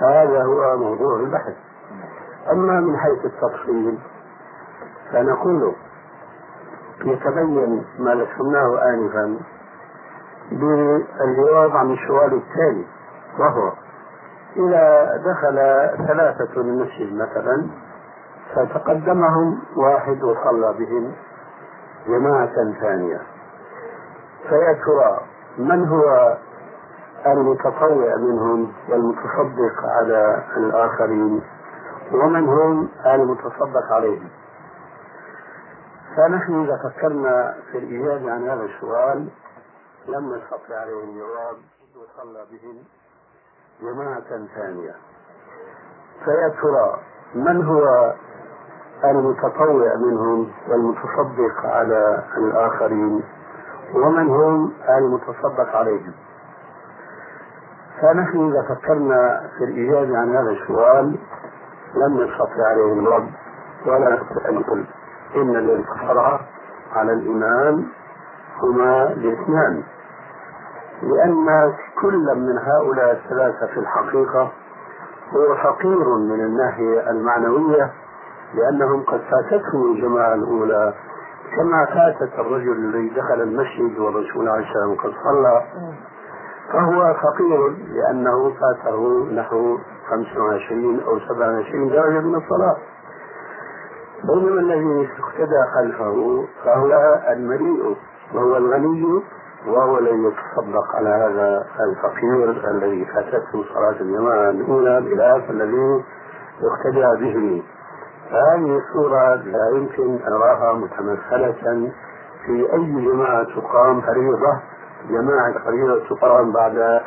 هذا 0.00 0.42
هو 0.44 0.76
موضوع 0.76 1.20
البحث. 1.20 1.54
أما 2.52 2.80
من 2.80 2.96
حيث 2.96 3.24
التفصيل 3.24 3.98
فنقول 5.12 5.72
يتبين 7.00 7.84
ما 7.98 8.14
ذكرناه 8.14 8.94
آنفا 8.94 9.38
بالجواب 10.50 11.76
عن 11.76 11.92
السؤال 11.92 12.34
التالي 12.34 12.84
وهو 13.38 13.72
إذا 14.56 15.16
دخل 15.16 15.56
ثلاثة 16.06 16.60
المسجد 16.60 17.14
مثلا 17.14 17.66
فتقدمهم 18.54 19.58
واحد 19.76 20.22
وصلى 20.22 20.74
بهم 20.78 21.12
جماعة 22.08 22.54
ثانية. 22.80 23.20
فيا 24.48 24.72
ترى 24.72 25.20
من 25.58 25.88
هو 25.88 26.36
المتطوع 27.26 28.16
منهم 28.16 28.72
والمتصدق 28.88 29.84
على 30.00 30.44
الآخرين 30.56 31.42
ومن 32.12 32.48
هم 32.48 32.88
المتصدق 33.06 33.92
عليهم. 33.92 34.28
فنحن 36.16 36.64
إذا 36.64 36.76
فكرنا 36.88 37.54
في 37.72 37.78
الإجابة 37.78 38.32
عن 38.32 38.48
هذا 38.48 38.64
السؤال 38.64 39.28
لم 40.08 40.34
نستطع 40.34 40.76
عليه 40.76 41.04
الجواب 41.04 41.56
وصلى 41.96 42.44
بهم 42.50 42.76
جماعة 43.82 44.46
ثانية. 44.54 44.94
فيا 46.24 46.48
ترى 46.48 47.00
من 47.34 47.64
هو 47.64 48.14
المتطوع 49.04 49.94
منهم 49.96 50.52
والمتصدق 50.68 51.66
على 51.66 52.24
الآخرين؟ 52.36 53.24
ومن 53.94 54.28
هم 54.28 54.72
المتصدق 54.88 55.76
عليهم؟ 55.76 56.12
فنحن 58.00 58.52
إذا 58.52 58.74
فكرنا 58.74 59.50
في 59.58 59.64
الإجابة 59.64 60.18
عن 60.18 60.36
هذا 60.36 60.50
السؤال 60.50 61.18
لم 61.94 62.20
نستطع 62.20 62.66
عليه 62.66 62.92
الرد 62.92 63.30
ولا 63.86 64.14
نستطيع 64.14 64.48
أن 64.48 64.54
نقول. 64.54 64.86
إن 65.36 65.82
كفر 65.82 66.40
على 66.92 67.12
الإمام 67.12 67.86
هما 68.62 69.12
الاثنان. 69.12 69.82
لأن 71.02 71.72
كل 72.02 72.34
من 72.36 72.58
هؤلاء 72.58 73.12
الثلاثة 73.12 73.66
في 73.66 73.80
الحقيقة 73.80 74.52
هو 75.36 75.54
فقير 75.54 76.08
من 76.18 76.40
الناحية 76.40 77.10
المعنوية 77.10 77.92
لأنهم 78.54 79.02
قد 79.02 79.20
فاتتهم 79.20 79.92
الجماعة 79.92 80.34
الأولى. 80.34 80.94
كما 81.56 81.84
فاتت 81.84 82.38
الرجل 82.38 82.72
الذي 82.72 83.08
دخل 83.08 83.42
المسجد 83.42 83.98
والرسول 83.98 84.48
عليه 84.48 84.66
السلام 84.68 84.94
قد 84.94 85.12
صلى 85.24 85.62
فهو 86.72 87.14
فقير 87.14 87.68
لأنه 87.68 88.50
فاته 88.50 89.26
نحو 89.32 89.78
25 90.10 91.00
أو 91.00 91.18
27 91.18 91.88
درجة 91.88 92.20
من 92.20 92.34
الصلاة. 92.34 92.76
بينما 94.28 94.60
الذي 94.60 95.08
اقتدى 95.18 95.62
خلفه 95.74 96.44
فهو 96.64 97.20
المليء 97.32 97.96
وهو 98.34 98.56
الغني 98.56 99.22
وهو 99.66 99.98
الذي 99.98 100.24
يتصدق 100.24 100.96
على 100.96 101.08
هذا 101.08 101.66
الفقير 101.80 102.70
الذي 102.70 103.04
فاتته 103.04 103.64
صلاة 103.74 104.00
الجماعة 104.00 104.50
الأولى 104.50 105.00
بخلاف 105.00 105.50
الذي 105.50 106.04
يقتدى 106.62 107.24
به. 107.24 107.62
فهذه 108.30 108.78
الصورة 108.78 109.34
لا 109.34 109.68
يمكن 109.76 110.18
أن 110.26 110.32
أراها 110.32 110.72
متمثلة 110.72 111.92
في 112.46 112.72
أي 112.72 113.04
جماعة 113.04 113.44
تقام 113.44 114.00
فريضة 114.00 114.60
جماعة 115.08 115.64
فريضة 115.64 116.08
تقام 116.08 116.52
بعد 116.52 117.00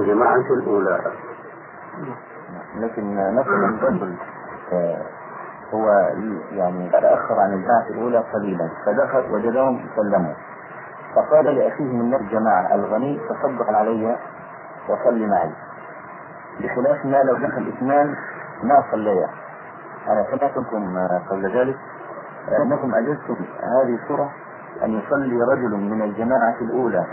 الجماعة 0.00 0.44
الأولى. 0.60 1.00
لكن 2.76 3.18
رجل 3.82 4.14
هو 5.74 5.90
يعني 6.52 6.90
تأخر 6.90 7.40
عن 7.40 7.52
البعث 7.52 7.90
الأولى 7.90 8.18
قليلا 8.18 8.68
فدخل 8.86 9.32
وجدهم 9.32 9.86
سلموا. 9.96 10.34
فقال 11.14 11.44
لأخيه 11.44 11.84
من 11.84 12.14
الجماعة 12.14 12.74
الغني 12.74 13.20
تصدق 13.28 13.70
علي 13.70 14.16
وصل 14.88 15.26
معي. 15.28 15.52
بخلاف 16.60 17.04
ما 17.04 17.22
لو 17.22 17.34
دخل 17.34 17.68
اثنان 17.76 18.14
ما 18.62 18.84
صليا. 18.90 19.28
أنا 20.08 20.24
سمعتكم 20.30 20.98
قبل 21.30 21.58
ذلك 21.58 21.76
أنكم 22.62 22.94
أجزتم 22.94 23.36
هذه 23.62 23.94
الصورة 24.02 24.30
أن 24.84 24.90
يصلي 24.98 25.42
رجل 25.52 25.76
من 25.76 26.02
الجماعة 26.02 26.56
الأولى 26.60 27.04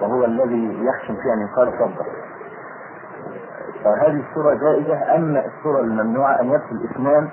وهو 0.00 0.24
الذي 0.24 0.84
يحسن 0.84 1.14
في 1.14 1.32
أن 1.32 1.40
يقال 1.40 1.72
صدق. 1.78 2.06
فهذه 3.84 4.24
الصورة 4.30 4.54
جائزة 4.54 5.16
أما 5.16 5.46
الصورة 5.46 5.80
الممنوعة 5.80 6.40
أن 6.40 6.46
يدخل 6.46 6.88
اثنان 6.90 7.28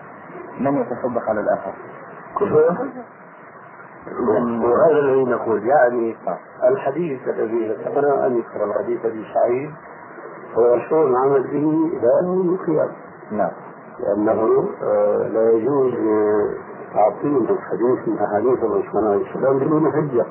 من 0.70 0.82
يتصدق 0.82 1.30
على 1.30 1.39
الآخر. 1.39 1.74
وهذا 4.64 4.99
الذي 4.99 5.24
نقول 5.24 5.68
يعني 5.68 6.16
الحديث 6.64 7.28
الذي 7.28 7.68
ذكرنا 7.68 8.28
أن 8.28 8.38
يذكر 8.38 8.64
الحديث 8.64 9.05
أبي 9.05 9.26
سعيد 9.34 9.72
هو 10.53 10.76
مشروع 10.76 11.03
العمل 11.03 11.43
به 11.43 11.99
لا 12.01 12.20
أنه 12.22 12.53
القيام 12.53 12.89
نعم. 13.32 13.51
لأنه 13.99 14.70
آه، 14.84 15.28
لا 15.28 15.51
يجوز 15.51 15.93
تعطيل 16.93 17.38
الحديث 17.38 18.07
من 18.07 18.18
أحاديث 18.20 18.64
الرسول 18.64 19.07
عليه 19.07 19.30
السلام 19.30 19.59
بدون 19.59 19.91
حجة. 19.91 20.26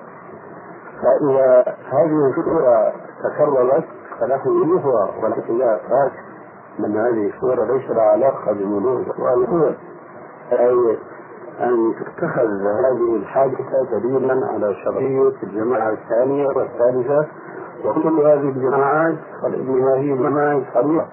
فإذا 1.03 1.65
هذه 1.93 2.31
الصورة 2.31 2.93
تكررت 3.25 3.85
فله 4.21 4.49
وجوهها 4.49 5.11
ولكن 5.23 5.59
لا 5.59 5.81
من 6.79 6.97
هذه 6.97 7.33
الصورة 7.35 7.65
ليس 7.65 7.91
لها 7.91 8.03
علاقة 8.03 8.53
بموضوع 8.53 8.93
الأول 8.93 9.75
أي 10.53 10.99
أن 11.61 11.95
تتخذ 12.01 12.49
هذه 12.63 13.17
الحادثة 13.17 13.99
دليلا 13.99 14.47
على 14.47 14.75
شرعية 14.85 15.33
الجماعة 15.43 15.93
الثانية 15.93 16.47
والثالثة 16.47 17.27
وكل 17.85 18.21
هذه 18.21 18.49
الجماعات 18.49 19.19
قد 19.43 19.55
إنما 19.55 19.95
هي 19.95 20.17
جماعات 20.17 20.63
صغيرة 20.75 21.09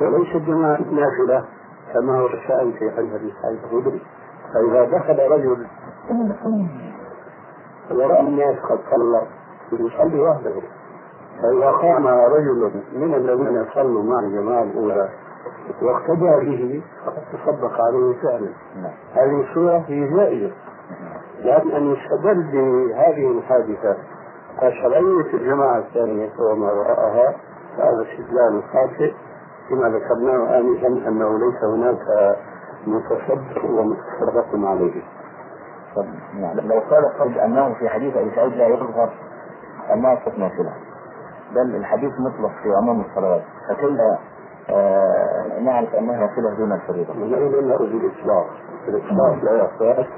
وليست 0.00 0.36
جماعة 0.36 0.80
نافلة 0.90 1.44
كما 1.94 2.20
هو 2.20 2.26
الشأن 2.26 2.72
في 2.72 2.90
حديث 2.90 3.14
أبي 3.14 3.32
سعيد 3.42 3.58
الخدري 3.64 4.02
فإذا 4.54 4.84
دخل 4.84 5.18
رجل 5.32 5.66
ورأى 7.90 8.20
الناس 8.20 8.56
قد 8.58 8.78
صلى 8.90 9.22
يصلي 9.72 10.20
وحده. 10.20 10.52
فإذا 11.42 11.70
قام 11.70 12.06
رجل 12.06 12.70
من 12.96 13.14
الذين 13.14 13.66
صلوا 13.74 14.02
مع 14.02 14.18
الجماعة 14.20 14.62
الأولى 14.62 15.08
واقتدى 15.82 16.50
به 16.50 16.82
فقد 17.06 17.22
تصدق 17.32 17.80
عليه 17.80 18.22
فعلا. 18.22 18.50
نعم. 18.82 18.92
هذه 19.14 19.40
الصورة 19.40 19.84
هي 19.88 20.08
جائزة. 20.08 20.50
لكن 21.38 21.70
أن 21.70 21.92
يستدل 21.92 22.42
بهذه 22.42 23.38
الحادثة. 23.38 23.96
كشرعية 24.56 25.34
الجماعة 25.34 25.78
الثانية 25.78 26.30
وما 26.40 26.72
وراءها 26.72 27.34
فهذا 27.76 28.02
استدلال 28.02 28.62
خاطئ 28.72 29.12
كما 29.68 29.88
ذكرناه 29.88 30.58
آنفا 30.58 31.08
أنه 31.08 31.38
ليس 31.38 31.64
هناك 31.64 32.36
متصدق 32.86 33.64
ومتصدق 33.64 34.68
عليه. 34.68 35.02
نعم. 36.40 36.60
لو 36.60 36.80
قال 36.90 37.04
قد 37.18 37.38
أنه 37.38 37.74
في 37.74 37.88
حديث 37.88 38.16
أبي 38.16 38.30
سعيد 38.34 38.52
لا 38.52 38.66
يظهر 38.66 39.12
انها 39.92 40.20
صوت 40.24 40.38
نافله 40.38 40.72
بل 41.54 41.76
الحديث 41.76 42.12
مطلق 42.20 42.50
في 42.62 42.68
عموم 42.82 43.00
الصلوات. 43.00 43.42
فكيف 43.68 43.90
نعرف 45.60 45.94
أنها 45.94 46.16
نافله 46.16 46.54
دون 46.58 46.72
الفريضه؟ 46.72 47.12
أين 47.12 47.34
إلا 47.34 47.76
الإطلاق 47.80 48.46
الإطلاق 48.88 49.44
لا 49.44 49.64
يصح 49.64 50.08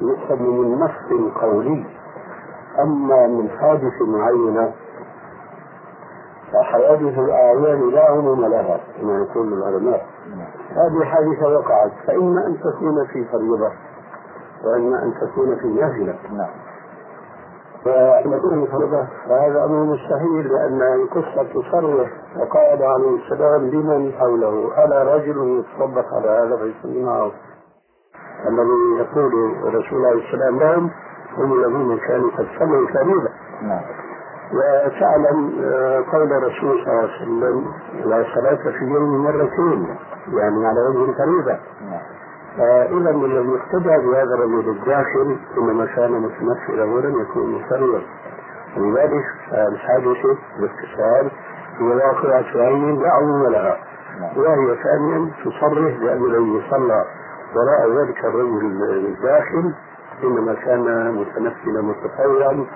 يؤخذ 0.00 0.42
من 0.42 0.78
نص 0.78 1.32
قولي. 1.42 1.84
أما 2.78 3.26
من 3.26 3.50
حادث 3.50 4.02
معينة 4.02 4.72
فحوادث 6.52 7.18
الأعيان 7.18 7.90
لا 7.90 8.04
عموم 8.10 8.40
لها 8.46 8.80
كما 9.00 9.18
يقول 9.18 9.52
العلماء. 9.52 10.06
هذه 10.70 11.04
حادثة 11.04 11.48
وقعت 11.48 11.92
فإما 12.06 12.46
أن 12.46 12.56
تكون 12.60 13.06
في 13.06 13.24
فريضة 13.24 13.72
وإما 14.64 15.02
أن 15.02 15.14
تكون 15.20 15.56
في 15.56 15.66
نافلة 15.66 16.16
نعم. 16.32 16.67
تكون 17.84 18.66
فريضة 18.66 19.06
فهذا 19.28 19.64
أمر 19.64 19.84
مستحيل 19.84 20.52
لأن 20.52 20.82
القصة 20.82 21.42
تصرح 21.42 22.10
وقال 22.36 22.82
عليه 22.82 23.16
السلام 23.24 23.70
لمن 23.70 24.12
حوله. 24.12 24.84
ألا 24.84 25.16
رجل 25.16 25.64
يتصدق 25.64 26.14
على 26.14 26.28
هذا 26.28 26.56
فيصلي 26.56 27.02
معه 27.02 27.32
الذي 28.48 29.00
يقول 29.00 29.32
الرسول 29.68 30.06
عليه 30.06 30.26
السلام 30.26 30.58
لهم 30.58 30.90
هم 31.36 31.52
الذين 31.52 31.98
كانوا 31.98 32.30
قد 32.30 32.46
صلوا 32.58 32.88
فريضة 32.88 33.30
نعم. 33.62 33.80
وتعلم 34.52 35.52
آه، 35.64 36.04
قول 36.12 36.32
الرسول 36.32 36.84
صلى 36.84 36.92
الله 36.92 37.02
عليه 37.02 37.22
وسلم 37.22 37.64
لا 38.04 38.24
صلاة 38.34 38.72
في 38.78 38.84
يوم 38.84 39.24
مرتين. 39.24 39.96
يعني 40.32 40.66
على 40.66 40.80
وجه 40.80 41.10
الفريضة. 41.10 41.58
نعم. 41.90 42.00
فإذا 42.56 43.10
الذي 43.10 43.56
اقتدى 43.56 44.06
بهذا 44.06 44.34
الرجل 44.34 44.70
الداخل 44.70 45.36
إنما 45.58 45.86
كان 45.86 46.12
متمثلا 46.12 46.84
ولم 46.84 47.20
يكن 47.20 47.40
مفردا 47.40 48.02
ولذلك 48.76 49.24
الحادثة 49.52 50.38
باختصار 50.60 51.30
هي 51.78 51.86
واقعة 51.86 52.44
عين 52.54 53.02
لا 53.02 53.10
عموم 53.12 53.46
لها. 53.52 53.76
نعم 54.20 54.38
وهي 54.38 54.76
ثانيا 54.82 55.30
تصرح 55.44 55.98
بأن 56.00 56.24
الذي 56.24 56.62
صلى 56.70 57.04
وراء 57.54 58.02
ذلك 58.02 58.24
الرجل 58.24 58.66
الداخل 59.06 59.74
إنما 60.24 60.54
كان 60.54 61.14
متنفلا 61.14 61.82
متطوعا 61.82 62.66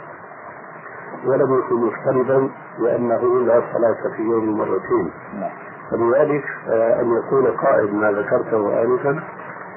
ولم 1.26 1.58
يكن 1.58 1.74
مفترضا 1.74 2.50
لأنه 2.78 3.40
لا 3.40 3.62
صلاة 3.72 4.16
في 4.16 4.22
يوم 4.22 4.58
مرتين. 4.58 5.10
نعم. 5.40 5.50
فلذلك 5.90 6.44
آه، 6.68 7.00
أن 7.00 7.12
يقول 7.12 7.56
قائل 7.56 7.94
ما 7.94 8.12
ذكرته 8.12 8.82
آنفا 8.82 9.22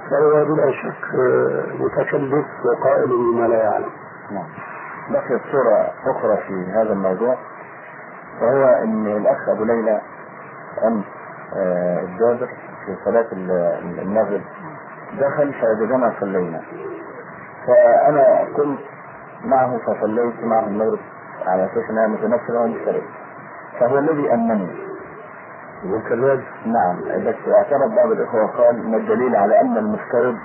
فهو 0.09 0.45
بلا 0.45 0.71
شك 0.71 1.15
متكلف 1.79 2.45
وقائل 2.65 3.07
بما 3.07 3.47
لا 3.47 3.57
يعلم. 3.63 3.89
نعم. 4.31 4.47
بقيت 5.09 5.41
صورة 5.51 5.91
أخرى 6.11 6.37
في 6.47 6.71
هذا 6.71 6.93
الموضوع 6.93 7.35
وهو 8.41 8.63
أن 8.83 9.07
الأخ 9.07 9.49
أبو 9.49 9.63
ليلى 9.63 10.01
أمس 10.87 11.05
آه، 11.57 11.99
الجابر 11.99 12.47
في 12.85 12.95
صلاة 13.05 13.25
ال- 13.31 13.99
المغرب 13.99 14.41
دخل 15.19 15.53
فوجدنا 15.53 16.13
صلينا. 16.19 16.61
فأنا 17.67 18.45
كنت 18.55 18.79
معه 19.45 19.77
فصليت 19.77 20.43
معه 20.43 20.67
المغرب 20.67 20.99
على 21.47 21.65
أساس 21.65 21.89
أنها 21.89 22.07
متنفرة 22.07 22.59
ومشترك 22.61 23.03
فهو 23.79 23.97
الذي 23.99 24.33
أمني. 24.33 24.94
وكذلك 25.83 26.45
نعم. 26.65 26.99
بس 27.27 27.35
اعترض 27.47 27.95
بعض 27.95 28.11
الإخوة 28.11 28.43
وقال 28.43 28.91
ما 28.91 28.97
الدليل 28.97 29.35
على 29.35 29.61
أن 29.61 29.77
المفترض 29.77 30.35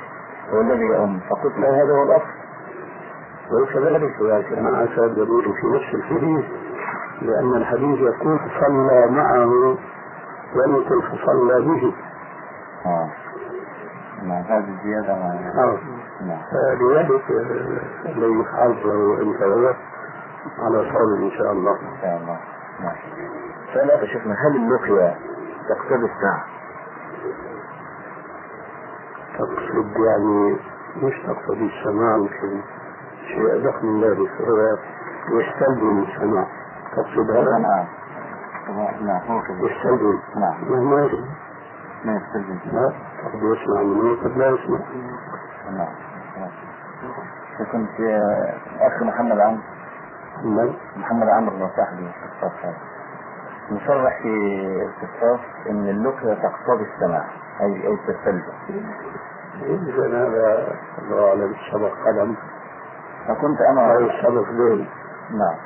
هو 0.51 0.61
الذي 0.61 0.85
يؤم 0.85 1.20
فقلت 1.31 1.59
له 1.59 1.83
هذا 1.83 1.93
هو 1.93 2.03
الأصل. 2.03 2.41
وكذلك 3.51 4.20
لكن 4.20 4.62
مع 4.62 4.85
دليل 5.07 5.43
في 5.43 5.66
نفس 5.74 5.95
الحديث 5.95 6.45
لأن 7.22 7.55
الحديث 7.55 8.01
يقول 8.01 8.41
صلى 8.61 9.07
معه 9.11 9.78
ولم 10.55 10.76
يقل 10.76 11.03
فصلى 11.03 11.61
به. 11.61 11.95
آه. 12.87 13.11
نعم. 14.22 14.43
هذه 14.43 14.68
الزيادة 14.78 15.14
ما 15.14 15.53
آه. 15.55 15.78
نعم. 16.26 16.43
فلذلك 16.51 17.31
آه، 17.31 18.09
الذي 18.09 18.41
يحاول 18.41 19.20
أن 19.20 19.31
يتغير 19.31 19.76
على 20.59 20.93
صوم 20.93 21.22
إن 21.24 21.31
شاء 21.31 21.53
الله. 21.53 21.72
إن 21.72 22.01
شاء 22.03 22.16
الله. 22.16 22.39
نعم. 22.81 23.39
سؤال 23.74 24.08
شيخنا 24.08 24.34
هل 24.34 24.56
اللقيا 24.56 25.18
تقتضي 25.68 26.04
الساعة؟ 26.04 26.44
تقصد 29.38 29.96
يعني 30.06 30.56
مش 30.96 31.14
تقصد 31.26 31.62
السماع 31.62 32.16
يمكن 32.16 32.60
شيء 33.28 33.54
أدق 33.54 33.84
من 33.84 34.04
هو 34.04 35.40
يستلزم 35.40 36.02
السماع. 36.02 36.46
تقصد 36.96 37.30
هذا؟ 37.30 37.58
نعم 37.58 37.86
نعم 39.06 39.42
كذا 39.42 39.56
يستلزم 39.56 40.18
نعم 40.36 40.70
مهما 40.70 41.04
يكن. 41.04 41.24
ما 42.04 42.16
يستلزم 42.16 42.58
لا 42.72 42.92
قد 43.24 43.34
يسمع 43.34 43.82
منه 43.82 44.22
قد 44.24 44.36
لا 44.38 44.46
يسمع. 44.48 44.78
نعم 45.70 45.94
نعم. 46.38 46.50
كنت 47.72 48.00
أخ 48.80 49.02
محمد 49.02 49.38
عمرو. 49.38 49.62
نعم. 50.44 50.74
محمد 50.96 51.28
عمرو 51.28 51.68
صاحبي 51.76 52.12
في 52.12 52.46
الصف 52.46 52.64
هذا 52.64 52.99
مصرح 53.70 54.22
في 54.22 54.34
القصاص 54.82 55.40
إن 55.70 55.88
اللقيا 55.88 56.34
تقتضي 56.34 56.86
السماع 56.94 57.24
اي 57.60 57.86
اي 57.86 57.96
تستلزم 57.96 58.52
إذا 59.62 60.06
هذا 60.06 60.76
الله 60.98 61.28
أعلم 61.28 61.54
سبق 61.72 61.92
قدم 62.06 62.34
فكنت 63.28 63.60
أنا 63.60 64.08
سبق 64.22 64.48
ذيل 64.48 64.88
نعم. 65.30 65.56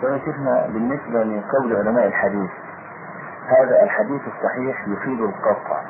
فيا 0.00 0.18
شيخنا 0.18 0.66
بالنسبة 0.66 1.22
لقول 1.22 1.76
علماء 1.76 2.06
الحديث 2.06 2.50
هذا 3.48 3.82
الحديث 3.82 4.20
الصحيح 4.26 4.88
يفيد 4.88 5.20
القطع 5.20 5.82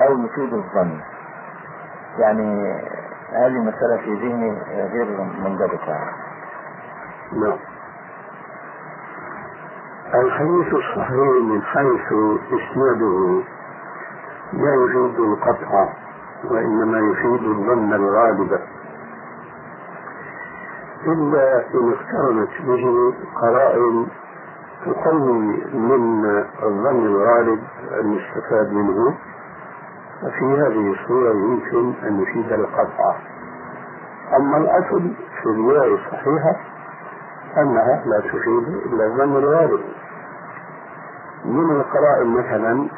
أو 0.00 0.18
يفيد 0.18 0.52
الظن. 0.54 1.00
يعني 2.18 2.72
هذه 3.32 3.58
مسألة 3.58 3.96
في 3.96 4.14
ذهني 4.14 4.58
غير 4.92 5.20
منضبطة. 5.20 5.98
نعم. 7.32 7.58
الحديث 10.14 10.74
الصحيح 10.74 11.42
من 11.42 11.62
حيث 11.62 12.12
إسناده 12.46 13.42
لا 14.52 14.74
يفيد 14.74 15.20
القطع 15.20 15.88
وإنما 16.50 16.98
يفيد 16.98 17.42
الظن 17.48 17.92
الغالب. 17.92 18.60
إلا 21.06 21.64
إن 21.74 21.92
اقترنت 21.92 22.50
به 22.66 23.14
قرائن 23.40 24.06
تقوي 24.86 25.38
من 25.74 26.24
الظن 26.62 27.06
الغالب 27.06 27.62
المستفاد 27.92 28.72
منه 28.72 29.14
ففي 30.22 30.44
هذه 30.44 30.92
الصورة 30.92 31.30
يمكن 31.32 31.92
أن 32.06 32.22
يفيد 32.22 32.52
القطع. 32.52 33.16
أما 34.36 34.56
الأصل 34.56 35.14
في 35.42 35.46
الرواية 35.46 35.94
الصحيحة 35.94 36.71
أنها 37.58 38.02
لا 38.06 38.20
تفيد 38.20 38.68
إلا 38.86 39.06
الظن 39.06 39.36
الغالب. 39.36 39.80
من 41.44 41.70
القرائن 41.70 42.26
مثلا 42.26 42.88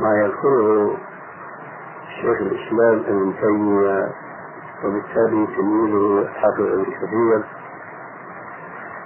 ما 0.00 0.16
يذكره 0.24 0.96
شيخ 2.20 2.40
الإسلام 2.40 3.04
ابن 3.06 3.34
تيمية 3.40 4.08
وبالتالي 4.84 5.46
تلميذه 5.46 6.28
حافظ 6.28 6.60
ابن 6.60 6.84
كثير 6.84 7.44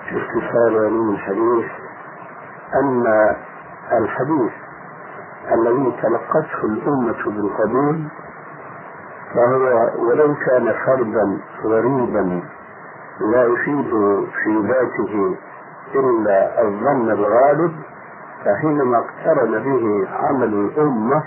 في 0.09 0.17
اختصار 0.17 0.85
علوم 0.85 1.11
الحديث 1.11 1.71
أن 2.75 3.05
الحديث 3.93 4.53
الذي 5.53 5.97
تلقته 6.03 6.65
الأمة 6.65 7.25
بالقبول 7.27 8.05
فهو 9.35 9.91
ولو 10.09 10.35
كان 10.35 10.75
فردا 10.87 11.41
غريبا 11.65 12.43
لا 13.21 13.45
يفيد 13.45 13.91
في 14.45 14.67
ذاته 14.69 15.37
إلا 15.95 16.63
الظن 16.63 17.11
الغالب 17.11 17.73
فحينما 18.45 18.99
اقترن 18.99 19.51
به 19.63 20.09
عمل 20.13 20.55
الأمة 20.55 21.23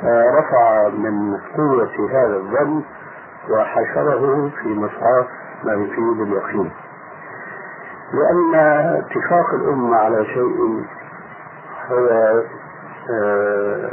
فرفع 0.00 0.88
من 0.88 1.36
قوة 1.56 2.10
هذا 2.10 2.36
الظن 2.36 2.82
وحشره 3.50 4.50
في 4.62 4.68
مصاف 4.68 5.26
ما 5.64 5.72
يفيد 5.72 6.20
اليقين. 6.20 6.70
لأن 8.12 8.54
اتفاق 8.98 9.54
الأمة 9.54 9.96
على 9.96 10.24
شيء 10.24 10.84
هو 11.90 12.08
آه، 13.10 13.90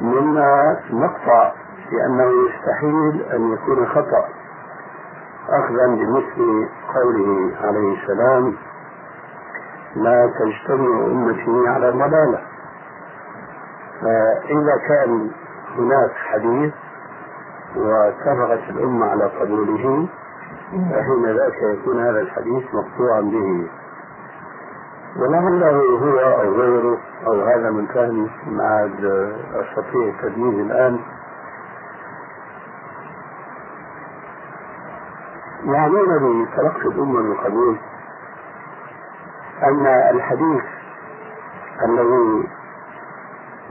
مما 0.00 0.76
نقطع 0.90 1.52
لأنه 1.92 2.30
يستحيل 2.48 3.22
أن 3.32 3.52
يكون 3.52 3.86
خطأ. 3.86 4.37
أخذا 5.48 5.86
بمثل 5.86 6.68
قوله 6.94 7.56
عليه 7.60 7.96
السلام 8.02 8.54
لا 9.96 10.30
تجتمع 10.38 11.06
أمتي 11.06 11.68
على 11.68 11.90
ضلالة. 11.90 12.40
فإذا 14.00 14.76
كان 14.88 15.30
هناك 15.78 16.12
حديث 16.14 16.74
واتفقت 17.76 18.70
الأمة 18.70 19.06
على 19.06 19.24
قبوله 19.24 20.08
فحين 20.72 21.36
ذاك 21.36 21.78
يكون 21.78 22.00
هذا 22.00 22.20
الحديث 22.20 22.64
مقطوعا 22.74 23.20
به. 23.20 23.70
ولعله 25.16 25.98
هو 25.98 26.18
أو 26.18 26.52
غيره 26.52 26.98
أو 27.26 27.40
هذا 27.40 27.70
من 27.70 27.86
فهمي 27.86 28.30
ما 28.46 28.90
أستطيع 29.54 30.08
التمييز 30.08 30.58
الآن. 30.60 30.98
يعنون 35.68 36.44
بتلقي 36.46 36.88
الأمة 36.88 37.22
بالقبول 37.22 37.78
أن 39.62 39.86
الحديث 39.86 40.64
الذي 41.84 42.48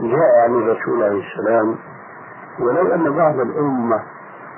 جاء 0.00 0.44
عن 0.44 0.54
الرسول 0.54 1.02
عليه 1.02 1.22
السلام 1.26 1.76
ولو 2.60 2.94
أن 2.94 3.16
بعض 3.16 3.40
الأمة 3.40 4.02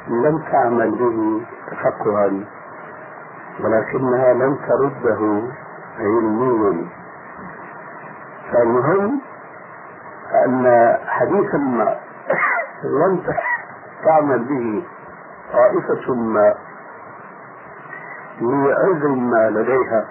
لم 0.09 0.43
تعمل 0.53 0.91
به 0.91 1.47
تفقها 1.71 2.31
ولكنها 3.61 4.33
لم 4.35 4.59
ترده 4.69 5.43
علميا. 5.99 6.87
فالمهم 8.53 9.21
أن 10.47 10.97
حديثا 11.07 11.59
ما 11.59 11.97
لم 13.05 13.23
تعمل 14.05 14.45
به 14.45 14.85
طائفة 15.53 16.15
ما 16.15 16.55
لعذر 18.41 19.09
ما 19.09 19.51
لديها. 19.51 20.05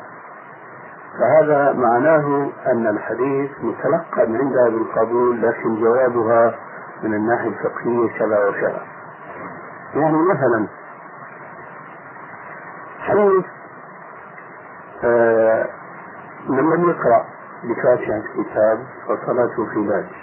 فهذا 1.19 1.73
معناه 1.73 2.49
أن 2.65 2.87
الحديث 2.87 3.51
متلقى 3.61 4.21
عندها 4.21 4.69
بالقبول 4.69 5.41
لكن 5.41 5.75
جوابها 5.81 6.55
من 7.03 7.13
الناحية 7.13 7.49
الفقهية 7.49 8.19
كذا 8.19 8.45
وكذا. 8.47 8.81
يعني 9.95 10.17
مثلا 10.17 10.67
حديث 12.99 13.45
آه 15.03 15.65
من 16.49 16.59
لم 16.69 16.89
يقرأ 16.89 17.25
بفاتحة 17.63 18.15
الكتاب 18.15 18.79
فصلاته 19.07 19.65
في 19.73 19.87
ذلك 19.87 20.15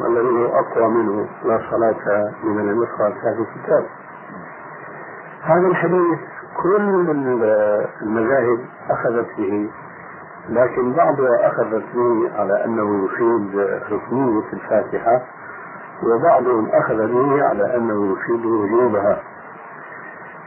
والذي 0.00 0.28
هو 0.28 0.58
أقوى 0.58 0.88
منه 0.88 1.28
لا 1.44 1.60
صلاة 1.70 2.32
لمن 2.44 2.66
لم 2.66 2.82
يقرأ 2.82 3.08
بفاتحة 3.08 3.38
الكتاب. 3.42 3.86
هذا 5.42 5.66
الحديث 5.66 6.18
كل 6.62 7.10
المذاهب 8.02 8.58
أخذت 8.90 9.26
به 9.38 9.70
لكن 10.48 10.92
بعضها 10.92 11.46
أخذت 11.48 11.84
به 11.94 12.30
على 12.38 12.64
أنه 12.64 13.04
يفيد 13.04 13.58
ركنية 13.92 14.52
الفاتحة 14.52 15.22
وبعضهم 16.02 16.68
أخذ 16.72 17.06
به 17.06 17.44
على 17.44 17.76
أنه 17.76 18.12
يفيد 18.12 18.46
وجوبها. 18.46 19.22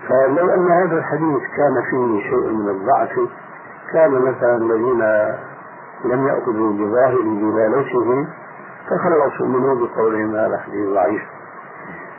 فلو 0.07 0.49
أن 0.49 0.71
هذا 0.71 0.97
الحديث 0.97 1.41
كان 1.57 1.81
فيه 1.89 2.29
شيء 2.29 2.49
من 2.49 2.69
الضعف 2.69 3.19
كان 3.93 4.11
مثلا 4.11 4.55
الذين 4.57 5.01
لم 6.05 6.27
يأخذوا 6.27 6.73
بظاهر 6.73 7.21
دلالته 7.21 8.27
تخلصوا 8.89 9.47
منه 9.47 9.75
بقولهم 9.75 10.35
هذا 10.35 10.57
حديث 10.57 10.89
ضعيف. 10.89 11.21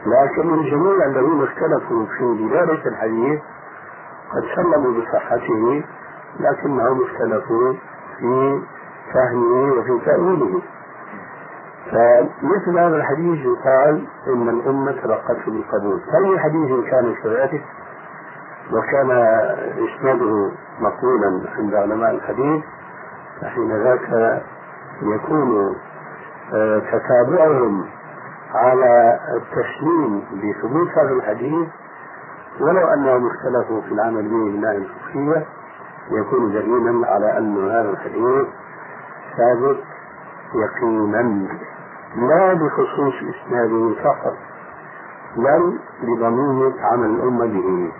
لكن 0.07 0.47
من 0.47 0.63
جميع 0.63 1.07
الذين 1.07 1.43
اختلفوا 1.43 2.07
في 2.07 2.49
دلالة 2.49 2.87
الحديث 2.87 3.41
قد 4.33 4.43
سلموا 4.57 5.01
بصحته 5.01 5.85
لكنهم 6.41 7.03
اختلفوا 7.03 7.73
في 8.19 8.61
فهمه 9.15 9.73
وفي 9.73 10.05
تأويله. 10.07 10.63
فمثل 11.91 12.79
هذا 12.79 12.97
الحديث 12.97 13.47
يقال 13.47 14.07
إن 14.27 14.49
الأمة 14.49 14.93
تلقته 14.93 15.53
بالقبول. 15.53 16.01
أي 16.25 16.39
حديث 16.39 16.91
كان 16.91 17.15
كذلك 17.23 17.65
وكان 18.73 19.11
إسناده 19.89 20.51
مقولا 20.81 21.43
عند 21.59 21.75
علماء 21.75 22.11
الحديث 22.11 22.65
فحين 23.41 23.83
ذاك 23.83 24.43
يكون 25.03 25.77
آه، 26.55 26.79
تتابعهم 26.79 27.87
على 28.55 29.19
التسليم 29.37 30.21
بثبوت 30.21 30.89
هذا 30.89 31.13
الحديث 31.13 31.69
ولو 32.61 32.89
أنهم 32.89 33.27
اختلفوا 33.27 33.81
في 33.81 33.93
العمل 33.95 34.29
به 34.29 34.37
من 34.37 34.55
الناحيه 34.55 34.79
الفقهيه 34.79 35.47
يكون 36.11 36.53
دليلا 36.53 37.07
على 37.07 37.39
أن 37.39 37.71
هذا 37.71 37.91
الحديث 37.91 38.47
ثابت 39.37 39.79
يقينا 40.55 41.49
لا 42.17 42.55
بخصوص 42.55 43.15
إسناده 43.15 43.95
فقط 44.05 44.37
بل 45.37 45.79
بضمير 46.03 46.73
عمل 46.81 47.11
الأمة 47.11 47.47
به. 47.47 47.93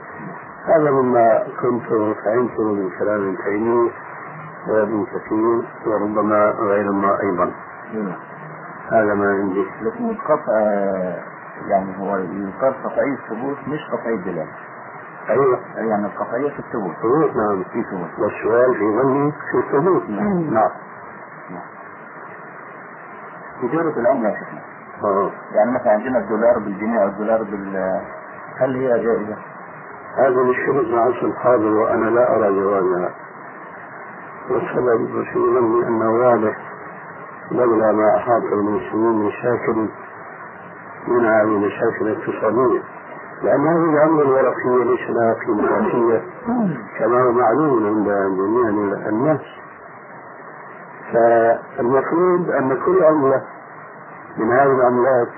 هذا 0.65 0.91
مما 0.91 1.47
كنت 1.63 1.87
فهمته 2.25 2.73
من 2.73 2.91
كلام 2.99 3.21
ابن 3.21 3.37
تيميه 3.45 3.91
وابن 4.69 5.05
كثير 5.05 5.63
وربما 5.87 6.55
غيرهما 6.61 7.21
أيضا. 7.21 7.51
هذا 8.93 9.15
ما 9.15 9.27
عندي. 9.27 9.65
لكن 9.83 10.11
القطع 10.11 10.53
يعني 11.69 11.99
هو 11.99 12.17
يقال 12.17 12.75
قطعي 12.85 13.13
الثبوت 13.13 13.57
مش 13.69 13.81
قطعي 13.93 14.15
الدلالة 14.15 14.53
أيوه 15.31 15.61
يعني 15.77 16.07
القطعية 16.07 16.51
في 16.51 16.59
الثبوت. 16.59 16.97
ثبوت 16.97 17.37
نعم. 17.37 17.63
في 17.65 17.83
ثبوت. 17.83 18.19
والسؤال 18.19 18.75
في 18.75 19.03
ظني 19.03 19.33
في 19.33 19.59
الثبوت. 19.59 20.11
نعم. 20.11 20.51
نعم. 20.51 20.71
تجارة 23.63 24.01
العملة 24.01 24.29
يا 24.29 24.35
شيخنا. 24.35 24.61
يعني 25.53 25.71
مثلا 25.71 25.93
عندنا 25.93 26.19
الدولار 26.19 26.59
بالجنيه 26.59 27.03
أو 27.03 27.09
الدولار 27.09 27.43
بال 27.43 28.01
هل 28.57 28.77
هي 28.77 29.05
جائزة؟ 29.05 29.37
هذا 30.17 30.41
الشروط 30.41 30.85
العصر 30.85 31.27
الحاضر 31.27 31.67
وأنا 31.67 32.11
لا 32.11 32.37
أرى 32.37 32.61
جوازها. 32.61 33.11
والسبب 34.51 35.25
في 35.25 35.39
ظني 35.39 35.89
أنه 35.89 36.11
واضح 36.11 36.57
لولا 37.51 37.93
ما 37.93 38.17
أحاط 38.17 38.43
المسلمين 38.43 39.13
من 39.13 39.27
مشاكل 39.27 39.89
من 41.09 41.25
مشاكل 41.67 42.09
اقتصاديه 42.09 42.83
لأن 43.43 43.67
هذه 43.67 43.93
العمله 43.95 44.23
الورقيه 44.23 44.85
ليس 44.85 45.11
لها 45.11 45.35
قيمه 45.35 45.69
ذاتيه 45.69 46.23
كما 46.99 47.23
هو 47.23 47.33
معلوم 47.33 47.87
عند 47.87 48.09
جميع 48.37 48.69
الناس. 49.09 49.41
فالمفروض 51.13 52.51
أن 52.51 52.79
كل 52.87 53.05
عمله 53.05 53.43
من 54.39 54.51
هذه 54.51 54.73
العملات 54.73 55.29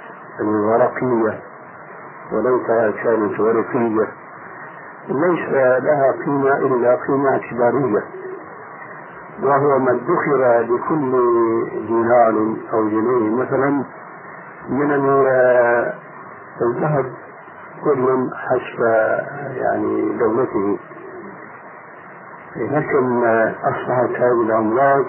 الورقيه 0.40 1.40
وليس 2.32 2.66
كانت 3.04 3.40
ورقيه 3.40 4.08
ليس 5.08 5.48
لها 5.82 6.12
قيمة 6.24 6.56
إلا 6.56 6.96
قيمة 7.06 7.30
اعتبارية. 7.30 8.04
وهو 9.42 9.78
ما 9.78 9.90
ادخر 9.90 10.60
لكل 10.60 11.10
دينار 11.86 12.54
أو 12.72 12.88
جنيه 12.88 13.36
مثلا 13.36 13.84
من 14.68 14.90
ال- 14.92 15.92
الذهب 16.62 17.12
كل 17.84 18.30
حسب 18.34 18.82
يعني 19.56 20.18
دولته 20.18 20.78
لكن 22.56 23.24
أصبحت 23.64 24.10
هذه 24.10 24.42
العملات 24.46 25.06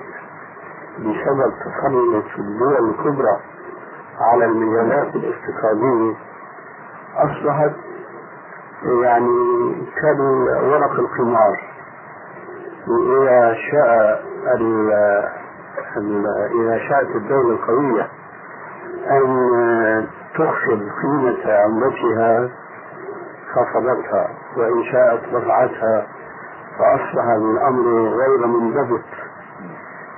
بسبب 1.00 1.54
تسلط 1.60 2.26
الدول 2.40 2.90
الكبرى 2.90 3.38
على 4.20 4.46
الميزانات 4.46 5.16
الاقتصاديه 5.16 6.16
أصبحت 7.16 7.74
يعني 9.02 9.76
كالورق 10.02 10.92
القمار. 11.00 11.74
إذا 12.88 13.54
شاء 13.72 14.24
إذا 16.62 16.78
شاءت 16.90 17.16
الدولة 17.16 17.50
القوية 17.56 18.08
أن 19.12 20.08
تخفض 20.36 20.80
قيمة 21.02 21.54
عملتها 21.54 22.50
خفضتها 23.54 24.28
وإن 24.58 24.84
شاءت 24.92 25.22
رفعتها 25.34 26.08
فأصبح 26.80 27.24
الأمر 27.38 28.10
غير 28.10 28.48
منضبط. 28.48 29.02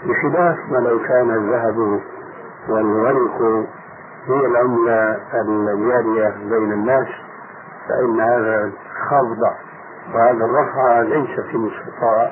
بخلاف 0.06 0.58
ما 0.72 0.78
لو 0.78 1.00
كان 1.00 1.30
الذهب 1.32 2.02
والورق 2.70 3.66
هي 4.28 4.46
العملة 4.46 5.18
الجارية 5.74 6.30
بين 6.50 6.72
الناس 6.74 7.08
فإن 7.90 8.20
هذا 8.22 8.72
خفض 9.10 9.42
وهذا 10.14 10.46
الرفع 10.46 11.00
ليس 11.02 11.40
في 11.40 11.70
استطاع 11.72 12.32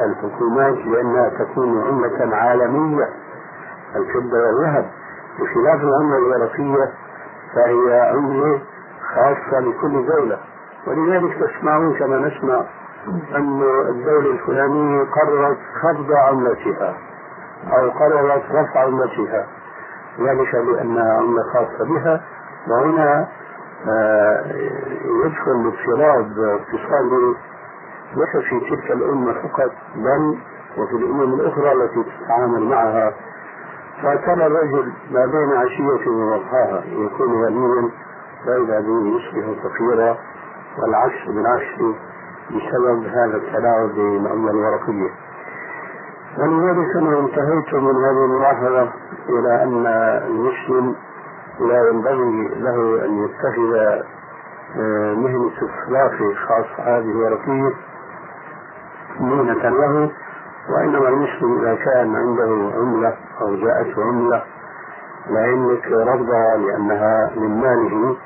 الحكومات 0.00 0.76
لأنها 0.86 1.28
تكون 1.28 1.82
عملة 1.88 2.36
عالمية. 2.36 3.08
الفضة 3.96 4.38
والذهب 4.46 4.90
بخلاف 5.38 5.80
العملة 5.82 6.18
الورقية 6.18 6.92
فهي 7.54 8.00
عملة 8.00 8.60
خاصة 9.14 9.60
لكل 9.60 10.06
دولة. 10.06 10.38
ولذلك 10.86 11.36
تسمعون 11.40 11.94
كما 11.98 12.18
نسمع 12.18 12.64
أن 13.36 13.62
الدولة 13.88 14.30
الفلانية 14.30 15.04
قررت 15.04 15.58
خفض 15.82 16.12
عملتها 16.12 16.94
أو 17.72 17.90
قررت 17.90 18.42
رفع 18.52 18.80
عملتها. 18.80 19.46
ذلك 20.20 20.54
لأنها 20.54 21.12
عملة 21.18 21.42
خاصة 21.42 21.84
بها. 21.94 22.20
وهنا 22.68 23.28
آه، 23.88 24.44
يدخل 25.24 25.50
الاضطراب 25.50 26.32
اقتصادي 26.38 27.34
ليس 28.16 28.44
في 28.48 28.60
تلك 28.60 28.90
الأمة 28.90 29.32
فقط 29.32 29.70
بل 29.96 30.38
وفي 30.78 30.92
الأمم 30.96 31.34
الأخرى 31.40 31.72
التي 31.72 32.04
تتعامل 32.04 32.62
معها 32.62 33.12
فترى 34.02 34.46
الرجل 34.46 34.92
ما 35.10 35.26
بين 35.26 35.52
عشية 35.56 36.10
وضحاها 36.10 36.84
يكون 36.86 37.44
غنيا 37.44 37.90
فإذا 38.46 38.80
به 38.80 39.16
يصبح 39.16 39.62
فقيرا 39.62 40.16
والعكس 40.78 41.28
بالعكس 41.28 41.96
بسبب 42.50 43.06
هذا 43.06 43.36
التلاعب 43.36 43.88
بالعملة 43.88 44.50
الورقية. 44.50 45.10
ولذلك 46.38 46.96
أنا 46.96 47.18
انتهيت 47.18 47.74
من 47.74 48.04
هذه 48.04 48.24
الملاحظة 48.24 48.92
إلى 49.28 49.62
أن 49.62 49.86
المسلم 50.26 50.94
لا 51.60 51.88
ينبغي 51.88 52.48
له 52.48 53.04
أن 53.04 53.24
يتخذ 53.24 53.74
آه، 54.76 55.14
مهنة 55.14 55.52
الصلاة 55.62 56.34
خاص 56.48 56.80
هذه 56.86 57.10
الورقية 57.10 57.74
مهنة 59.20 59.68
له. 59.68 60.10
وإنما 60.68 61.08
المسلم 61.08 61.58
إذا 61.60 61.74
كان 61.74 62.16
عنده 62.16 62.72
عملة 62.78 63.16
أو 63.40 63.56
جاءته 63.56 64.04
عملة 64.04 64.42
لا 65.30 65.46
يملك 65.46 65.86
رفضها 65.86 66.56
لأنها 66.56 67.30
من 67.36 67.60
ماله 67.60 68.16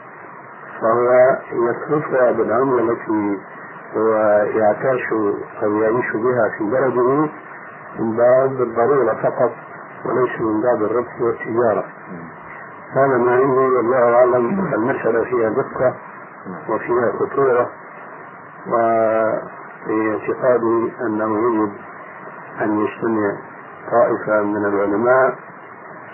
فهو 0.80 1.36
يصرفها 1.53 2.32
بالعملة 2.32 2.93
التي 2.93 3.38
هو 3.97 4.14
يعتاش 4.57 5.12
أو 5.62 5.72
يعيش 5.76 6.12
بها 6.12 6.49
في 6.59 6.64
بلده 6.64 7.28
من 7.99 8.16
باب 8.16 8.62
الضرورة 8.62 9.14
فقط 9.14 9.53
وليس 10.05 10.40
من 10.40 10.61
باب 10.62 10.82
الربح 10.82 11.20
والتجارة. 11.20 11.84
هذا 12.93 13.18
ما 13.18 13.32
عندي 13.32 13.76
والله 13.76 14.14
أعلم 14.14 14.74
المسألة 14.74 15.24
فيها 15.24 15.49
دقة 15.51 15.95
وفيها 16.68 17.12
خطورة 17.20 17.70
وفي 18.66 20.11
اعتقادي 20.12 20.93
أنه 21.07 21.38
يجب 21.38 21.72
أن 22.61 22.78
يجتمع 22.80 23.36
طائفة 23.90 24.42
من 24.42 24.64
العلماء 24.64 25.38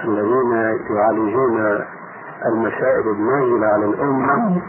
الذين 0.04 0.52
يعالجون 0.96 1.84
المسائل 2.46 3.08
النازلة 3.08 3.66
على 3.66 3.84
الأمة 3.84 4.60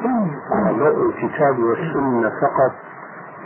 على 0.51 0.77
ضوء 0.77 1.09
الكتاب 1.09 1.59
والسنة 1.59 2.29
فقط 2.29 2.71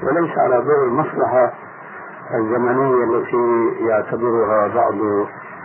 وليس 0.03 0.37
على 0.37 0.57
ضوء 0.57 0.83
المصلحة 0.83 1.53
الزمنية 2.33 3.03
التي 3.03 3.75
يعتبرها 3.85 4.67
بعض 4.67 4.93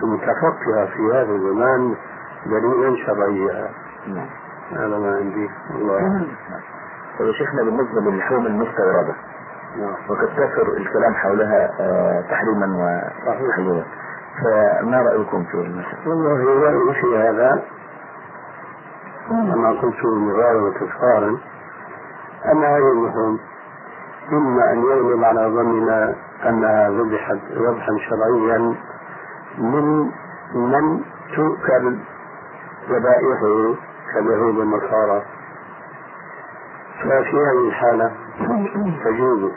المتفقهة 0.02 0.86
في 0.86 1.12
هذا 1.14 1.32
الزمان 1.32 1.94
دليلا 2.46 3.06
شرعيا. 3.06 3.68
نعم. 4.06 4.26
هذا 4.72 4.98
ما 4.98 5.16
عندي. 5.16 5.50
الله. 5.74 6.26
طيب 7.18 7.32
شيخنا 7.32 7.62
بالنسبة 7.62 8.00
للحوم 8.10 8.46
المستوردة 8.46 9.06
نعم. 9.06 9.27
وقد 10.08 10.28
كثر 10.36 10.76
الكلام 10.76 11.14
حولها 11.14 11.70
آه، 11.80 12.20
تحريما 12.30 12.66
وتحليلا. 13.26 13.84
فما 14.42 15.02
رأيكم 15.02 15.44
في 15.44 15.54
المسألة؟ 15.54 16.08
والله 16.08 16.60
رأيي 16.64 17.00
في 17.00 17.18
هذا؟ 17.18 17.62
كما 19.28 19.70
قلت 19.70 20.04
مرارا 20.04 20.62
وتكرارا 20.62 21.38
أن 22.52 22.64
هذه 22.64 22.92
اللحوم 22.92 23.38
إما 24.32 24.72
أن 24.72 24.78
يغلب 24.78 25.24
على 25.24 25.40
ظننا 25.40 26.14
أنها 26.48 26.90
ذبحت 26.90 27.38
ذبحا 27.52 27.98
شرعيا 28.08 28.74
من 29.58 30.10
من 30.54 31.00
تؤكل 31.36 31.98
ذبائحه 32.90 33.74
كاليهود 34.14 34.56
والنصارى. 34.56 35.22
ففي 37.00 37.36
هذه 37.36 37.68
الحالة 37.68 38.12
تجوز 39.04 39.50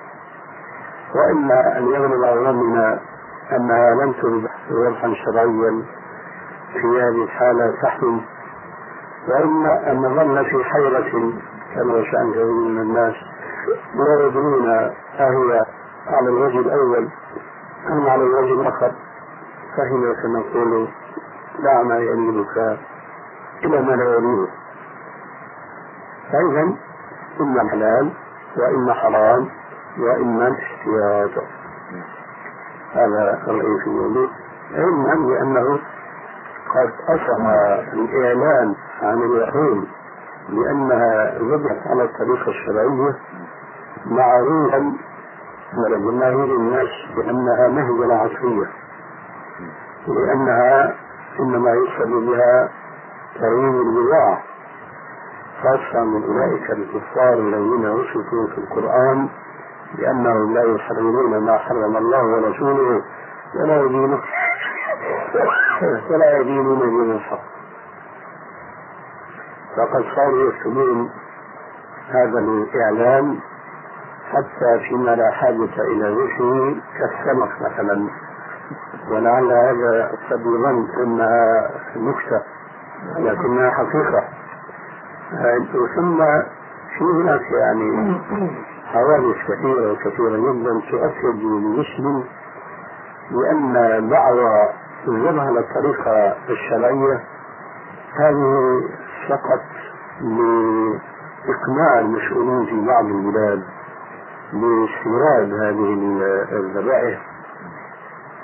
وإما 1.15 1.77
أن 1.77 1.87
يغلب 1.87 2.23
على 2.23 2.39
ظننا 2.41 2.99
أنها 3.51 3.89
لم 4.05 4.11
تذبح 4.11 4.51
ذبحا 4.71 5.13
شرعيا 5.25 5.83
في 6.73 6.87
هذه 6.87 7.23
الحالة 7.23 7.73
تحرم 7.81 8.21
وإما 9.27 9.91
أن 9.91 9.97
نظل 9.97 10.45
في 10.45 10.63
حيرة 10.63 11.33
كما 11.75 12.03
شأن 12.11 12.31
كثير 12.31 12.45
من 12.53 12.81
الناس 12.81 13.13
لا 13.95 14.25
يدرون 14.25 14.69
أهي 15.19 15.65
على 16.07 16.29
الوجه 16.29 16.59
الأول 16.59 17.09
أم 17.89 18.09
على 18.09 18.23
الوجه 18.23 18.61
الآخر. 18.61 18.91
فهنا 19.77 20.15
سنقول 20.23 20.87
دع 21.63 21.83
ما 21.83 21.97
يميلك 21.97 22.57
إلى 23.63 23.81
ما 23.81 23.91
لا 23.91 24.15
يميلك 24.17 24.49
فإذا 26.31 26.73
إما 27.41 27.69
حلال 27.71 28.11
وإما 28.57 28.93
حرام 28.93 29.49
وإما 29.99 30.47
الاحتياط 30.47 31.43
هذا 32.93 33.41
في 33.45 33.51
ذلك 33.51 34.29
علما 34.73 35.27
بأنه 35.27 35.79
قد 36.75 36.91
أصبح 37.09 37.45
الإعلان 37.93 38.75
عن 39.01 39.17
اليهود 39.17 39.87
لأنها 40.49 41.37
ذبحت 41.39 41.87
على 41.87 42.03
الطريقة 42.03 42.49
الشرعية 42.49 43.15
معروفا 44.05 44.93
ولجماهير 45.77 46.55
الناس 46.55 46.89
بأنها 47.15 47.67
مهزلة 47.67 48.15
عصرية 48.15 48.67
لأنها 50.07 50.95
إنما 51.39 51.71
يقصد 51.71 52.09
بها 52.09 52.69
تغيير 53.35 53.81
البضاعة. 53.81 54.41
خاصة 55.63 56.03
من 56.03 56.23
أولئك 56.23 56.71
الكفار 56.71 57.33
الذين 57.33 57.85
وصفوا 57.85 58.47
في 58.47 58.57
القرآن 58.57 59.29
بأنهم 59.97 60.53
لا 60.53 60.63
يحرمون 60.75 61.45
ما 61.45 61.57
حرم 61.57 61.97
الله 61.97 62.23
ورسوله 62.25 63.03
ولا 63.55 63.81
يدينون 63.81 64.21
ولا 66.09 66.39
يدينون 66.39 66.79
دين 66.79 67.11
الحق. 67.11 67.41
فقد 69.77 70.03
صاروا 70.15 70.49
يكتبون 70.49 71.09
هذا 72.09 72.39
الإعلان 72.39 73.39
حتى 74.31 74.79
فيما 74.89 75.15
لا 75.15 75.31
حاجة 75.31 75.81
إلى 75.91 76.09
ذكره 76.09 76.75
كالسمك 76.97 77.61
مثلا. 77.61 78.07
ولعل 79.09 79.51
هذا 79.51 80.11
قد 80.31 80.41
يظن 80.41 80.87
أنها 81.03 81.69
نكتة 81.95 82.41
لكنها 83.17 83.69
حقيقة. 83.71 84.40
ثم 85.95 86.17
في 86.97 87.03
هناك 87.03 87.41
يعني؟ 87.51 88.21
حوادث 88.85 89.35
كثيرة 89.47 89.91
وكثيرة 89.91 90.37
جدا 90.37 90.81
تؤكد 90.91 91.35
للمسلم 91.35 92.23
بأن 93.31 93.75
الذبح 95.07 95.43
على 95.43 95.59
الطريقة 95.59 96.35
الشرعية 96.49 97.23
هذه 98.15 98.81
فقط 99.29 99.61
لإقناع 100.21 101.99
المسؤولين 101.99 102.65
في 102.65 102.87
بعض 102.87 103.05
البلاد 103.05 103.63
باستيراد 104.53 105.53
هذه 105.53 105.93
الذبائح. 106.51 107.21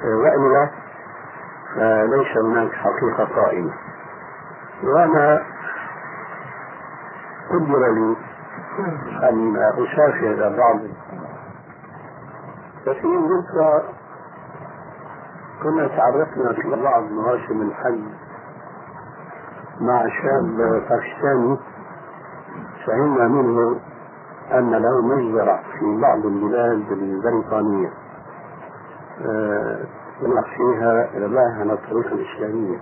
وإلا 0.03 0.69
فليس 1.75 2.37
هناك 2.37 2.71
حقيقة 2.71 3.41
قائمة. 3.41 3.73
وأنا 4.83 5.43
قدر 7.49 7.93
لي 7.93 8.15
أن 9.29 9.55
أسافر 9.57 10.57
بعض 10.57 10.79
ففي 12.85 13.05
إنجلترا 13.07 13.83
كنا 15.63 15.87
تعرفنا 15.87 16.53
في 16.53 16.81
بعض 16.83 17.03
مواسم 17.03 17.61
الحج 17.61 17.99
مع 19.81 20.07
شاب 20.07 20.57
باكستاني 20.57 21.57
فهمنا 22.85 23.27
منه 23.27 23.79
أن 24.51 24.71
له 24.71 25.01
مجزرة 25.01 25.59
في 25.79 26.01
بعض 26.01 26.25
البلاد 26.25 26.91
البريطانية 26.91 27.89
يطلق 30.21 30.45
فيها 30.57 31.09
رباها 31.15 31.63
الطريقة 31.63 32.11
الإسلامية. 32.15 32.79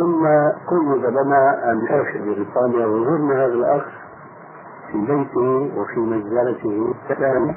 لما 0.00 0.52
قيد 0.70 1.04
لنا 1.04 1.70
أن 1.70 1.76
نسافر 1.84 2.18
بريطانيا 2.18 2.86
وزرنا 2.86 3.44
هذا 3.44 3.52
الأخ 3.54 3.84
في 4.92 4.98
بيته 4.98 5.70
وفي 5.80 6.00
مجزرته 6.00 6.94
الثاني 7.10 7.56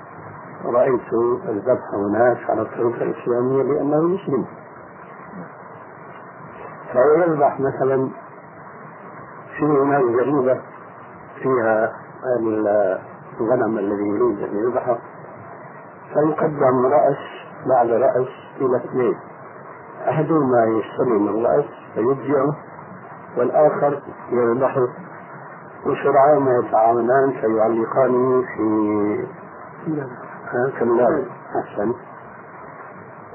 رأيت 0.66 1.14
الذبح 1.50 1.94
هناك 1.94 2.50
على 2.50 2.62
الطريقة 2.62 3.04
الإسلامية 3.04 3.64
لأنه 3.64 4.02
مسلم. 4.02 4.46
فهو 6.94 7.14
يذبح 7.14 7.60
مثلا 7.60 8.10
في 9.58 9.66
هناك 9.66 10.04
جريدة 10.04 10.62
فيها 11.42 11.92
الغنم 13.40 13.78
الذي 13.78 14.08
يريد 14.08 14.40
أن 14.40 14.56
يذبحه. 14.58 14.98
فيقدم 16.14 16.86
رأس 16.86 17.18
بعد 17.70 17.90
رأس 17.90 18.28
إلى 18.62 18.78
اثنين. 18.78 19.16
أحدهما 20.20 20.66
يستلم 20.66 21.28
الرأس 21.28 21.66
فيبدعه 21.94 22.56
والآخر 23.38 24.02
يذبحه 24.32 24.88
وسرعان 25.86 26.42
ما 26.42 26.60
يتعاونان 26.60 27.32
فيعلقانه 27.32 28.42
في 28.42 29.26
كلاب 30.80 31.26
أحسن. 31.60 31.94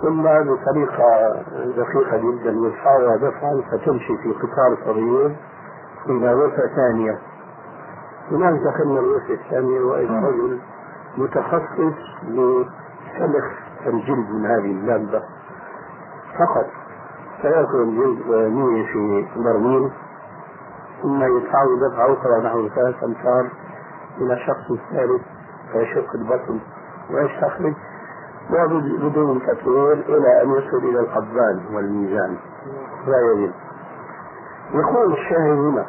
ثم 0.02 0.22
بطريقة 0.22 1.32
دقيقة 1.76 2.16
جدا 2.16 2.50
يدفعها 2.50 3.16
دفعا 3.16 3.62
فتمشي 3.70 4.16
في 4.16 4.32
قطار 4.32 4.76
صغير 4.84 5.36
إلى 6.06 6.32
غرفة 6.34 6.62
ثانية. 6.76 7.18
هناك 8.30 8.54
دخلنا 8.60 9.00
الغرفة 9.00 9.34
الثانية 9.34 9.80
وإذا 9.80 10.20
رجل 10.20 10.60
متخصص 11.18 11.98
لسلخ 12.28 13.44
الجلد 13.86 14.30
من 14.30 14.46
هذه 14.46 14.70
اللابة 14.70 15.22
فقط. 16.38 16.66
فيأكل 17.42 17.82
الجلد 17.82 18.28
ويرميه 18.28 18.86
في 18.92 19.26
برميل 19.36 19.90
ثم 21.02 21.22
يدفعه 21.22 21.66
دفعة 21.90 22.12
أخرى 22.12 22.40
نحو 22.44 22.68
ثلاث 22.68 23.04
أمتار 23.04 23.50
إلى 24.20 24.38
شخص 24.46 24.78
ثالث 24.90 25.22
فيشق 25.72 26.14
البطن 26.14 26.60
ويستخرج 27.10 27.74
وبدون 28.50 29.42
تطوير 29.46 29.92
إلى 29.92 30.42
أن 30.42 30.50
يصل 30.50 30.76
إلى 30.88 31.00
القبان 31.00 31.60
والميزان. 31.74 32.36
لا 33.06 33.32
يزيد. 33.32 33.52
يقول 34.74 35.12
الشاهد 35.12 35.58
هنا 35.58 35.86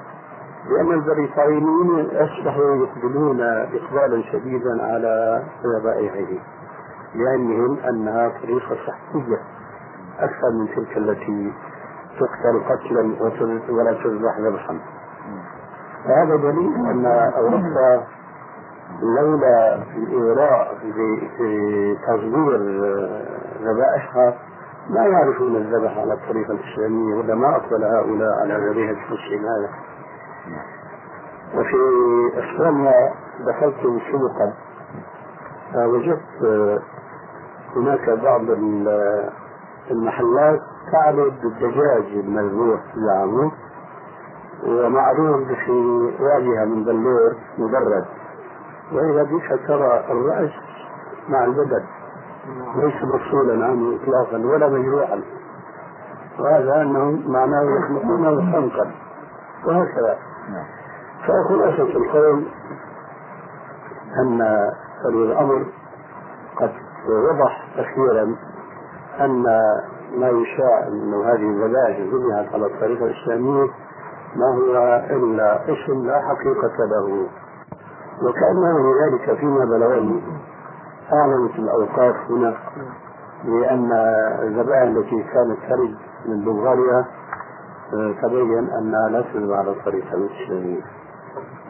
لأن 0.70 0.92
البريطانيين 0.92 2.10
أصبحوا 2.12 2.76
يقبلون 2.76 3.42
إقبالا 3.42 4.24
شديدا 4.32 4.84
على 4.84 5.44
ذبائحه 5.66 6.42
لأنهم 7.16 7.78
أنها 7.80 8.30
طريقة 8.42 8.76
صحية 8.88 9.55
أكثر 10.20 10.52
من 10.60 10.68
تلك 10.76 10.98
التي 10.98 11.54
تقتل 12.20 12.64
قتلا 12.70 13.16
ولا 13.70 13.94
تذبح 14.04 14.40
ذبحا. 14.40 14.80
فهذا 16.06 16.36
دليل 16.36 16.76
أن 16.86 17.06
أوروبا 17.38 18.04
لولا 19.02 19.76
الإغراء 19.98 20.78
بتصدير 21.40 22.58
ذبائحها 23.62 24.38
ما 24.90 25.06
يعرفون 25.06 25.56
الذبح 25.56 25.98
على 25.98 26.14
الطريقة 26.14 26.52
الإسلامية 26.52 27.16
ولا 27.16 27.36
ما 27.36 27.56
أقبل 27.56 27.84
هؤلاء 27.84 28.40
على 28.42 28.70
ذبيحة 28.70 28.92
المسلم 28.92 29.46
هذا. 29.46 29.70
وفي 31.56 31.78
إسبانيا 32.40 33.14
دخلت 33.40 33.82
سوقا 34.12 34.54
فوجدت 35.74 36.44
هناك 37.76 38.10
بعض 38.10 38.42
المحلات 39.92 40.60
تعرض 40.92 41.34
الدجاج 41.44 42.06
المذبوح 42.14 42.80
زعموا 42.96 43.52
ومعروض 44.64 45.48
في 45.66 45.72
واجهه 46.20 46.66
من 46.66 46.84
بلور 46.84 47.36
مبرد. 47.58 48.06
وإذا 48.94 49.24
بك 49.24 49.60
ترى 49.68 50.06
الرأس 50.10 50.52
مع 51.30 51.44
البدن 51.44 51.84
ليس 52.76 53.04
مفصولا 53.04 53.66
عنه 53.66 53.96
اطلاقا 53.96 54.38
ولا 54.38 54.70
مجروحا. 54.70 55.22
وهذا 56.40 56.82
أنه 56.82 57.30
معناه 57.30 57.64
يخلقونه 57.64 58.52
خنقا 58.52 58.92
وهكذا. 59.66 60.18
فخلاصة 61.22 61.98
القول 61.98 62.46
أن 64.22 64.42
الأمر 65.10 65.66
قد 66.58 66.72
وضح 67.08 67.68
أخيرا 67.78 68.36
أن 69.22 69.44
ما 70.18 70.30
يشاع 70.30 70.88
أن 70.88 71.14
هذه 71.14 71.50
الذبائح 71.50 72.00
ذبحت 72.00 72.54
على 72.54 72.66
الطريقة 72.66 73.06
الإسلامية 73.06 73.68
ما 74.36 74.48
هو 74.56 75.04
إلا 75.10 75.64
اسم 75.64 76.06
لا 76.06 76.22
حقيقة 76.22 76.86
له. 76.86 77.28
وكأنه 78.24 78.94
لذلك 78.94 79.40
فيما 79.40 79.66
بلغني 79.66 80.22
أعلنت 81.14 81.56
الأوقاف 81.60 82.16
هنا 82.30 82.54
بأن 83.46 83.92
الذبائح 84.44 84.82
التي 84.82 85.24
كانت 85.24 85.58
ترد 85.70 85.96
من 86.26 86.40
بلغاريا 86.46 87.06
تبين 88.22 88.70
أنها 88.70 89.10
لا 89.10 89.22
تذبح 89.22 89.58
على 89.58 89.72
الطريقة 89.72 90.14
الإسلامية 90.14 90.82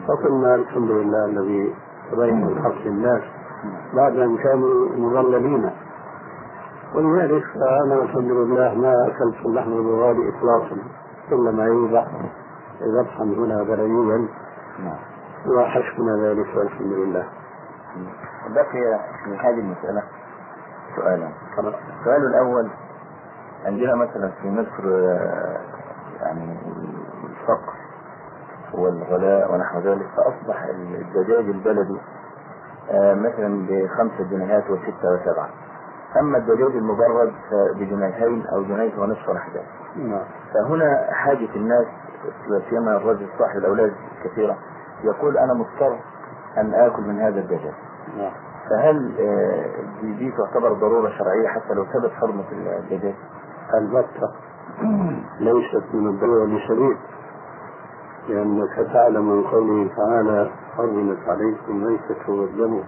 فقلنا 0.08 0.54
الحمد 0.54 0.90
لله 0.90 1.24
الذي 1.24 1.74
تبين 2.12 2.48
الحق 2.48 2.86
للناس 2.86 3.22
بعد 3.94 4.16
أن 4.18 4.36
كانوا 4.36 4.88
مضللين 4.96 5.70
ولذلك 6.94 7.44
فانا 7.54 8.02
الحمد 8.02 8.30
لله 8.30 8.74
ما 8.74 9.06
اكلت 9.06 9.46
اللحم 9.46 9.72
البغالي 9.72 10.28
اطلاقا 10.28 10.76
إلا 11.32 11.50
ما 11.50 11.64
يوضع 11.64 12.06
ذبحا 12.82 13.24
هنا 13.24 13.62
بلديا 13.62 14.28
وحسبنا 15.46 16.16
ذلك 16.22 16.46
والحمد 16.56 16.92
لله. 16.92 17.24
بقي 18.54 18.98
في 19.24 19.36
هذه 19.38 19.60
المسألة 19.60 20.02
سؤالا 20.96 21.28
السؤال 22.00 22.26
الأول 22.26 22.70
عندنا 23.66 23.94
مثلا 23.94 24.30
في 24.42 24.50
مصر 24.50 24.88
يعني 26.20 26.56
الفقر 27.24 27.72
والغلاء 28.74 29.54
ونحو 29.54 29.78
ذلك 29.78 30.06
فأصبح 30.16 30.62
الدجاج 30.64 31.44
البلدي 31.48 32.00
آه، 32.90 33.14
مثلا 33.14 33.66
بخمسة 33.68 34.30
جنيهات 34.30 34.70
وستة 34.70 35.08
وسبعة. 35.14 35.48
أما 36.20 36.38
الدجاج 36.38 36.76
المبرد 36.76 37.32
بجنيهين 37.76 38.46
أو 38.46 38.62
جنيه 38.62 38.98
ونصف 38.98 39.30
ذلك 39.30 39.64
نعم. 39.96 40.24
فهنا 40.54 41.08
حاجة 41.12 41.48
الناس 41.56 41.86
سيما 42.70 42.96
الرجل 42.96 43.26
صاحب 43.38 43.58
الأولاد 43.58 43.92
كثيرة 44.24 44.56
يقول 45.04 45.38
أنا 45.38 45.54
مضطر 45.54 45.98
أن 46.58 46.74
آكل 46.74 47.02
من 47.02 47.20
هذا 47.20 47.40
الدجاج 47.40 47.74
نعم. 48.18 48.32
فهل 48.70 49.14
آه، 49.20 49.64
دي 50.02 50.32
تعتبر 50.32 50.72
ضرورة 50.72 51.10
شرعية 51.18 51.48
حتى 51.48 51.74
لو 51.74 51.84
ثبت 51.84 52.10
حرمة 52.12 52.44
الدجاج؟ 52.52 53.14
البتة 53.74 54.32
ليست 55.40 55.84
من 55.94 56.06
الضرورة 56.06 56.44
لشديد 56.46 56.96
لأنك 58.28 58.92
تعلم 58.92 59.28
من 59.28 59.42
قوله 59.42 59.90
تعالى 59.96 60.50
حرمت 60.76 61.18
عليكم 61.28 61.68
الميتة 61.68 62.32
والدم 62.32 62.82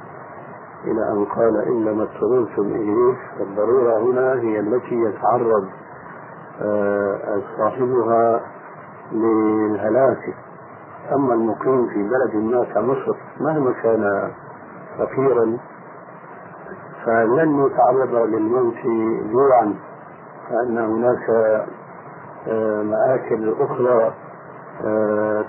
إلى 0.85 1.13
أن 1.13 1.25
قال 1.25 1.57
إنما 1.57 2.03
اضطررتم 2.03 2.63
إليه 2.67 3.15
فالضرورة 3.39 3.99
هنا 3.99 4.33
هي 4.41 4.61
التي 4.61 4.95
يتعرض 4.95 5.69
آه، 6.63 7.43
صاحبها 7.59 8.41
للهلاك. 9.13 10.35
أما 11.15 11.35
المقيم 11.35 11.87
في 11.89 12.03
بلد 12.03 12.45
ما 12.45 12.65
كمصر 12.65 13.17
مهما 13.41 13.73
كان 13.83 14.31
فقيرا 14.99 15.59
فلن 17.05 17.67
يتعرض 17.67 18.15
للموت 18.15 18.75
جوعا 19.33 19.75
فإن 20.49 20.79
هناك 20.79 21.31
آه، 22.49 22.83
مآكل 22.83 23.55
أخرى 23.61 24.13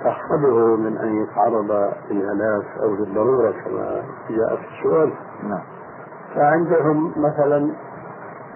تحفظه 0.04 0.76
من 0.76 0.98
أن 0.98 1.24
يتعرض 1.24 1.94
للهلاك 2.12 2.66
أو 2.84 2.96
للضرورة 2.96 3.52
كما 3.52 4.04
جاء 4.30 4.56
في 4.56 4.64
السؤال 4.78 5.14
نعم 5.44 5.62
فعندهم 6.36 7.14
مثلا 7.18 7.60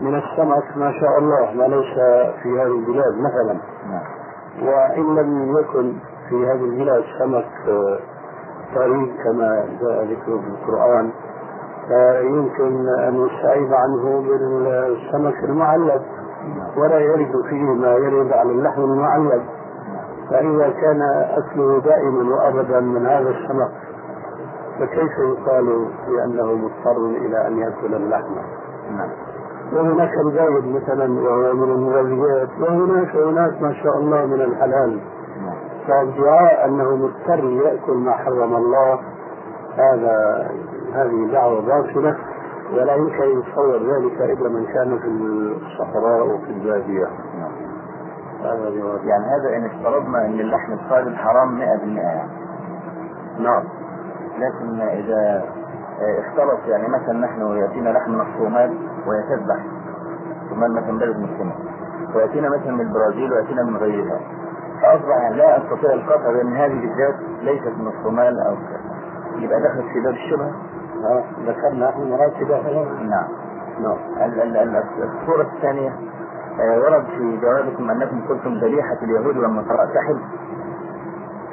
من 0.01 0.15
السمك 0.15 0.77
ما 0.77 0.91
شاء 0.91 1.19
الله 1.19 1.53
ما 1.53 1.75
ليس 1.75 1.93
في 2.43 2.49
هذه 2.49 2.79
البلاد 2.79 3.13
مثلا 3.19 3.57
نعم. 3.89 4.03
وإن 4.67 5.15
لم 5.15 5.57
يكن 5.57 5.93
في 6.29 6.35
هذه 6.35 6.63
البلاد 6.63 7.03
سمك 7.19 7.49
آه، 7.67 7.99
طريق 8.75 9.09
كما 9.23 9.65
جاء 9.81 10.03
ذكره 10.03 10.41
في 10.41 10.47
القرآن 10.47 11.11
فيمكن 11.87 12.89
أن 12.89 13.25
يستعيد 13.25 13.73
عنه 13.73 14.21
بالسمك 14.21 15.43
المعلب. 15.43 16.01
ولا 16.77 16.99
يرد 16.99 17.45
فيه 17.49 17.63
ما 17.63 17.93
يرد 17.93 18.33
على 18.33 18.51
اللحم 18.51 18.81
المعلب 18.81 19.43
فإذا 20.29 20.69
كان 20.81 21.01
أكله 21.37 21.81
دائما 21.81 22.35
وأبدا 22.35 22.79
من 22.79 23.05
هذا 23.05 23.29
السمك 23.29 23.71
فكيف 24.79 25.11
يقال 25.17 25.87
بأنه 26.07 26.53
مضطر 26.53 27.05
إلى 27.05 27.47
أن 27.47 27.57
يأكل 27.57 27.93
اللحم؟ 27.95 28.35
نعم. 28.97 29.09
وهناك 29.73 30.11
الزايد 30.25 30.75
مثلا 30.75 31.21
وهو 31.21 31.53
من 31.53 31.71
المغذيات 31.71 32.49
وهناك 32.61 33.15
أناس 33.15 33.61
ما 33.61 33.73
شاء 33.73 33.97
الله 33.97 34.25
من 34.25 34.41
الحلال 34.41 34.99
فالدعاء 35.87 36.65
أنه 36.65 36.95
مضطر 36.95 37.43
يأكل 37.43 37.93
ما 37.93 38.11
حرم 38.11 38.55
الله 38.55 38.99
هذا 39.77 40.47
هذه 40.93 41.31
دعوة 41.31 41.61
باطلة 41.61 42.17
ولا 42.73 42.95
يمكن 42.95 43.23
أن 43.23 43.39
يتصور 43.39 43.77
ذلك 43.77 44.21
إلا 44.21 44.49
من 44.49 44.65
كان 44.65 44.99
في 44.99 45.07
الصحراء 45.07 46.27
وفي 46.27 46.49
البادية 46.49 47.07
يعني 49.03 49.25
هذا 49.25 49.57
إن 49.57 49.65
افترضنا 49.65 50.25
أن 50.25 50.39
اللحم 50.39 50.73
الصادم 50.73 51.15
حرام 51.15 51.59
100% 51.59 51.61
يعني 51.61 52.29
نعم. 53.39 53.63
لكن 54.37 54.81
إذا 54.81 55.43
اختلط 55.99 56.59
يعني 56.67 56.87
مثلا 56.87 57.13
نحن 57.13 57.41
يأتينا 57.41 57.89
لحم 57.89 58.11
من 58.11 58.21
الصومال 58.21 58.77
وهي 59.07 59.23
تذبح 59.23 59.65
الصومال 60.43 60.71
مثلا 60.71 60.97
بلد 60.99 61.17
مسلمة 61.17 61.53
ويأتينا 62.15 62.49
مثلا 62.49 62.71
من 62.71 62.81
البرازيل 62.81 63.33
ويأتينا 63.33 63.63
من 63.63 63.77
غيرها 63.77 64.19
فأصبح 64.81 65.17
يعني 65.17 65.35
لا 65.35 65.57
أستطيع 65.57 65.93
القطع 65.93 66.31
بأن 66.31 66.55
هذه 66.55 66.81
بالذات 66.81 67.15
ليست 67.41 67.77
من 67.77 67.87
الصومال 67.87 68.39
أو 68.39 68.55
يبقى 69.37 69.61
دخلت 69.61 69.85
في 69.93 69.99
باب 69.99 70.13
الشبهة؟ 70.13 70.51
ذكرنا 71.45 71.89
إحنا 71.89 72.05
مراتب 72.05 72.51
نعم. 73.01 73.27
نعم. 73.79 73.97
الصورة 75.03 75.41
الثانية 75.41 75.89
آه، 75.89 76.12
ورد 76.59 77.05
في 77.05 77.39
جوابكم 77.41 77.89
أنكم 77.91 78.27
قلتم 78.29 78.53
ذبيحة 78.53 78.97
اليهود 79.03 79.37
والنصارى. 79.37 79.93
تحل 79.93 80.19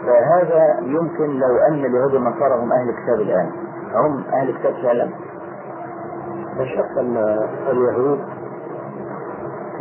فهذا 0.06 0.80
يمكن 0.80 1.38
لو 1.38 1.56
أن 1.68 1.84
اليهود 1.84 2.14
والنصارى 2.14 2.54
هم 2.62 2.72
أهل 2.72 2.88
الكتاب 2.88 3.20
الآن. 3.20 3.50
هم 3.94 4.24
أهل 4.32 4.48
الكتاب 4.50 4.72
فعلا. 4.82 5.08
لا 6.56 6.64
شك 6.64 6.98
أن 6.98 7.16
اليهود 7.68 8.20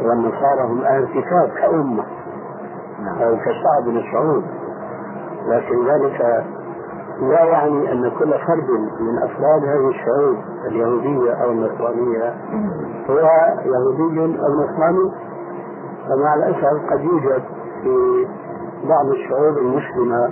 والنصارى 0.02 0.62
هم 0.64 0.82
أهل 0.82 1.04
الكتاب 1.04 1.50
كأمة 1.50 2.04
نعم. 3.00 3.22
أو 3.22 3.38
كشعب 3.38 3.88
من 3.88 3.98
الشعوب. 3.98 4.44
لكن 5.48 5.88
ذلك 5.88 6.46
لا 7.22 7.44
يعني 7.44 7.92
أن 7.92 8.12
كل 8.20 8.30
فرد 8.48 8.70
من 9.00 9.18
أفراد 9.24 9.64
هذه 9.64 9.90
الشعوب 9.90 10.38
اليهودية 10.68 11.32
أو 11.34 11.52
النصرانية 11.52 12.34
هو 13.10 13.18
يهودي 13.66 14.40
أو 14.40 14.54
نصراني؟ 14.64 15.12
فمع 16.08 16.34
الأسف 16.36 16.92
قد 16.92 17.00
يوجد 17.00 17.44
في 17.84 18.26
بعض 18.90 19.06
الشعوب 19.06 19.58
المسلمة 19.58 20.32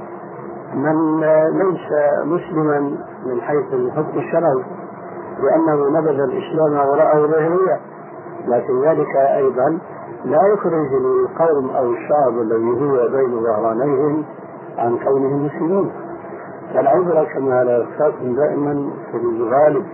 من 0.73 1.19
ليس 1.59 1.89
مسلما 2.25 2.79
من 3.25 3.41
حيث 3.41 3.73
الحكم 3.73 4.17
الشرعي 4.17 4.63
لأنه 5.43 5.99
نبذ 5.99 6.19
الإسلام 6.19 6.89
وراءه 6.89 7.27
ظاهرية 7.27 7.79
لكن 8.47 8.81
ذلك 8.81 9.15
أيضا 9.15 9.79
لا 10.25 10.47
يخرج 10.53 10.93
القوم 10.93 11.69
أو 11.69 11.91
الشعب 11.91 12.41
الذي 12.41 12.81
هو 12.81 13.07
بين 13.07 13.43
ظهرانيهم 13.43 14.23
عن 14.77 14.97
كونهم 14.97 15.45
مسلمين. 15.45 15.91
العبرة 16.75 17.23
كما 17.23 17.63
لا 17.63 17.77
يخفاكم 17.77 18.35
دائما 18.35 18.91
في 19.11 19.17
الغالب. 19.17 19.85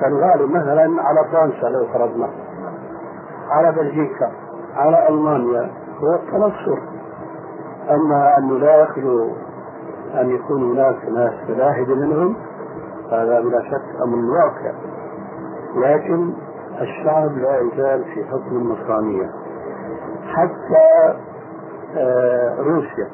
فالغالب 0.00 0.50
مثلا 0.50 1.02
على 1.02 1.24
فرنسا 1.32 1.66
لو 1.66 1.86
فرضنا. 1.86 2.28
على 3.50 3.72
بلجيكا 3.72 4.30
على 4.76 5.08
ألمانيا 5.08 5.70
هو 6.00 6.14
التنصر. 6.14 6.78
أما 7.90 8.38
أنه 8.38 8.58
لا 8.58 8.82
يخلو 8.82 9.30
أن 10.14 10.30
يكون 10.30 10.70
هناك 10.70 11.04
ناس 11.14 11.34
ملاحدة 11.48 11.94
منهم 11.94 12.36
هذا 13.12 13.40
بلا 13.40 13.62
شك 13.62 14.02
أمر 14.02 14.18
واقع. 14.30 14.72
لكن 15.76 16.32
الشعب 16.80 17.38
لا 17.38 17.58
يزال 17.60 18.04
في 18.04 18.24
حكم 18.24 18.56
النصرانية. 18.56 19.30
حتى 20.26 21.14
آه 21.96 22.56
روسيا. 22.58 23.08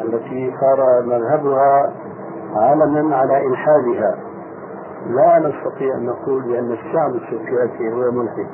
التي 0.00 0.54
صار 0.60 1.02
مذهبها 1.02 1.92
علما 2.56 3.16
على 3.16 3.46
إلحادها. 3.46 4.14
لا 5.06 5.38
نستطيع 5.38 5.94
أن 5.94 6.06
نقول 6.06 6.42
بأن 6.42 6.72
الشعب 6.72 7.10
السوفيتي 7.10 7.92
هو 7.92 8.10
ملحد 8.10 8.46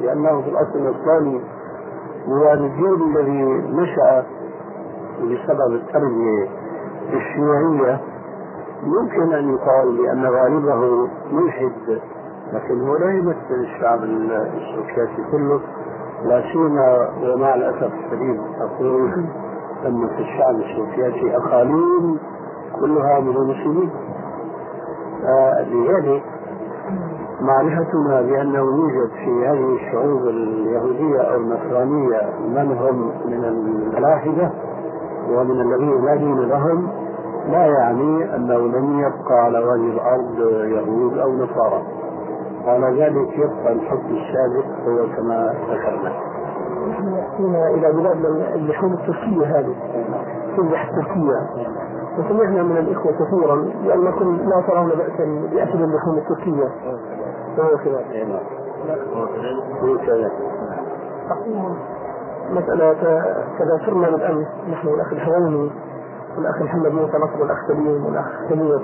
لأنه 0.00 0.42
في 0.42 0.48
الأصل 0.48 0.78
النصراني 0.78 1.40
هو 2.28 2.52
الجيل 2.52 3.02
الذي 3.16 3.42
نشأ 3.72 4.24
بسبب 5.22 5.74
التربية 5.74 6.48
الشيوعية. 7.12 8.00
يمكن 8.82 9.34
أن 9.34 9.54
يقال 9.54 9.96
بأن 9.96 10.26
غالبه 10.26 11.08
ملحد 11.32 12.00
لكن 12.52 12.80
هو 12.80 12.96
لا 12.96 13.10
يمثل 13.10 13.54
الشعب 13.60 14.04
السوفيتي 14.04 15.30
كله 15.30 15.60
لا 16.24 16.42
سيما 16.52 17.08
ومع 17.22 17.54
الأسف 17.54 17.92
الشديد 18.04 18.40
أقول. 18.60 19.26
أن 19.86 20.08
في 20.08 20.22
الشعب 20.22 20.54
السوفيتي 20.54 21.36
أقاليم 21.36 22.18
كلها 22.80 23.20
من 23.20 23.36
المسلمين. 23.36 23.90
لذلك 25.70 26.22
معرفتنا 27.40 28.22
بأنه 28.22 28.58
يوجد 28.58 29.10
في 29.24 29.46
هذه 29.48 29.74
الشعوب 29.74 30.22
اليهودية 30.22 31.20
أو 31.20 31.36
النصرانية 31.36 32.20
من 32.48 32.78
هم 32.78 33.12
من 33.26 33.44
الملاحدة 33.44 34.50
ومن 35.30 35.60
الذين 35.60 36.04
لا 36.04 36.16
دين 36.16 36.40
لهم 36.40 36.88
لا 37.50 37.66
يعني 37.66 38.36
أنه 38.36 38.58
لم 38.58 38.98
يبقى 39.00 39.44
على 39.44 39.58
وجه 39.58 39.92
الأرض 39.92 40.38
يهود 40.64 41.18
أو 41.18 41.32
نصارى. 41.32 41.82
على 42.66 42.86
ذلك 43.02 43.38
يبقى 43.38 43.72
الحكم 43.72 44.08
السابق 44.16 44.66
هو 44.88 45.06
كما 45.16 45.54
ذكرنا. 45.70 46.12
نحن 46.90 47.14
يأتينا 47.14 47.68
إلى 47.70 47.92
بلاد 47.92 48.24
اللحوم 48.54 48.92
التركية 48.92 49.46
هذه 49.58 49.74
تذبح 50.56 50.88
التركية 50.88 51.50
وسمعنا 52.18 52.62
من 52.62 52.76
الإخوة 52.76 53.12
كثيرا 53.12 53.56
بأنكم 53.84 54.36
لا 54.36 54.60
ترون 54.68 54.88
بأسا 54.88 55.24
بأكل 55.52 55.84
اللحوم 55.84 56.18
التركية 56.18 56.68
وهو 57.58 57.76
كذلك 60.06 60.32
مسألة 62.50 62.94
كذا 63.58 63.78
صرنا 63.86 64.10
بالأمس 64.10 64.46
نحن 64.70 64.88
والأخ 64.88 65.12
الحويني 65.12 65.70
والأخ 66.36 66.62
محمد 66.62 66.92
موسى 66.92 67.16
نصر 67.18 67.40
والأخ 67.40 67.58
سليم 67.68 68.06
والأخ 68.06 68.26
سمير 68.48 68.82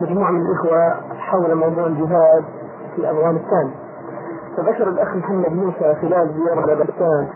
مجموعة 0.00 0.30
من 0.30 0.46
الإخوة 0.46 0.94
حول 1.18 1.54
موضوع 1.54 1.86
الجهاد 1.86 2.44
في 2.96 3.10
أفغانستان 3.10 3.70
فذكر 4.58 4.88
الأخ 4.88 5.16
محمد 5.16 5.52
موسى 5.52 5.94
خلال 6.00 6.34
زيارة 6.34 6.60
أفغانستان 6.60 7.28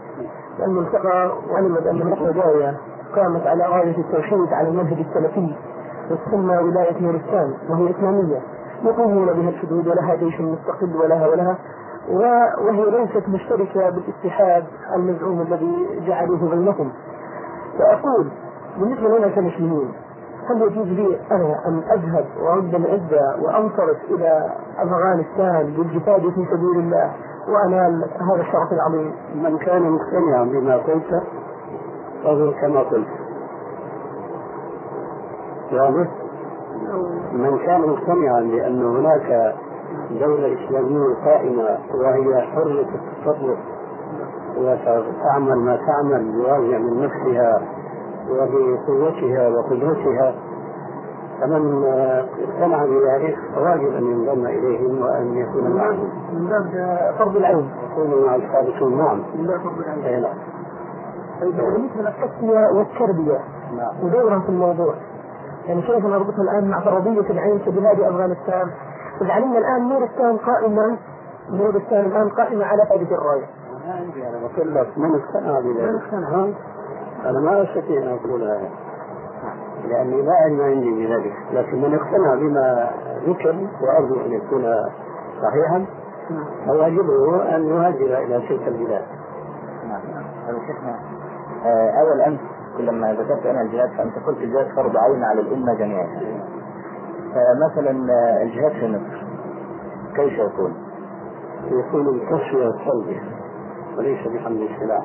أنه 0.66 0.80
التقى 0.80 1.32
وعلم 1.50 1.74
بأن 1.74 2.02
هناك 2.02 2.20
ولاية 2.20 2.76
قامت 3.16 3.46
على 3.46 3.64
غاية 3.64 3.98
التوحيد 3.98 4.52
على 4.52 4.68
المنهج 4.68 4.98
السلفي 4.98 5.54
وتسمى 6.10 6.56
ولاية 6.56 7.02
نورستان 7.02 7.54
وهي 7.70 7.90
إسلامية. 7.90 8.40
يقومون 8.84 9.26
بها 9.26 9.48
الحدود 9.48 9.86
ولها 9.86 10.14
جيش 10.14 10.40
مستقل 10.40 10.96
ولها 10.96 11.26
ولها 11.28 11.56
وهي 12.60 12.90
ليست 12.90 13.28
مشتركة 13.28 13.90
بالاتحاد 13.90 14.64
المزعوم 14.96 15.40
الذي 15.40 16.00
جعلوه 16.06 16.50
بينهم. 16.50 16.92
فأقول 17.78 18.28
بالنسبة 18.78 19.18
لنا 19.18 19.28
كمسلمين 19.28 19.92
هل 20.52 20.62
يجوز 20.62 20.86
لي 20.86 21.18
أنا 21.30 21.66
أن 21.66 21.82
أذهب 21.92 22.24
وأرد 22.40 22.74
العزة 22.74 23.42
وأنصرف 23.42 23.96
إلى 24.10 24.50
أفغانستان 24.78 25.66
للجهاد 25.66 26.20
في 26.20 26.46
سبيل 26.50 26.78
الله 26.78 27.12
وأنال 27.48 28.04
هذا 28.20 28.40
الشرف 28.40 28.72
العظيم 28.72 29.14
من 29.34 29.58
كان 29.58 29.82
مقتنعا 29.90 30.44
بما 30.44 30.76
قلت 30.76 31.22
فهو 32.24 32.52
كما 32.60 32.80
قلت 32.80 33.08
واضح؟ 35.72 36.08
من 37.32 37.58
كان 37.58 37.80
مقتنعا 37.80 38.40
بأن 38.40 38.86
هناك 38.86 39.54
دولة 40.10 40.54
إسلامية 40.54 41.14
قائمة 41.24 41.78
وهي 41.94 42.40
حرة 42.40 42.86
التصرف 42.94 43.58
وتعمل 44.56 45.56
ما 45.56 45.76
تعمل 45.86 46.32
بواجع 46.32 46.78
من 46.78 47.02
نفسها 47.02 47.62
وبقوتها 48.32 49.48
وقدرتها 49.48 50.34
فمن 51.40 51.84
اقتنع 51.84 52.84
بذلك 52.84 53.38
فواجب 53.54 53.92
ان 53.96 54.04
ينضم 54.04 54.46
إليهم 54.46 55.02
وأن 55.02 55.34
يكون 55.34 55.76
معهم. 55.76 56.08
من 56.32 56.46
باب 56.46 57.14
فرض 57.18 57.36
العين. 57.36 57.70
يكون 57.92 58.24
مع 58.26 58.36
الصادقين 58.36 58.98
نعم. 58.98 59.22
من 59.34 59.46
باب 59.46 59.60
فرض 59.60 59.78
العين. 59.78 60.04
اي 60.04 60.20
نعم. 60.20 61.72
بالنسبة 61.72 62.02
للتسويه 62.02 62.66
والتربية 62.78 63.38
نعم. 63.76 64.04
ودورها 64.04 64.40
في 64.40 64.48
الموضوع. 64.48 64.94
يعني 65.66 65.82
كيف 65.82 66.06
نربطها 66.06 66.42
الآن 66.42 66.70
مع 66.70 66.80
فرضية 66.80 67.30
العين 67.30 67.58
في 67.58 67.70
بلاد 67.70 68.00
أفغانستان؟ 68.00 68.70
إذا 69.22 69.32
علمنا 69.32 69.58
الآن 69.58 69.88
نورستان 69.88 70.36
قائمه 70.36 70.98
نورستان 71.50 72.06
الآن 72.06 72.28
قائمه 72.28 72.64
على 72.64 72.82
هذه 72.82 73.14
الراية. 73.14 73.46
ما 73.86 73.94
عندي 73.94 74.28
أنا 74.28 74.38
بقول 74.38 74.74
لك 74.74 74.98
من 74.98 75.20
اقتنع 75.20 75.60
من 75.60 75.74
بذلك 75.74 76.02
اقتنع 76.02 76.48
أنا 77.24 77.40
ما 77.40 77.62
أستطيع 77.62 78.02
أن 78.02 78.08
أقول 78.08 78.42
هذا. 78.42 78.70
لأني 79.88 80.22
لا 80.22 80.32
علم 80.32 80.60
عندي 80.60 80.90
بذلك. 80.90 81.32
لكن 81.52 81.80
من 81.80 81.94
اقتنع 81.94 82.34
بما 82.34 82.90
ذكر 83.26 83.56
وأرجو 83.82 84.20
أن 84.26 84.32
يكون 84.32 84.64
صحيحا 85.42 85.86
فواجبه 86.66 87.56
أن 87.56 87.66
يهاجر 87.66 88.18
إلى 88.18 88.48
تلك 88.48 88.68
البلاد. 88.68 89.04
نعم. 89.88 90.00
شيخنا 90.66 90.98
آه، 91.64 91.90
أول 92.00 92.20
أمس 92.20 92.40
لما 92.78 93.12
ذكرت 93.12 93.46
أنا 93.46 93.62
الجهاد 93.62 93.90
فأنت 93.90 94.18
قلت 94.26 94.38
الجهاد 94.38 94.66
فرض 94.76 94.96
عين 94.96 95.24
على 95.24 95.40
الأمة 95.40 95.74
جميعا. 95.74 96.06
فمثلا 97.34 98.12
آه، 98.12 98.42
الجهاد 98.42 98.72
في 98.72 98.88
مصر 98.88 99.24
كيف 100.16 100.32
يكون؟ 100.32 100.74
يكون 101.70 102.04
بالتصفية 102.04 102.66
والتلبية 102.66 103.22
وليس 103.98 104.26
بحمل 104.26 104.62
السلاح. 104.62 105.04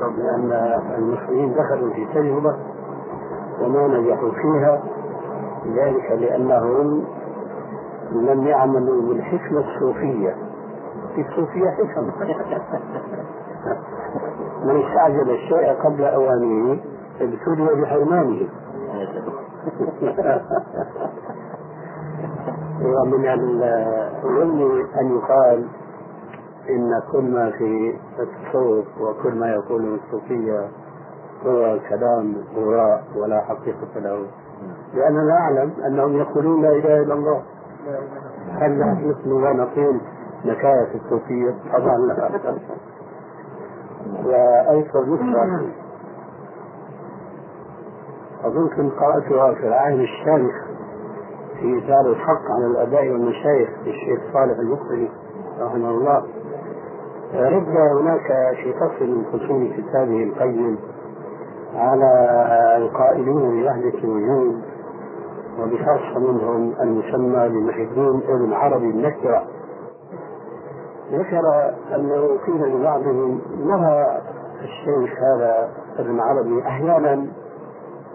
لأن 0.00 0.52
المسلمين 0.98 1.54
دخلوا 1.54 1.90
في 1.90 2.06
تجربة 2.14 2.56
وما 3.60 3.86
نجحوا 3.86 4.30
فيها 4.30 4.82
ذلك 5.74 6.10
لأنهم 6.10 7.04
لم 8.12 8.46
يعملوا 8.46 9.02
بالحكمة 9.02 9.60
الصوفية. 9.60 10.36
في 11.14 11.20
الصوفية 11.20 11.70
حكم. 11.70 12.10
من 14.64 14.82
استعجل 14.82 15.30
الشيء 15.30 15.72
قبل 15.84 16.04
أوانه 16.04 16.78
ابتلي 17.20 17.82
بحرمانه. 17.82 18.48
ومن 22.84 23.28
الظلم 23.28 24.86
أن 25.00 25.16
يقال 25.16 25.66
إن 26.68 27.02
كل 27.12 27.30
ما 27.30 27.50
في 27.50 27.98
التصوف 28.18 28.84
وكل 29.00 29.34
ما 29.34 29.48
يقوله 29.50 29.94
الصوفية 29.94 30.68
هو 31.46 31.78
كلام 31.88 32.34
هراء 32.56 33.04
ولا 33.16 33.40
حقيقة 33.40 33.98
له. 34.00 34.26
لأننا 34.94 35.22
نعلم 35.24 35.72
أنهم 35.86 36.16
يقولون 36.16 36.62
لا 36.62 36.70
إله 36.70 37.02
إلا 37.02 37.14
الله. 37.14 37.42
هل 38.50 38.78
نحن 38.78 39.08
مثل 39.08 39.32
ونقول 39.32 40.00
نكاية 40.44 40.94
الصوفية؟ 40.94 41.54
طبعا 41.72 41.96
لا. 41.96 42.30
وأيضا 44.24 45.00
نصرة 45.00 45.66
أظن 48.44 48.90
قرأتها 48.90 49.54
في 49.54 49.66
العهد 49.68 49.98
الشامخ 49.98 50.52
في 51.60 51.78
إثار 51.78 52.06
الحق 52.10 52.50
على 52.50 52.66
الآباء 52.66 53.08
والمشايخ 53.08 53.70
للشيخ 53.84 54.20
صالح 54.32 54.58
المقبلي 54.58 55.08
رحمه 55.60 55.90
الله. 55.90 56.24
رد 57.34 57.68
هناك 58.00 58.56
في 58.56 58.72
فصل 58.72 59.06
من 59.06 59.24
فصول 59.24 59.72
كتابه 59.76 60.22
القيم 60.24 60.78
على 61.74 62.10
القائلين 62.76 63.62
بوحدة 63.62 63.98
الوجود 64.04 64.62
وبخاصة 65.60 66.18
منهم 66.18 66.74
المسمى 66.80 67.48
بمحبين 67.48 68.20
ابن 68.28 68.52
عربي 68.52 68.90
النكرة. 68.90 69.44
ذكر 71.12 71.74
أنه 71.94 72.38
قيل 72.46 72.76
لبعضهم 72.76 73.40
نرى 73.60 74.20
الشيخ 74.62 75.18
هذا 75.18 75.68
ابن 75.98 76.20
عربي 76.20 76.62
أحيانا 76.62 77.26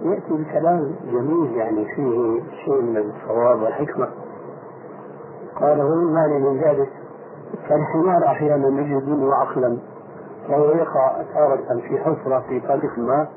يأتي 0.02 0.34
بكلام 0.34 0.96
جميل 1.12 1.56
يعني 1.56 1.86
فيه 1.96 2.42
شيء 2.66 2.82
من 2.82 2.98
الصواب 2.98 3.62
والحكمة. 3.62 4.08
قال 5.56 5.82
هو 5.82 5.94
المعنى 5.94 6.40
من 6.40 6.58
ذلك؟ 6.58 6.90
كالحمار 7.70 8.26
أحيانا 8.26 8.82
يجد 8.82 9.08
منه 9.08 9.36
عقلا 9.36 9.78
وهو 10.50 10.66
يقع 10.72 11.24
تارة 11.34 11.80
في 11.88 11.98
حفرة 11.98 12.40
في 12.50 12.60
طريق 12.60 12.98
ما 12.98 13.28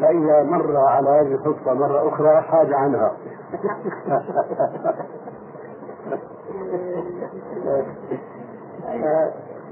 فإذا 0.00 0.42
مر 0.42 0.76
على 0.76 1.08
هذه 1.10 1.34
الحفرة 1.34 1.74
مرة 1.74 2.08
أخرى 2.08 2.40
حاد 2.40 2.72
عنها. 2.72 3.12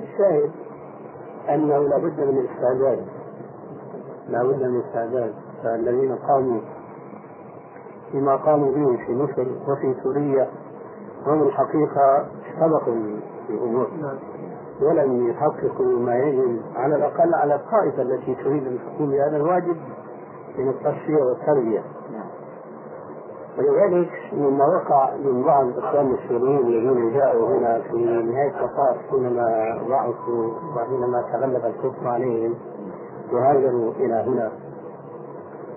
الشاهد 0.02 0.50
أنه 1.48 1.78
لابد 1.78 2.20
من 2.20 2.38
الاستعداد 2.38 3.06
لابد 4.28 4.62
من 4.62 4.76
الاستعداد 4.80 5.34
فالذين 5.62 6.16
قاموا 6.16 6.60
بما 8.12 8.36
قاموا 8.36 8.72
به 8.72 8.96
في 9.06 9.14
مصر 9.14 9.46
وفي 9.70 9.94
سوريا 10.02 10.48
هم 11.26 11.42
الحقيقة 11.42 12.26
سبقوا 12.60 12.94
في 13.48 13.58
أمور 13.58 13.88
ولم 14.82 15.28
يحققوا 15.28 15.98
ما 15.98 16.16
يجب 16.16 16.60
على 16.76 16.96
الأقل 16.96 17.34
على 17.34 17.54
الطائفة 17.54 18.02
التي 18.02 18.34
تريد 18.34 18.66
أن 18.66 18.78
تقوم 18.78 19.10
بهذا 19.10 19.36
الواجب 19.36 19.76
من 20.58 20.68
التصفية 20.68 21.22
والتربية. 21.22 21.82
ولذلك 23.58 24.10
مما 24.32 24.64
وقع 24.66 25.16
من 25.16 25.42
بعض 25.42 25.66
الإخوان 25.66 26.14
السوريين 26.14 26.58
الذين 26.66 27.12
جاءوا 27.14 27.48
هنا 27.48 27.80
في 27.80 27.96
نهاية 28.02 28.52
المطاف 28.60 28.96
حينما 29.10 29.78
ضعفوا 29.88 30.50
وحينما 30.76 31.22
تغلب 31.32 31.64
الكفر 31.64 32.08
عليهم 32.08 32.54
وهاجروا 33.32 33.92
إلى 33.92 34.14
هنا. 34.14 34.52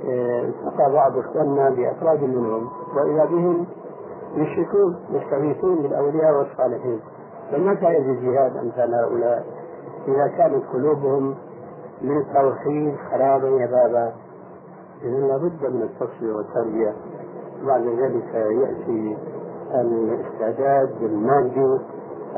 التقى 0.04 0.92
بعض 0.94 1.18
إخواننا 1.18 1.70
بأفراد 1.70 2.24
منهم 2.24 2.70
واذا 2.96 3.26
بهم 3.26 3.66
يشركون 4.36 5.00
يستغيثون 5.10 5.76
بالأولياء 5.76 6.38
والصالحين. 6.38 7.00
فمتى 7.52 7.86
يجد 7.86 8.08
الجهاد 8.10 8.58
أمثال 8.58 8.96
هؤلاء 8.96 9.46
إذا 10.08 10.28
كانت 10.28 10.64
قلوبهم 10.74 11.36
من 12.02 12.18
التوحيد 12.18 12.96
خرابا 13.12 13.48
يبابا 13.48 14.14
اذا 15.04 15.18
لابد 15.28 15.66
من 15.66 15.82
التصفية 15.82 16.32
والتربية 16.34 16.94
بعد 17.66 17.82
ذلك 17.82 18.34
يأتي 18.36 19.18
الاستعداد 19.76 21.02
المادي 21.02 21.80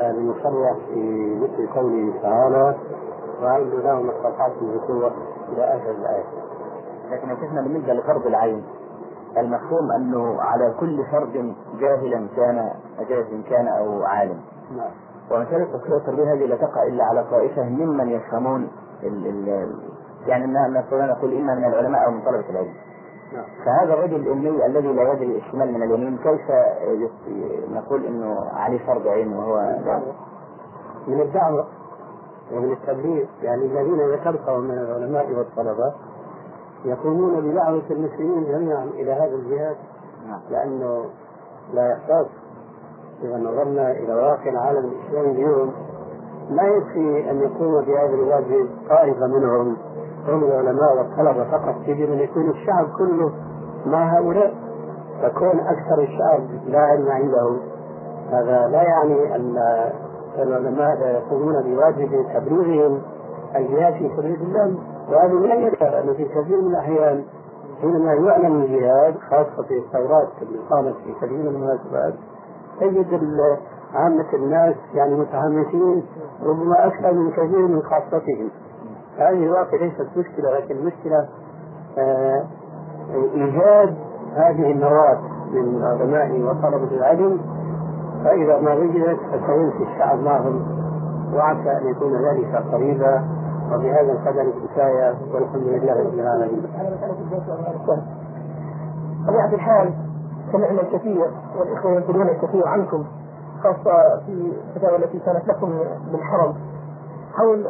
المصرح 0.00 0.76
في 0.94 1.34
مثل 1.40 1.66
قوله 1.74 2.12
تعالى 2.22 2.74
وأعد 3.42 3.66
لهم 3.74 4.10
استطعتم 4.10 4.74
بقوة 4.76 5.12
إلى 5.52 5.64
آخر 5.64 5.90
الآية. 5.90 6.24
لكن 7.10 7.28
يا 7.28 7.34
شيخنا 7.34 7.62
بالنسبة 7.62 7.92
لفرض 7.92 8.26
العين 8.26 8.64
المفهوم 9.36 9.92
أنه 9.96 10.40
على 10.40 10.74
كل 10.80 11.04
فرد 11.12 11.54
جاهلا 11.80 12.26
كان 12.36 12.70
جاهل 13.08 13.42
كان 13.50 13.68
أو 13.68 14.02
عالم. 14.02 14.40
نعم. 14.70 14.90
ومسألة 15.30 15.62
التصفية 15.62 15.94
والتربية 15.94 16.32
هذه 16.32 16.46
لا 16.46 16.56
تقع 16.56 16.82
إلا 16.82 17.04
على 17.04 17.24
طائفة 17.30 17.62
ممن 17.62 18.10
يفهمون 18.10 18.68
ال 19.02 19.26
ال 19.26 19.74
يعني 20.26 20.46
نستطيع 20.78 21.06
نقول 21.06 21.34
إما 21.34 21.54
من 21.54 21.64
العلماء 21.64 22.04
أو 22.06 22.10
من 22.10 22.20
طلبة 22.20 22.50
العلم. 22.50 22.74
نعم. 23.32 23.44
فهذا 23.64 23.94
الرجل 23.94 24.16
الأمي 24.16 24.66
الذي 24.66 24.92
لا 24.92 25.12
يدري 25.12 25.38
الشمال 25.38 25.72
من 25.72 25.82
اليمين 25.82 26.18
كيف 26.18 26.40
نقول 27.70 28.04
إنه 28.06 28.50
عليه 28.52 28.86
فرض 28.86 29.06
عين 29.06 29.32
وهو 29.32 29.76
من 31.08 31.20
الدعوة 31.20 31.66
ومن 32.52 32.72
التبليغ 32.72 33.26
يعني 33.42 33.66
الذين 33.66 34.10
ذكرتهم 34.10 34.60
من 34.60 34.78
العلماء 34.78 35.32
والطلبة 35.32 35.94
يقومون 36.84 37.50
بدعوة 37.50 37.82
المسلمين 37.90 38.44
جميعا 38.44 38.84
إلى 38.84 39.12
هذا 39.12 39.34
الجهاد 39.34 39.76
نعم. 40.26 40.40
لأنه 40.50 41.04
لا 41.72 41.92
يحتاج 41.92 42.26
إذا 43.22 43.36
نظرنا 43.36 43.90
إلى 43.90 44.14
واقع 44.14 44.50
العالم 44.50 44.90
الإسلامي 44.90 45.30
اليوم 45.30 45.72
لا 46.50 46.62
يكفي 46.66 47.30
أن 47.30 47.40
يقوم 47.40 47.84
بهذا 47.84 48.14
الواجب 48.14 48.68
طائفة 48.88 49.26
منهم. 49.26 49.76
هم 50.28 50.44
العلماء 50.44 50.96
والطلبة 50.98 51.44
فقط. 51.44 51.74
يجب 51.86 52.12
أن 52.12 52.18
يكون 52.18 52.50
الشعب 52.50 52.86
كله 52.98 53.32
مع 53.86 54.18
هؤلاء. 54.18 54.54
فكون 55.22 55.60
أكثر 55.60 56.02
الشعب 56.02 56.40
لا 56.66 56.78
علم 56.78 57.08
عنده. 57.08 57.56
هذا 58.30 58.68
لا 58.68 58.82
يعني 58.82 59.36
أن 59.36 59.56
العلماء 60.38 60.98
لا 61.00 61.10
يقومون 61.10 61.62
بواجب 61.62 62.26
تبليغهم 62.34 63.02
الجهاد 63.56 63.92
في 63.92 64.10
سبيل 64.16 64.40
الله. 64.42 64.78
وهذا 65.10 65.34
لا 65.34 65.54
يدعى 65.54 65.90
لأنه 65.90 66.12
في 66.12 66.24
كثير 66.24 66.60
من 66.60 66.70
الأحيان 66.70 67.24
حينما 67.80 68.14
يعلن 68.14 68.62
الجهاد 68.62 69.14
خاصة 69.30 69.62
في 69.68 69.78
الثورات 69.78 70.28
اللي 70.42 70.58
قامت 70.70 70.94
في 71.04 71.12
كثير 71.20 71.38
من 71.38 71.46
المناسبات 71.46 72.14
تجد 72.80 73.20
عامة 73.94 74.32
الناس 74.34 74.74
يعني 74.94 75.14
متحمسين 75.14 76.02
ربما 76.42 76.86
أكثر 76.86 77.12
من 77.12 77.30
كثير 77.30 77.68
من 77.68 77.82
خاصتهم. 77.82 78.48
هذه 79.18 79.44
الواقع 79.44 79.76
ليست 79.80 80.08
مشكلة 80.16 80.58
لكن 80.58 80.76
المشكلة 80.76 81.28
آه 81.98 82.44
إيجاد 83.34 83.94
هذه 84.34 84.70
النواة 84.72 85.18
من 85.52 85.76
العلماء 85.76 86.40
وطلبة 86.40 86.96
العلم. 86.96 87.40
فإذا 88.24 88.60
ما 88.60 88.74
وجدت 88.74 89.18
فسيمشي 89.32 89.92
الشعب 89.92 90.18
معهم 90.18 90.66
وعسى 91.34 91.70
أن 91.70 91.86
يكون 91.86 92.12
ذلك 92.12 92.64
قريبا. 92.72 93.24
وبهذا 93.72 94.12
القدر 94.12 94.40
الكفاية 94.40 95.14
والحمد 95.34 95.62
لله 95.62 95.92
رب 95.92 96.14
العالمين. 96.14 96.62
طبيعة 99.26 99.54
الحال 99.54 99.94
سمعنا 100.52 100.80
الكثير 100.80 101.30
والإخوة 101.58 101.92
ينقلون 101.92 102.28
الكثير 102.28 102.68
عنكم 102.68 103.04
خاصة 103.62 104.20
في 104.26 104.52
الفتاوى 104.68 104.96
التي 104.96 105.18
كانت 105.18 105.48
لكم 105.48 105.78
بالحرم. 106.12 106.54
حول 107.34 107.66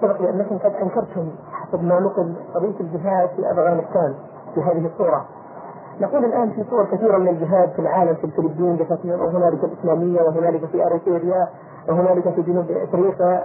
سبق 0.00 0.22
لأنكم 0.22 0.58
قد 0.58 0.72
أنكرتم 0.74 1.30
حسب 1.52 1.84
ما 1.84 2.00
نقل 2.00 2.34
قضية 2.54 2.80
الجهاد 2.80 3.28
في 3.28 3.52
أفغانستان 3.52 4.14
بهذه 4.56 4.86
الصورة. 4.86 5.26
نقول 6.00 6.24
الآن 6.24 6.50
في 6.50 6.64
صور 6.70 6.84
كثيرة 6.84 7.18
من 7.18 7.28
الجهاد 7.28 7.70
في 7.70 7.78
العالم 7.78 8.14
في 8.14 8.24
الفلبين 8.24 8.76
دفاتير 8.76 9.22
وهنالك 9.22 9.64
الإسلامية 9.64 10.22
وهنالك 10.22 10.64
في 10.64 10.86
أريتريا 10.86 11.48
وهنالك 11.88 12.34
في 12.34 12.42
جنوب 12.42 12.70
إفريقيا. 12.70 13.44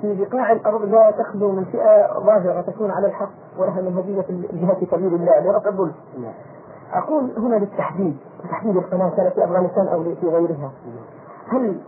في 0.00 0.24
بقاع 0.24 0.52
الأرض 0.52 0.84
لا 0.84 1.10
تخلو 1.10 1.52
من 1.52 1.64
فئة 1.64 2.20
ظاهرة 2.20 2.60
تكون 2.60 2.90
على 2.90 3.06
الحق 3.06 3.30
ولها 3.58 3.80
منهجية 3.80 4.22
في 4.22 4.30
الجهاد 4.30 4.76
في 4.76 4.86
سبيل 4.90 5.14
الله 5.14 5.40
لرفع 5.40 5.68
الظلم. 5.68 5.94
أقول 6.94 7.30
هنا 7.38 7.56
للتحديد 7.56 8.16
تحديد 8.50 8.76
القناه 8.76 9.10
كانت 9.16 9.34
في 9.34 9.44
أفغانستان 9.44 9.88
أو 9.88 10.02
في 10.02 10.28
غيرها. 10.28 10.70
هل 11.48 11.80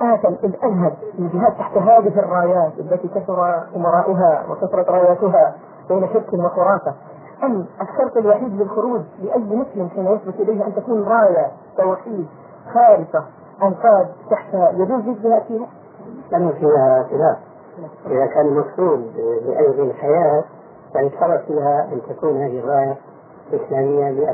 آثم 0.00 0.34
إذ 0.44 0.54
أذهب 0.64 0.92
الجهاد 1.18 1.52
تحت 1.52 1.76
هذه 1.76 2.18
الرايات 2.18 2.72
التي 2.78 3.08
كثر 3.08 3.64
أمراؤها 3.76 4.44
وكثرت 4.50 4.88
راياتها 4.88 5.54
بين 5.88 6.08
شرك 6.12 6.32
وخرافة 6.32 6.94
أم 7.42 7.66
الشرط 7.80 8.16
الوحيد 8.16 8.60
للخروج 8.60 9.00
لأي 9.22 9.38
مسلم 9.38 9.88
حين 9.88 10.06
يثبت 10.06 10.34
إليه 10.40 10.66
أن 10.66 10.74
تكون 10.74 11.02
راية 11.02 11.46
توحيد 11.76 12.26
خالصة 12.74 13.24
أنقاذ 13.62 14.06
تحت 14.30 14.54
يجوز 14.54 15.08
الجهاد 15.08 15.42
فيها؟ 15.42 15.66
لأن 16.32 16.52
فيها 16.52 17.06
خلاف 17.10 17.38
إذا 18.06 18.26
كان 18.26 18.46
المقصود 18.46 19.12
بأيض 19.46 19.80
الحياة 19.80 20.44
فيشترط 20.92 21.40
فيها 21.40 21.88
أن 21.92 22.00
تكون 22.08 22.36
هذه 22.36 22.58
الراية 22.58 22.96
إسلامية 23.54 24.26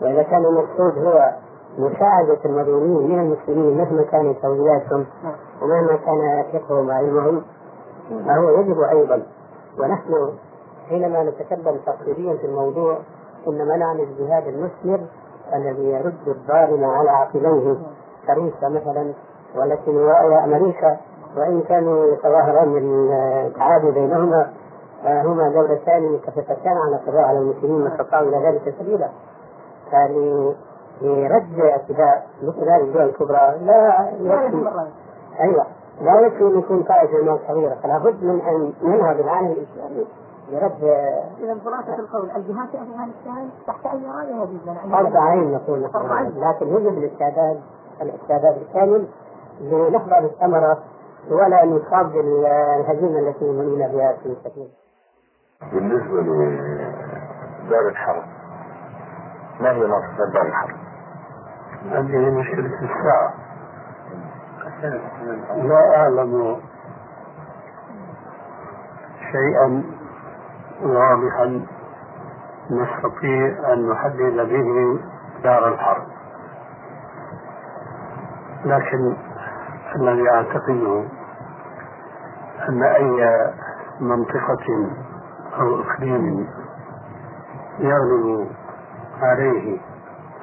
100% 0.00 0.02
وإذا 0.02 0.22
كان 0.22 0.44
المقصود 0.44 0.98
هو 1.06 1.30
مساعدة 1.78 2.38
المظلومين 2.44 3.08
من 3.10 3.18
المسلمين 3.20 3.78
مهما 3.78 4.02
كانت 4.02 4.42
توجيهاتهم 4.42 5.06
ومهما 5.62 5.96
كان 5.96 6.44
فقههم 6.52 6.88
وعلمهم 6.88 7.42
فهو 8.26 8.60
يجب 8.60 8.80
أيضا. 8.80 9.22
ونحن 9.78 10.32
حينما 10.88 11.24
نتكلم 11.24 11.76
تفصيليا 11.86 12.36
في 12.36 12.46
الموضوع 12.46 12.98
إنما 13.48 13.76
نعني 13.76 14.02
الجهاد 14.02 14.46
المثمر 14.46 15.00
الذي 15.54 15.84
يرد 15.84 16.28
الظالم 16.28 16.84
على 16.84 17.10
عقبيه. 17.10 17.76
كروسيا 18.26 18.68
مثلا 18.68 19.12
والتي 19.56 19.90
وأمريكا 19.90 20.96
وإن 21.36 21.60
كانوا 21.60 22.06
يتظاهرون 22.06 22.72
بالتعادي 22.72 23.90
بينهما 23.90 24.52
فهما 25.04 25.48
دولتان 25.48 26.02
متفقتان 26.12 26.76
على 26.76 26.96
القضاء 26.96 27.22
على 27.22 27.38
المسلمين 27.38 27.80
ما 27.80 27.92
استطاعوا 27.94 28.28
إلى 28.28 28.48
ذلك 28.48 28.74
سبيلا. 28.78 29.08
فلرد 29.92 31.60
اعتداء 31.60 32.26
مثل 32.42 32.68
هذه 32.68 32.80
الدول 32.80 33.02
الكبرى 33.02 33.58
لا 33.62 34.10
يكفي. 34.20 34.70
أيوه. 35.40 35.66
لا 36.00 36.20
يكفي 36.20 36.42
أن 36.42 36.58
يكون 36.58 36.82
طائفة 36.82 37.22
من 37.22 37.38
صغيرة. 37.48 37.74
فلا 37.82 37.98
بد 37.98 38.24
من 38.24 38.40
أن 38.40 38.72
ننهض 38.82 39.20
العالم 39.20 39.52
الإسلامي 39.52 40.06
لرد 40.52 40.82
إذا 41.42 41.56
خلاصه 41.64 41.94
القول 41.98 42.30
الجهاد 42.36 42.68
في 42.68 42.76
افغانستان 42.76 43.48
تحت 43.66 43.86
أي 43.86 44.00
رايه 44.06 44.40
يا 44.40 44.44
جدا 44.44 44.74
فرض 44.92 45.16
عين 45.16 45.52
نقول 45.52 45.82
لكن 46.36 46.68
يجب 46.68 46.98
الاستعداد 46.98 47.60
الاستعداد 48.02 48.56
الكامل 48.56 49.06
لنحضر 49.60 50.18
الثمره 50.18 50.78
ولا 51.30 51.64
نصاب 51.64 52.12
بالهزيمه 52.12 53.18
التي 53.18 53.44
يؤمنون 53.44 53.88
بها 53.88 54.12
في 54.22 54.26
السبيل. 54.26 54.68
بالنسبة 55.68 56.20
لدار 57.66 57.88
الحرب. 57.88 58.22
ما 59.60 59.70
هي 59.70 59.86
مواصفات 59.86 60.28
دار 60.34 60.46
الحرب؟ 60.46 60.76
هذه 61.90 62.30
مشكلة 62.30 62.80
الساعة. 62.82 63.34
لا 65.56 65.96
أعلم 65.96 66.60
شيئا 69.32 69.84
واضحا 70.82 71.66
نستطيع 72.70 73.72
أن 73.72 73.88
نحدد 73.90 74.48
به 74.48 74.98
دار 75.42 75.68
الحرب. 75.68 76.06
لكن 78.64 79.16
الذي 79.96 80.30
أعتقده 80.30 81.04
أن 82.68 82.82
أي 82.82 83.52
منطقة 84.00 84.90
أو 85.58 85.80
إقليم 85.80 86.48
يغلب 87.78 88.48
عليه 89.22 89.78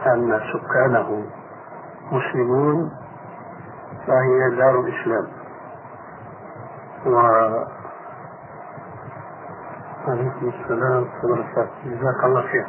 أن 0.05 0.39
سكانه 0.53 1.23
مسلمون 2.11 2.91
فهي 4.07 4.55
دار 4.57 4.79
الإسلام 4.79 5.27
و 7.05 7.17
عليكم 10.07 10.47
السلام 10.59 11.05
ورحمة 11.23 11.67
جزاك 11.85 12.23
الله 12.23 12.41
خير 12.41 12.67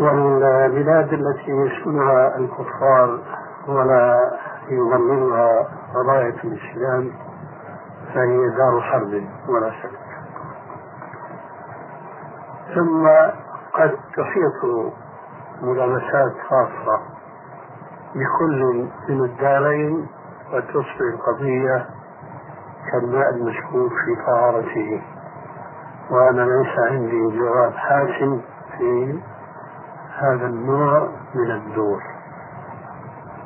والبلاد 0.00 1.12
التي 1.12 1.50
يسكنها 1.50 2.36
الكفار 2.36 3.18
ولا 3.68 4.30
يظللها 4.68 5.68
راية 6.08 6.36
الإسلام 6.44 7.12
فهي 8.14 8.48
دار 8.56 8.80
حرب 8.80 9.24
ولا 9.48 9.70
شك. 9.70 9.98
ثم 12.74 13.06
قد 13.74 13.96
تحيط 14.16 14.92
ملامسات 15.62 16.32
خاصة 16.48 17.00
بكل 18.14 18.88
من 19.08 19.24
الدارين 19.24 20.06
وتصبح 20.52 21.00
القضية 21.14 21.86
كالماء 22.92 23.30
المشكوك 23.30 23.92
في 23.92 24.26
طهارته. 24.26 25.02
وأنا 26.10 26.42
ليس 26.42 26.78
عندي 26.78 27.38
جواب 27.38 27.72
حاسم 27.72 28.40
في 28.78 29.20
هذا 30.18 30.46
النوع 30.46 31.08
من 31.34 31.50
الدور. 31.50 32.02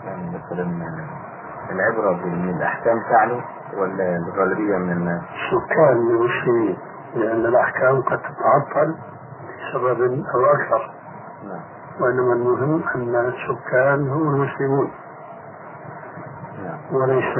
يعني 0.04 0.28
مثلا 0.28 0.86
العبرة 1.70 2.12
بالأحكام 2.22 3.02
تعلو؟ 3.10 3.40
ولا 3.76 4.16
الغالبية 4.16 4.76
من 4.76 4.92
الناس؟ 4.92 5.22
سكان 5.50 5.96
المسلمين 5.96 6.78
لأن 7.14 7.46
الأحكام 7.46 8.00
قد 8.02 8.18
تتعطل 8.18 8.94
لسبب 9.58 10.24
أو 10.34 10.44
أكثر. 10.44 10.90
نعم. 11.44 11.60
وإنما 12.00 12.32
المهم 12.32 12.82
أن 12.94 13.16
السكان 13.16 14.08
هم 14.10 14.34
المسلمون. 14.34 14.90
نعم. 16.64 16.96
وليس 16.96 17.34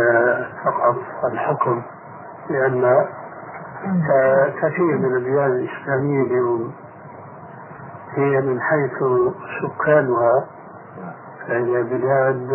فقط 0.64 0.96
الحكم 1.24 1.82
لأن 2.50 3.06
كثير 4.62 4.98
من 4.98 5.16
البلاد 5.16 5.50
الإسلامية 5.50 6.22
اليوم 6.22 6.72
هي 8.14 8.40
من 8.40 8.60
حيث 8.60 8.98
سكانها 9.62 10.46
فهي 11.48 11.82
بلاد 11.82 12.48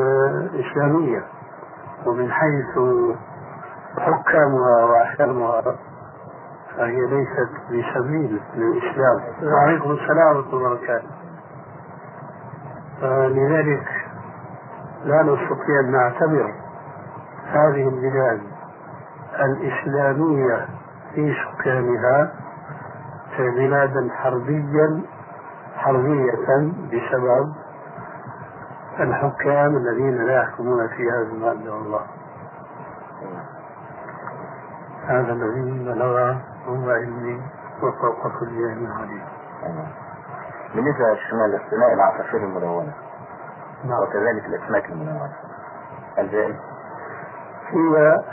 إسلامية. 0.54 1.24
ومن 2.06 2.32
حيث 2.32 2.78
حكامها 4.00 4.86
وأحكامها 4.86 5.62
فهي 6.78 7.06
ليست 7.06 7.52
بسبيل 7.66 8.42
للإسلام. 8.56 9.22
وعليكم 9.44 9.92
السلام 9.92 10.36
ورحمة 10.36 10.54
الله 10.54 10.72
وبركاته. 10.72 11.08
لذلك 13.28 13.88
لا 15.04 15.24
نستطيع 15.24 15.80
أن 15.80 15.92
نعتبر 15.92 16.54
هذه 17.48 17.88
البلاد 17.88 18.42
الإسلامية 19.40 20.66
في 21.16 21.34
سكانها 21.34 22.32
بلادا 23.40 24.10
حربيا 24.14 25.02
حربية 25.76 26.32
بسبب 26.92 27.54
الحكام 29.00 29.78
الذين 29.78 30.18
لا 30.26 30.42
يحكمون 30.42 30.88
في 30.88 31.04
هذا 31.12 31.32
المادة 31.34 31.74
والله 31.76 32.02
هذا 35.08 35.34
الذي 35.34 35.84
بلغ 35.86 36.36
هو 36.68 36.90
علمي 36.90 37.42
وفوق 37.84 38.40
كل 38.40 38.66
علم 38.70 38.92
عليم. 38.92 39.24
بالنسبة 40.76 41.10
للشمال 41.10 41.56
الثنائي 41.56 41.94
العصافير 41.94 42.44
الملونة. 42.44 42.94
نعم. 43.84 44.04
وكذلك 44.04 44.46
الأسماك 44.46 44.90
الملونة. 44.90 45.34
الجائز 46.18 46.56
هي 47.68 48.24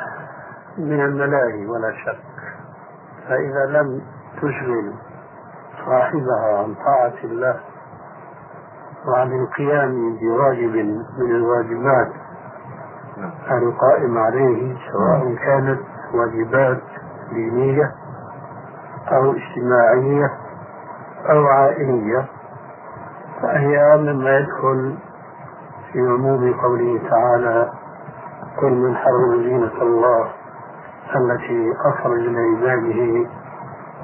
من 0.78 1.00
الملاهي 1.00 1.66
ولا 1.66 1.92
شك. 1.92 2.18
فإذا 3.28 3.66
لم 3.66 4.02
تشغل 4.36 4.94
صاحبها 5.86 6.58
عن 6.58 6.74
طاعة 6.74 7.24
الله 7.24 7.60
وعن 9.06 9.32
القيام 9.32 10.16
بواجب 10.16 10.74
من 11.18 11.30
الواجبات 11.30 12.12
القائم 13.50 14.18
عليه 14.18 14.76
سواء 14.92 15.34
كانت 15.34 15.80
واجبات 16.14 16.82
دينية 17.32 17.92
أو 19.12 19.32
اجتماعية 19.32 20.30
أو 21.30 21.46
عائلية 21.46 22.24
فهي 23.42 23.96
مما 23.96 24.38
يدخل 24.38 24.94
في 25.92 25.98
عموم 26.00 26.52
قوله 26.52 27.00
تعالى 27.10 27.70
قل 28.62 28.72
من 28.74 28.96
حرم 28.96 29.42
زينة 29.42 29.82
الله 29.82 30.28
التي 31.16 31.72
أخرج 31.84 32.20
لعباده 32.20 33.28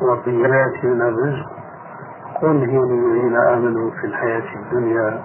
والطيبات 0.02 0.84
من 0.84 1.02
الرزق 1.02 1.50
قل 2.42 2.56
هي 2.70 2.78
للذين 2.78 3.36
آمنوا 3.36 3.90
في 3.90 4.06
الحياة 4.06 4.42
الدنيا 4.56 5.22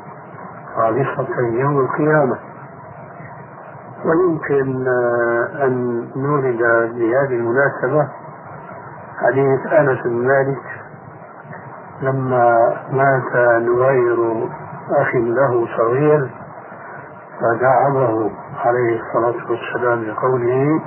خالصة 0.75 1.27
يوم 1.39 1.79
القيامة. 1.79 2.37
ويمكن 4.05 4.87
آه، 4.87 5.65
أن 5.65 6.07
نورد 6.15 6.57
بهذه 6.95 7.35
المناسبة 7.35 8.07
حديث 9.17 9.73
أنس 9.73 10.03
بن 10.05 10.27
مالك 10.27 10.61
لما 12.01 12.73
مات 12.91 13.61
نوير 13.61 14.49
أخ 15.01 15.15
له 15.15 15.67
صغير 15.77 16.29
فدعمه 17.39 18.31
عليه 18.65 19.01
الصلاة 19.01 19.51
والسلام 19.51 20.05
بقوله 20.05 20.81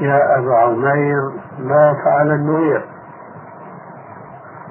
يا 0.00 0.38
أبا 0.38 0.56
عمير 0.56 1.20
ما 1.58 1.94
فعل 2.04 2.30
النوير؟ 2.30 2.84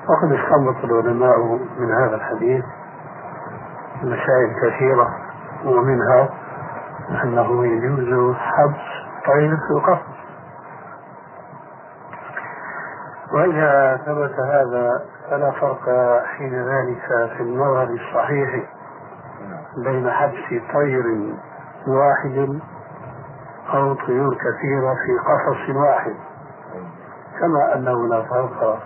وقد 0.09 0.31
استنبط 0.31 0.83
العلماء 0.83 1.59
من 1.79 1.91
هذا 1.91 2.15
الحديث 2.15 2.65
مسائل 4.03 4.53
كثيرة 4.61 5.09
ومنها 5.65 6.29
أنه 7.23 7.65
يجوز 7.65 8.35
حبس 8.35 8.85
طير 9.25 9.57
في 9.57 9.71
القفص 9.73 10.15
وإذا 13.33 13.97
ثبت 14.05 14.39
هذا 14.39 15.05
فلا 15.29 15.51
فرق 15.51 15.85
حين 16.25 16.53
ذلك 16.53 17.29
في 17.37 17.43
النظر 17.43 17.83
الصحيح 17.83 18.63
بين 19.85 20.09
حبس 20.11 20.63
طير 20.73 21.03
واحد 21.87 22.59
أو 23.73 23.93
طيور 23.93 24.35
كثيرة 24.35 24.93
في 25.05 25.17
قفص 25.27 25.75
واحد. 25.75 26.15
كما 27.39 27.75
أنه 27.75 28.07
لا 28.07 28.21
فرق 28.23 28.79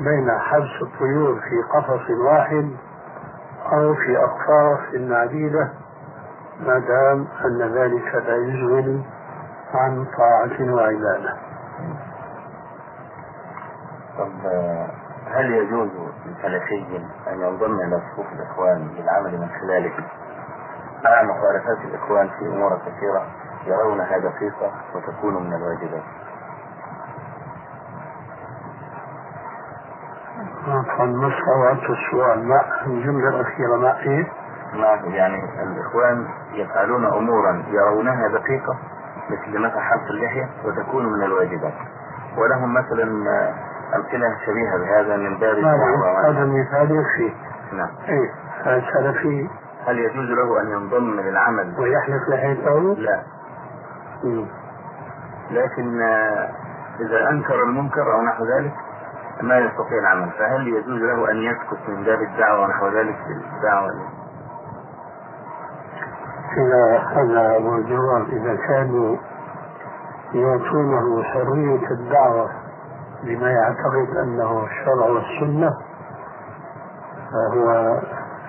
بين 0.00 0.30
حبس 0.38 0.82
الطيور 0.82 1.34
في 1.40 1.78
قفص 1.78 2.10
واحد 2.30 2.70
أو 3.72 3.94
في 3.94 4.18
أقفاص 4.18 4.94
عديدة 4.94 5.68
ما 6.60 6.78
دام 6.78 7.26
أن 7.44 7.62
ذلك 7.74 8.14
لا 8.14 8.36
يشغل 8.36 9.02
عن 9.74 10.06
طاعة 10.18 10.74
وعبادة. 10.74 11.36
طب 14.18 14.30
هل 15.30 15.50
يجوز 15.50 15.88
للفلكي 16.26 17.04
أن 17.28 17.40
ينضم 17.40 17.80
إلى 17.80 18.00
صفوف 18.12 18.26
الإخوان 18.32 18.88
للعمل 18.98 19.40
من 19.40 19.48
خلاله 19.60 19.92
مع 21.04 21.22
مخالفات 21.22 21.78
الإخوان 21.84 22.28
في 22.28 22.46
أمور 22.46 22.78
كثيرة 22.86 23.26
يرونها 23.66 24.18
دقيقة 24.18 24.72
وتكون 24.94 25.34
من 25.46 25.54
الواجبات. 25.54 26.02
عفوا 30.68 31.04
ما 31.04 31.28
استوعبت 31.38 31.90
السؤال. 31.90 32.48
ما 32.48 32.60
الجملة 32.86 33.28
الأخيرة 33.28 33.76
ما 33.76 33.98
إيه؟ 34.00 34.26
نعم 34.80 35.10
يعني 35.10 35.38
الإخوان 35.62 36.26
يفعلون 36.52 37.04
أمورا 37.06 37.62
يرونها 37.68 38.28
دقيقة 38.28 38.76
مثل 39.30 39.58
مثلا 39.58 39.80
حبس 39.80 40.10
اللحية 40.10 40.48
وتكون 40.64 41.06
من 41.12 41.22
الواجبات. 41.22 41.74
ولهم 42.36 42.74
مثلا 42.74 43.02
أمثلة 43.96 44.36
شبيهة 44.46 44.78
بهذا 44.78 45.16
من 45.16 45.38
باب 45.38 45.56
هذا 46.26 46.44
مثال 46.44 46.90
يكفي. 46.90 47.34
نعم. 47.72 47.88
إيه 48.08 48.30
السلفي 48.66 49.48
هل 49.86 49.98
يجوز 49.98 50.30
له 50.30 50.60
أن 50.62 50.66
ينضم 50.70 51.20
للعمل؟ 51.20 51.74
ويحلف 51.78 52.28
لحيته؟ 52.28 52.94
لا. 52.98 53.22
مم. 54.24 54.46
لكن 55.50 56.02
إذا 57.00 57.30
أنكر 57.30 57.62
المنكر 57.62 58.14
أو 58.14 58.22
نحو 58.22 58.44
ذلك 58.44 58.72
ما 59.42 59.58
يستطيع 59.58 59.98
العمل. 59.98 60.30
فهل 60.38 60.68
يجوز 60.68 61.02
له 61.02 61.30
أن 61.30 61.36
يسكت 61.36 61.88
من 61.88 62.04
باب 62.04 62.22
الدعوة 62.22 62.60
ونحو 62.64 62.88
ذلك؟ 62.88 63.16
الدعوة 63.56 63.90
إذا 66.56 66.98
هذا 66.98 67.58
موضوع 67.58 68.26
إذا 68.32 68.56
كانوا 68.68 69.16
يعطونه 70.34 71.22
حرية 71.22 71.90
الدعوة 71.90 72.50
بما 73.22 73.50
يعتقد 73.50 74.16
أنه 74.22 74.64
الشرع 74.64 75.06
والسنة 75.06 75.76
فهو 77.32 77.98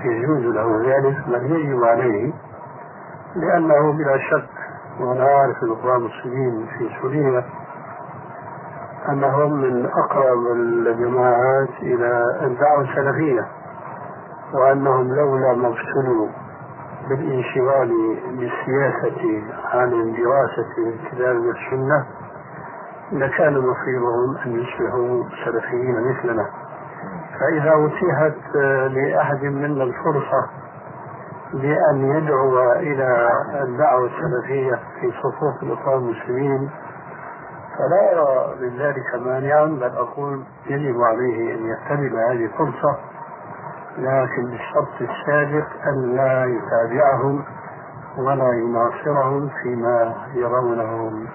يجوز 0.04 0.56
له 0.56 0.82
ذلك 0.86 1.18
بل 1.28 1.52
يجب 1.52 1.84
عليه 1.84 2.34
لأنه 3.36 3.92
بلا 3.92 4.18
شك 4.18 4.50
وأنا 5.00 5.24
أعرف 5.26 5.64
الإخوان 5.64 5.96
المسلمين 5.96 6.68
في 6.78 6.90
سوريا 7.02 7.44
أنهم 9.10 9.54
من 9.54 9.86
أقرب 9.86 10.52
الجماعات 10.56 11.70
إلى 11.82 12.40
الدعوة 12.42 12.82
السلفية 12.82 13.48
وأنهم 14.54 15.16
لولا 15.16 15.54
ما 15.54 15.68
بالانشغال 17.10 17.92
بالسياسة 18.38 19.44
عن 19.74 19.90
دراسة 19.92 20.72
الكتاب 20.88 21.36
والسنة 21.36 22.06
لكان 23.12 23.54
مصيرهم 23.54 24.38
أن 24.46 24.52
يصبحوا 24.60 25.24
سلفيين 25.46 25.96
مثلنا. 26.10 26.46
فإذا 27.40 27.74
أتيحت 27.88 28.56
لأحد 28.94 29.44
منا 29.44 29.84
الفرصة 29.84 30.50
بأن 31.54 32.06
يدعو 32.18 32.72
إلى 32.72 33.30
الدعوة 33.64 34.06
السلفية 34.10 34.80
في 35.02 35.12
صفوف 35.12 35.64
الإخوان 35.64 35.98
المسلمين 35.98 36.70
فلا 37.78 38.14
أرى 38.14 38.56
من 38.62 38.78
ذلك 38.80 39.16
مانعا 39.26 39.66
بل 39.66 39.96
أقول 39.98 40.44
يجب 40.70 41.02
عليه 41.02 41.54
أن 41.56 41.66
يغتنم 41.66 42.18
هذه 42.18 42.46
الفرصة 42.46 42.98
لكن 43.98 44.46
بالشرط 44.52 45.02
السابق 45.02 45.68
أن 45.88 46.16
لا 46.16 46.46
يتابعهم 46.46 47.44
ولا 48.18 48.54
يناصرهم 48.54 49.50
فيما 49.64 50.16
يرونهم 50.34 51.28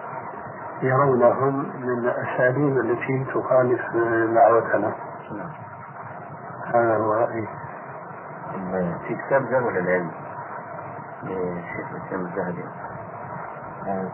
يرونهم 0.83 1.59
من 1.59 1.89
الأساليب 1.99 2.77
التي 2.79 3.25
تخالف 3.35 3.81
دعوتنا. 4.35 4.95
هذا 6.75 6.97
هو 6.97 7.13
رأيي. 7.13 7.49
في 9.09 9.15
كتاب 9.15 9.43
جبل 9.43 9.79
العلم 9.79 10.11
للشيخ 11.23 11.87
الإسلام 11.91 12.21
الذهبي 12.21 12.65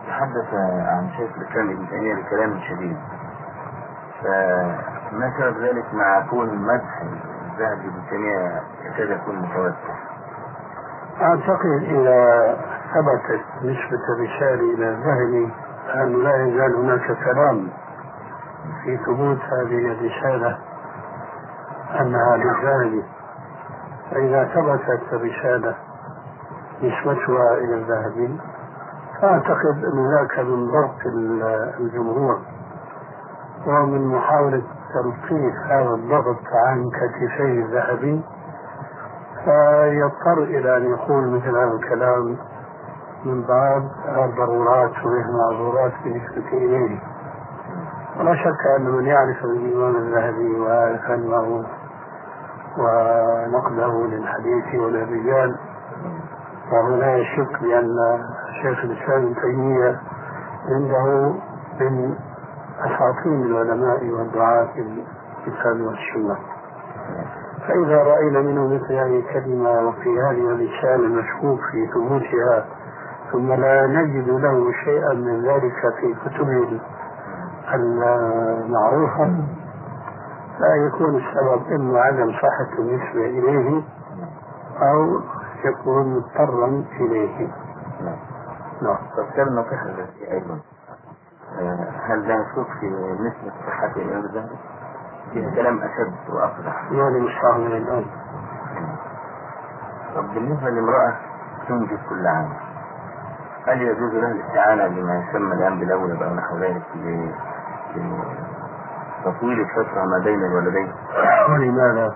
تحدث 0.07 0.53
عن 0.87 1.09
شيخ 1.17 1.31
الإسلام 1.37 1.69
ابن 1.69 1.87
تيمية 1.89 2.15
بكلام 2.15 2.59
شديد. 2.59 2.97
سبب 5.39 5.57
ذلك 5.57 5.93
مع 5.93 6.27
كون 6.29 6.55
مدح 6.55 7.03
الذهبي 7.59 7.87
ابن 7.87 8.09
تيمية 8.09 8.61
يكاد 8.85 9.09
يكون 9.09 9.35
متوسع 9.35 9.95
أعتقد 11.21 11.83
إذا 11.83 12.57
ثبتت 12.93 13.45
نسبة 13.61 14.03
الرسالة 14.15 14.73
إلى 14.73 14.89
الذهبي 14.89 15.53
أن 15.95 16.23
لا 16.23 16.45
يزال 16.45 16.75
هناك 16.75 17.23
كلام 17.23 17.67
في 18.83 18.97
ثبوت 18.97 19.37
هذه 19.37 19.91
الرسالة 19.91 20.57
أنها 21.99 22.37
للذهبي 22.37 23.03
فإذا 24.11 24.43
ثبتت 24.45 25.13
الرسالة 25.13 25.75
نسبتها 26.83 27.53
إلى 27.53 27.75
الذهبي 27.75 28.39
فأعتقد 29.21 29.83
أن 29.93 30.11
ذاك 30.11 30.39
من 30.39 30.71
ضغط 30.71 30.99
الجمهور 31.79 32.39
ومن 33.67 34.07
محاولة 34.07 34.63
تلطيف 34.93 35.55
هذا 35.69 35.89
الضغط 35.89 36.43
عن 36.67 36.89
كتفي 36.89 37.43
الذهبي 37.65 38.21
فيضطر 39.45 40.43
إلى 40.43 40.77
أن 40.77 40.83
يقول 40.83 41.29
مثل 41.29 41.49
هذا 41.57 41.73
الكلام 41.73 42.37
من 43.25 43.41
باب 43.41 43.89
الضرورات 44.25 45.05
والمعذورات 45.05 45.91
بالنسبة 46.03 46.57
إليه. 46.57 46.99
ولا 48.19 48.35
شك 48.35 48.65
أن 48.77 48.85
من 48.91 49.05
يعرف 49.05 49.43
الإمام 49.43 49.95
الذهبي 49.95 50.59
ويعرف 50.59 51.01
علمه 51.01 51.65
ونقده 52.77 54.05
للحديث 54.07 54.75
وللرجال 54.75 55.55
فهو 56.71 56.95
لا 56.95 57.17
يشك 57.17 57.61
بأن 57.61 58.19
شيخ 58.61 58.79
الإسلام 58.83 59.23
ابن 59.23 59.35
تيمية 59.35 59.99
عنده 60.69 61.33
من 61.79 62.15
أساطين 62.79 63.41
العلماء 63.45 64.05
والدعاة 64.05 64.65
في 64.73 64.81
الكتاب 65.47 65.81
والسنة. 65.81 66.37
فإذا 67.67 68.03
رأينا 68.03 68.41
منه 68.41 68.67
مثل 68.67 68.93
هذه 68.93 69.19
الكلمة 69.19 69.87
وفي 69.87 70.09
هذه 70.09 70.49
الرسالة 70.51 70.95
المشكوك 71.05 71.59
في 71.71 71.87
ثبوتها 71.93 72.65
ثم 73.31 73.53
لا 73.53 73.87
نجد 73.87 74.29
له 74.29 74.71
شيئا 74.85 75.13
من 75.13 75.41
ذلك 75.45 75.93
في 76.01 76.15
كتبه 76.25 76.79
المعروفة 77.73 79.25
لا 80.59 80.75
يكون 80.87 81.15
السبب 81.15 81.73
إما 81.73 81.99
عدم 81.99 82.31
صحة 82.31 82.79
النسبة 82.79 83.25
إليه 83.25 83.81
أو 84.81 85.21
يكون 85.65 86.15
مضطرا 86.15 86.83
إليه. 86.99 87.47
نعم. 88.01 88.17
نعم. 88.81 88.97
فكان 89.17 89.55
نصيحة 89.55 89.85
أيضا. 90.31 90.53
آه، 90.53 90.78
هل 92.09 92.27
ده 92.27 92.35
مشكوك 92.37 92.67
في 92.79 92.85
نسبة 93.19 93.51
صحة 93.67 93.91
الذهبي؟ 93.95 94.57
فيها 95.33 95.55
كلام 95.55 95.77
أشد 95.83 96.29
وأقدح 96.29 96.91
يعني 96.91 97.19
مش 97.19 97.31
فاهم 97.41 97.67
الآن 97.67 98.05
طب 100.15 100.33
بالنسبة 100.33 100.69
لامرأة 100.69 101.13
تنجب 101.67 101.99
كل 102.09 102.27
عام 102.27 102.49
هل 103.67 103.81
يجوز 103.81 104.13
لها 104.13 104.31
الاستعانة 104.31 104.87
بما 104.87 105.15
يسمى 105.29 105.53
الآن 105.53 105.79
بالأولى 105.79 106.25
أو 106.25 106.33
نحو 106.33 106.57
ذلك 106.57 106.81
لتطويل 107.95 109.59
الفترة 109.59 110.05
ما 110.05 110.17
بين 110.23 110.43
الولدين؟ 110.45 110.91
ولماذا؟ 111.49 112.15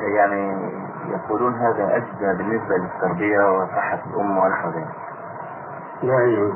يعني 0.00 0.70
يقولون 1.08 1.54
هذا 1.54 1.96
أجدى 1.96 2.38
بالنسبة 2.42 2.74
للتربية 2.76 3.58
وصحة 3.58 3.98
الأم 4.06 4.38
ونحو 4.38 4.68
ذلك 4.70 4.88
لا 6.02 6.20
يجوز 6.22 6.54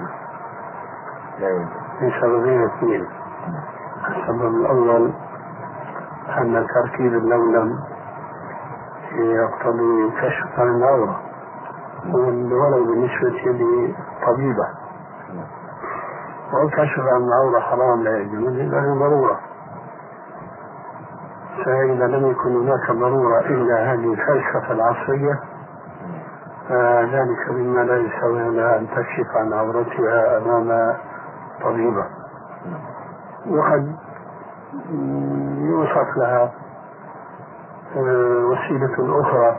يوجد 1.48 1.68
لسببين 2.02 2.64
اثنين 2.64 3.06
السبب 4.08 4.54
الأول 4.54 5.12
أن 6.38 6.66
تركيب 6.74 7.14
اللولم 7.14 7.78
يقتضي 9.12 10.10
كشف 10.22 10.58
عن 10.60 10.68
العورة 10.76 11.20
ولو 12.12 12.84
بالنسبة 12.84 13.28
لطبيبة. 13.28 14.66
والكشف 16.52 16.98
عن 17.14 17.22
العورة 17.22 17.60
حرام 17.60 18.02
لا 18.02 18.18
يجوز 18.18 18.46
إلا 18.48 18.76
لضرورة 18.80 19.40
فإذا 21.64 22.06
لم 22.06 22.30
يكن 22.30 22.56
هناك 22.56 22.90
ضرورة 22.90 23.40
إلا 23.40 23.92
هذه 23.92 24.12
الفلسفة 24.12 24.72
العصرية 24.72 25.40
فذلك 26.68 27.50
مما 27.50 27.80
لا 27.80 27.96
يساوي 27.96 28.56
لها 28.56 28.78
أن 28.78 28.86
تكشف 28.88 29.36
عن 29.36 29.52
عورتها 29.52 30.38
أمام 30.38 30.96
طبيبة. 31.62 32.06
وقد 33.46 33.96
يوصف 35.58 36.16
لها 36.16 36.52
آه، 37.96 38.44
وسيلة 38.44 39.20
أخرى 39.20 39.56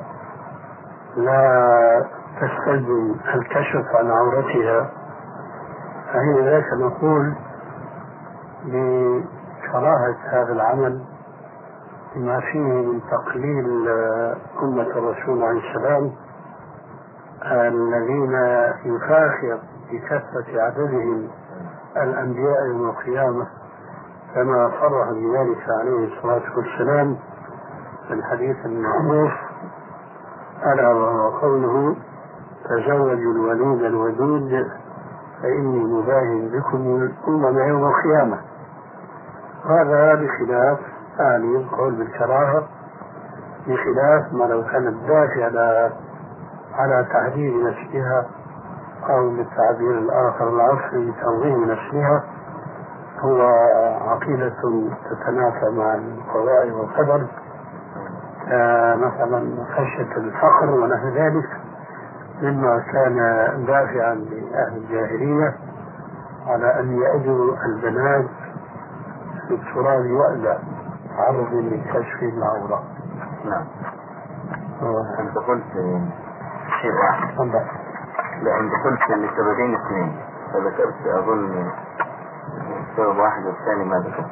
لا 1.18 2.06
تستلزم 2.42 3.16
الكشف 3.36 3.96
عن 3.96 4.12
عورتها. 4.12 4.90
فحين 6.08 6.46
ذاك 6.46 6.66
نقول 6.74 7.34
بكراهة 8.66 10.16
هذا 10.30 10.54
العمل 10.54 11.06
بما 12.16 12.40
فيه 12.40 12.60
من 12.60 13.02
تقليل 13.12 13.88
آه، 13.90 14.36
أمة 14.64 14.84
الرسول 14.84 15.44
عليه 15.44 15.70
السلام 15.70 16.12
الذين 17.52 18.34
يفاخر 18.86 19.60
بكثرة 19.92 20.62
عددهم 20.62 21.28
الأنبياء 21.98 22.66
يوم 22.68 22.90
القيامة 22.90 23.48
كما 24.36 24.72
صرح 24.82 25.10
بذلك 25.12 25.64
عليه 25.80 26.08
الصلاة 26.18 26.58
والسلام 26.58 27.18
في 28.08 28.14
الحديث 28.14 28.66
المعروف. 28.66 29.32
ألا 30.66 30.90
وهو 30.90 31.30
قوله 31.30 31.96
تزوجوا 32.70 33.34
الوليد 33.34 33.84
الودود 33.84 34.68
فإني 35.42 35.84
مباين 35.84 36.50
بكم 36.50 36.78
الأمم 36.78 37.60
يوم 37.60 37.86
القيامة. 37.88 38.38
هذا 39.66 40.16
بخلاف 40.16 40.80
آلي 41.20 41.58
القول 41.58 41.96
بالكراهة 41.96 42.64
بخلاف 43.68 44.34
ما 44.34 44.44
لو 44.44 44.64
كانت 44.64 44.96
داخلة 45.08 45.92
على 46.74 47.06
تحديد 47.14 47.54
نفسها 47.54 48.26
أو 49.10 49.30
بالتعبير 49.30 49.98
الآخر 49.98 50.50
العصري 50.50 51.14
تنظيم 51.22 51.72
نفسها 51.72 52.24
هو 53.20 53.42
عقيدة 54.08 54.54
تتنافى 55.10 55.70
مع 55.70 55.96
القضاء 55.96 56.72
والقدر 56.72 57.28
مثلا 58.96 59.66
خشية 59.76 60.18
الفقر 60.18 60.70
ونحو 60.70 61.08
ذلك 61.08 61.50
مما 62.42 62.80
كان 62.94 63.16
دافعا 63.68 64.14
لأهل 64.16 64.78
الجاهلية 64.78 65.56
على 66.48 66.80
أن 66.80 66.98
يأجروا 66.98 67.56
البنات 67.66 68.30
في 69.48 69.54
التراب 69.54 70.12
وأذى 70.12 70.60
عرض 71.18 71.54
لكشف 71.54 72.24
العورة. 72.24 72.84
نعم. 73.46 73.66
أنت 75.20 75.38
قلت 75.38 75.74
شيء 76.82 76.92
واحد. 76.92 77.81
أنت 78.48 78.72
قلت 78.86 79.12
لسببين 79.12 79.76
اثنين. 79.76 80.20
فذكرت 80.54 81.08
أظن 81.08 81.72
سبب 82.98 83.18
واحد 83.18 83.46
والثاني 83.46 83.86
ما 83.86 83.96
ذكرت. 83.96 84.32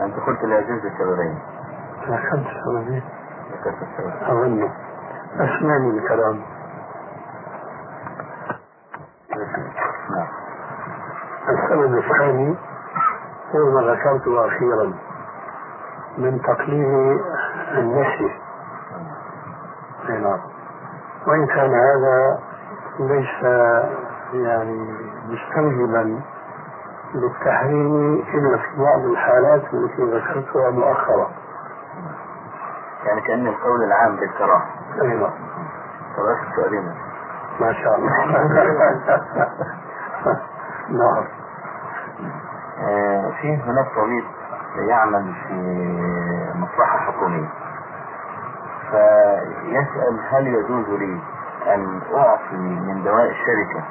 أنت 0.00 0.14
قلت 0.26 0.44
لا 0.44 0.58
يجوز 0.58 0.86
السببين. 0.86 1.38
أخذت 2.02 2.46
سببين 2.64 3.02
ذكرت 3.52 3.82
السبب. 3.82 4.12
أظن. 4.22 4.70
أسمعني 5.34 5.90
الكلام 5.98 6.42
السبب 11.48 11.98
الثاني 11.98 12.56
هو 13.54 13.70
ما 13.70 13.80
ذكرته 13.92 14.46
أخيرا. 14.46 14.94
من 16.18 16.42
تقليل 16.42 17.20
النسي. 17.78 18.43
وإن 21.26 21.46
كان 21.46 21.74
هذا 21.74 22.38
ليس 23.00 23.42
يعني 24.32 24.94
مستوجبا 25.28 26.20
للتحريم 27.14 28.14
إلا 28.34 28.56
في 28.56 28.82
بعض 28.82 29.04
الحالات 29.04 29.62
التي 29.74 30.02
ذكرتها 30.02 30.70
مؤخرا. 30.70 31.30
يعني 33.06 33.20
كأن 33.20 33.46
القول 33.46 33.82
العام 33.84 34.16
بالكراهة. 34.16 34.66
أي 35.02 35.18
طب 36.16 36.22
آخر 36.22 36.46
سؤالين 36.56 36.94
ما 37.60 37.72
شاء 37.72 37.96
الله. 37.96 38.10
نعم. 41.00 41.24
آه، 42.88 43.30
في 43.40 43.56
هناك 43.56 43.86
طبيب 43.96 44.24
يعمل 44.88 45.34
في 45.48 45.54
مصلحة 46.54 46.98
حكومية. 46.98 47.48
فيسأل 48.94 50.20
هل 50.30 50.46
يجوز 50.46 50.88
لي 50.88 51.20
أن 51.74 52.00
أعطي 52.14 52.56
من 52.56 53.02
دواء 53.04 53.30
الشركة 53.30 53.84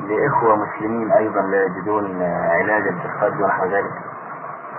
لإخوة 0.00 0.56
مسلمين 0.56 1.12
أيضا 1.12 1.40
لا 1.40 1.64
يجدون 1.64 2.22
علاجا 2.22 2.90
في 2.90 3.42
ونحو 3.42 3.64
ذلك 3.64 3.92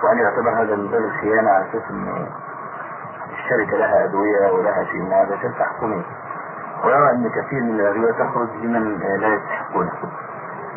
وأن 0.02 0.18
يعتبر 0.18 0.50
هذا 0.62 0.76
من 0.76 0.88
باب 0.90 1.04
الخيانة 1.04 1.50
على 1.50 1.64
أساس 1.64 1.90
أن 1.90 2.26
الشركة 3.32 3.76
لها 3.76 4.04
أدوية 4.04 4.50
ولها 4.52 4.84
شيء 4.84 5.02
من 5.02 5.12
هذا 5.12 5.36
شركة 5.42 5.64
حكومية 5.64 6.04
ويرى 6.84 7.10
أن 7.10 7.30
كثير 7.30 7.62
من 7.62 7.80
الأدوية 7.80 8.12
تخرج 8.12 8.48
لمن 8.62 8.98
لا 8.98 9.28
يستحقونها 9.34 9.92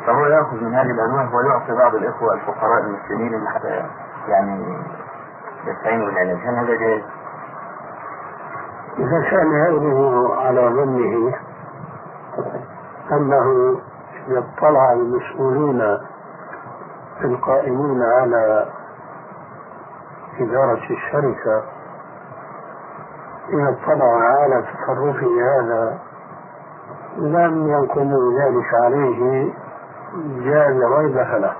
فهو 0.07 0.25
يأخذ 0.25 0.63
من 0.63 0.73
هذه 0.73 0.91
الأدوية 0.91 1.35
ويعطي 1.35 1.73
بعض 1.73 1.95
الإخوة 1.95 2.33
الفقراء 2.33 2.81
المسلمين 2.83 3.47
حتى 3.47 3.85
يعني 4.27 4.77
يستعينوا 5.67 6.05
بالعلاج. 6.05 6.37
هل 6.37 6.55
هذا 6.55 6.75
جائز؟ 6.75 7.03
إذا 8.99 9.29
كان 9.31 9.53
علمه 9.65 10.35
على 10.35 10.61
ظنه 10.61 11.33
أنه 13.11 13.77
اطلع 14.29 14.91
المسؤولون 14.93 15.97
القائمون 17.23 18.03
على 18.03 18.65
إدارة 20.39 20.83
الشركة 20.89 21.63
إذا 23.49 23.69
اطلعوا 23.69 24.21
على 24.21 24.63
تصرفه 24.63 25.27
هذا 25.41 25.97
لم 27.17 27.67
ينقموا 27.67 28.33
ذلك 28.39 28.73
عليه 28.83 29.53
جاز 30.15 30.83
ريبة 30.83 31.37
له. 31.37 31.53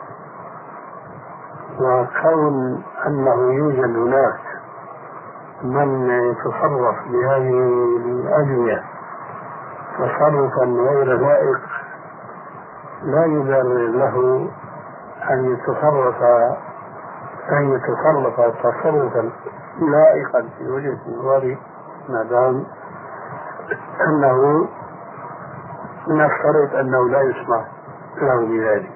وكون 1.80 2.84
أنه 3.08 3.54
يوجد 3.54 3.98
هناك 3.98 4.55
من 5.64 6.10
يتصرف 6.10 6.96
بهذه 7.08 7.50
الأدوية 8.06 8.84
تصرفا 9.98 10.66
غير 10.66 11.18
لائق 11.18 11.62
لا 13.04 13.26
يبرر 13.26 13.88
له 13.88 14.48
أن 15.32 15.46
يتصرف 15.54 16.24
أن 17.52 17.72
يتصرف 17.72 18.40
تصرفا 18.64 19.32
لائقا 19.80 20.50
في 20.58 20.72
وجهة 20.72 21.00
نظري 21.08 21.58
ما 22.10 22.24
دام 22.24 22.66
أنه 24.08 24.68
نفترض 26.08 26.76
أنه 26.76 27.10
لا 27.10 27.22
يسمح 27.22 27.66
له 28.22 28.46
بذلك. 28.46 28.95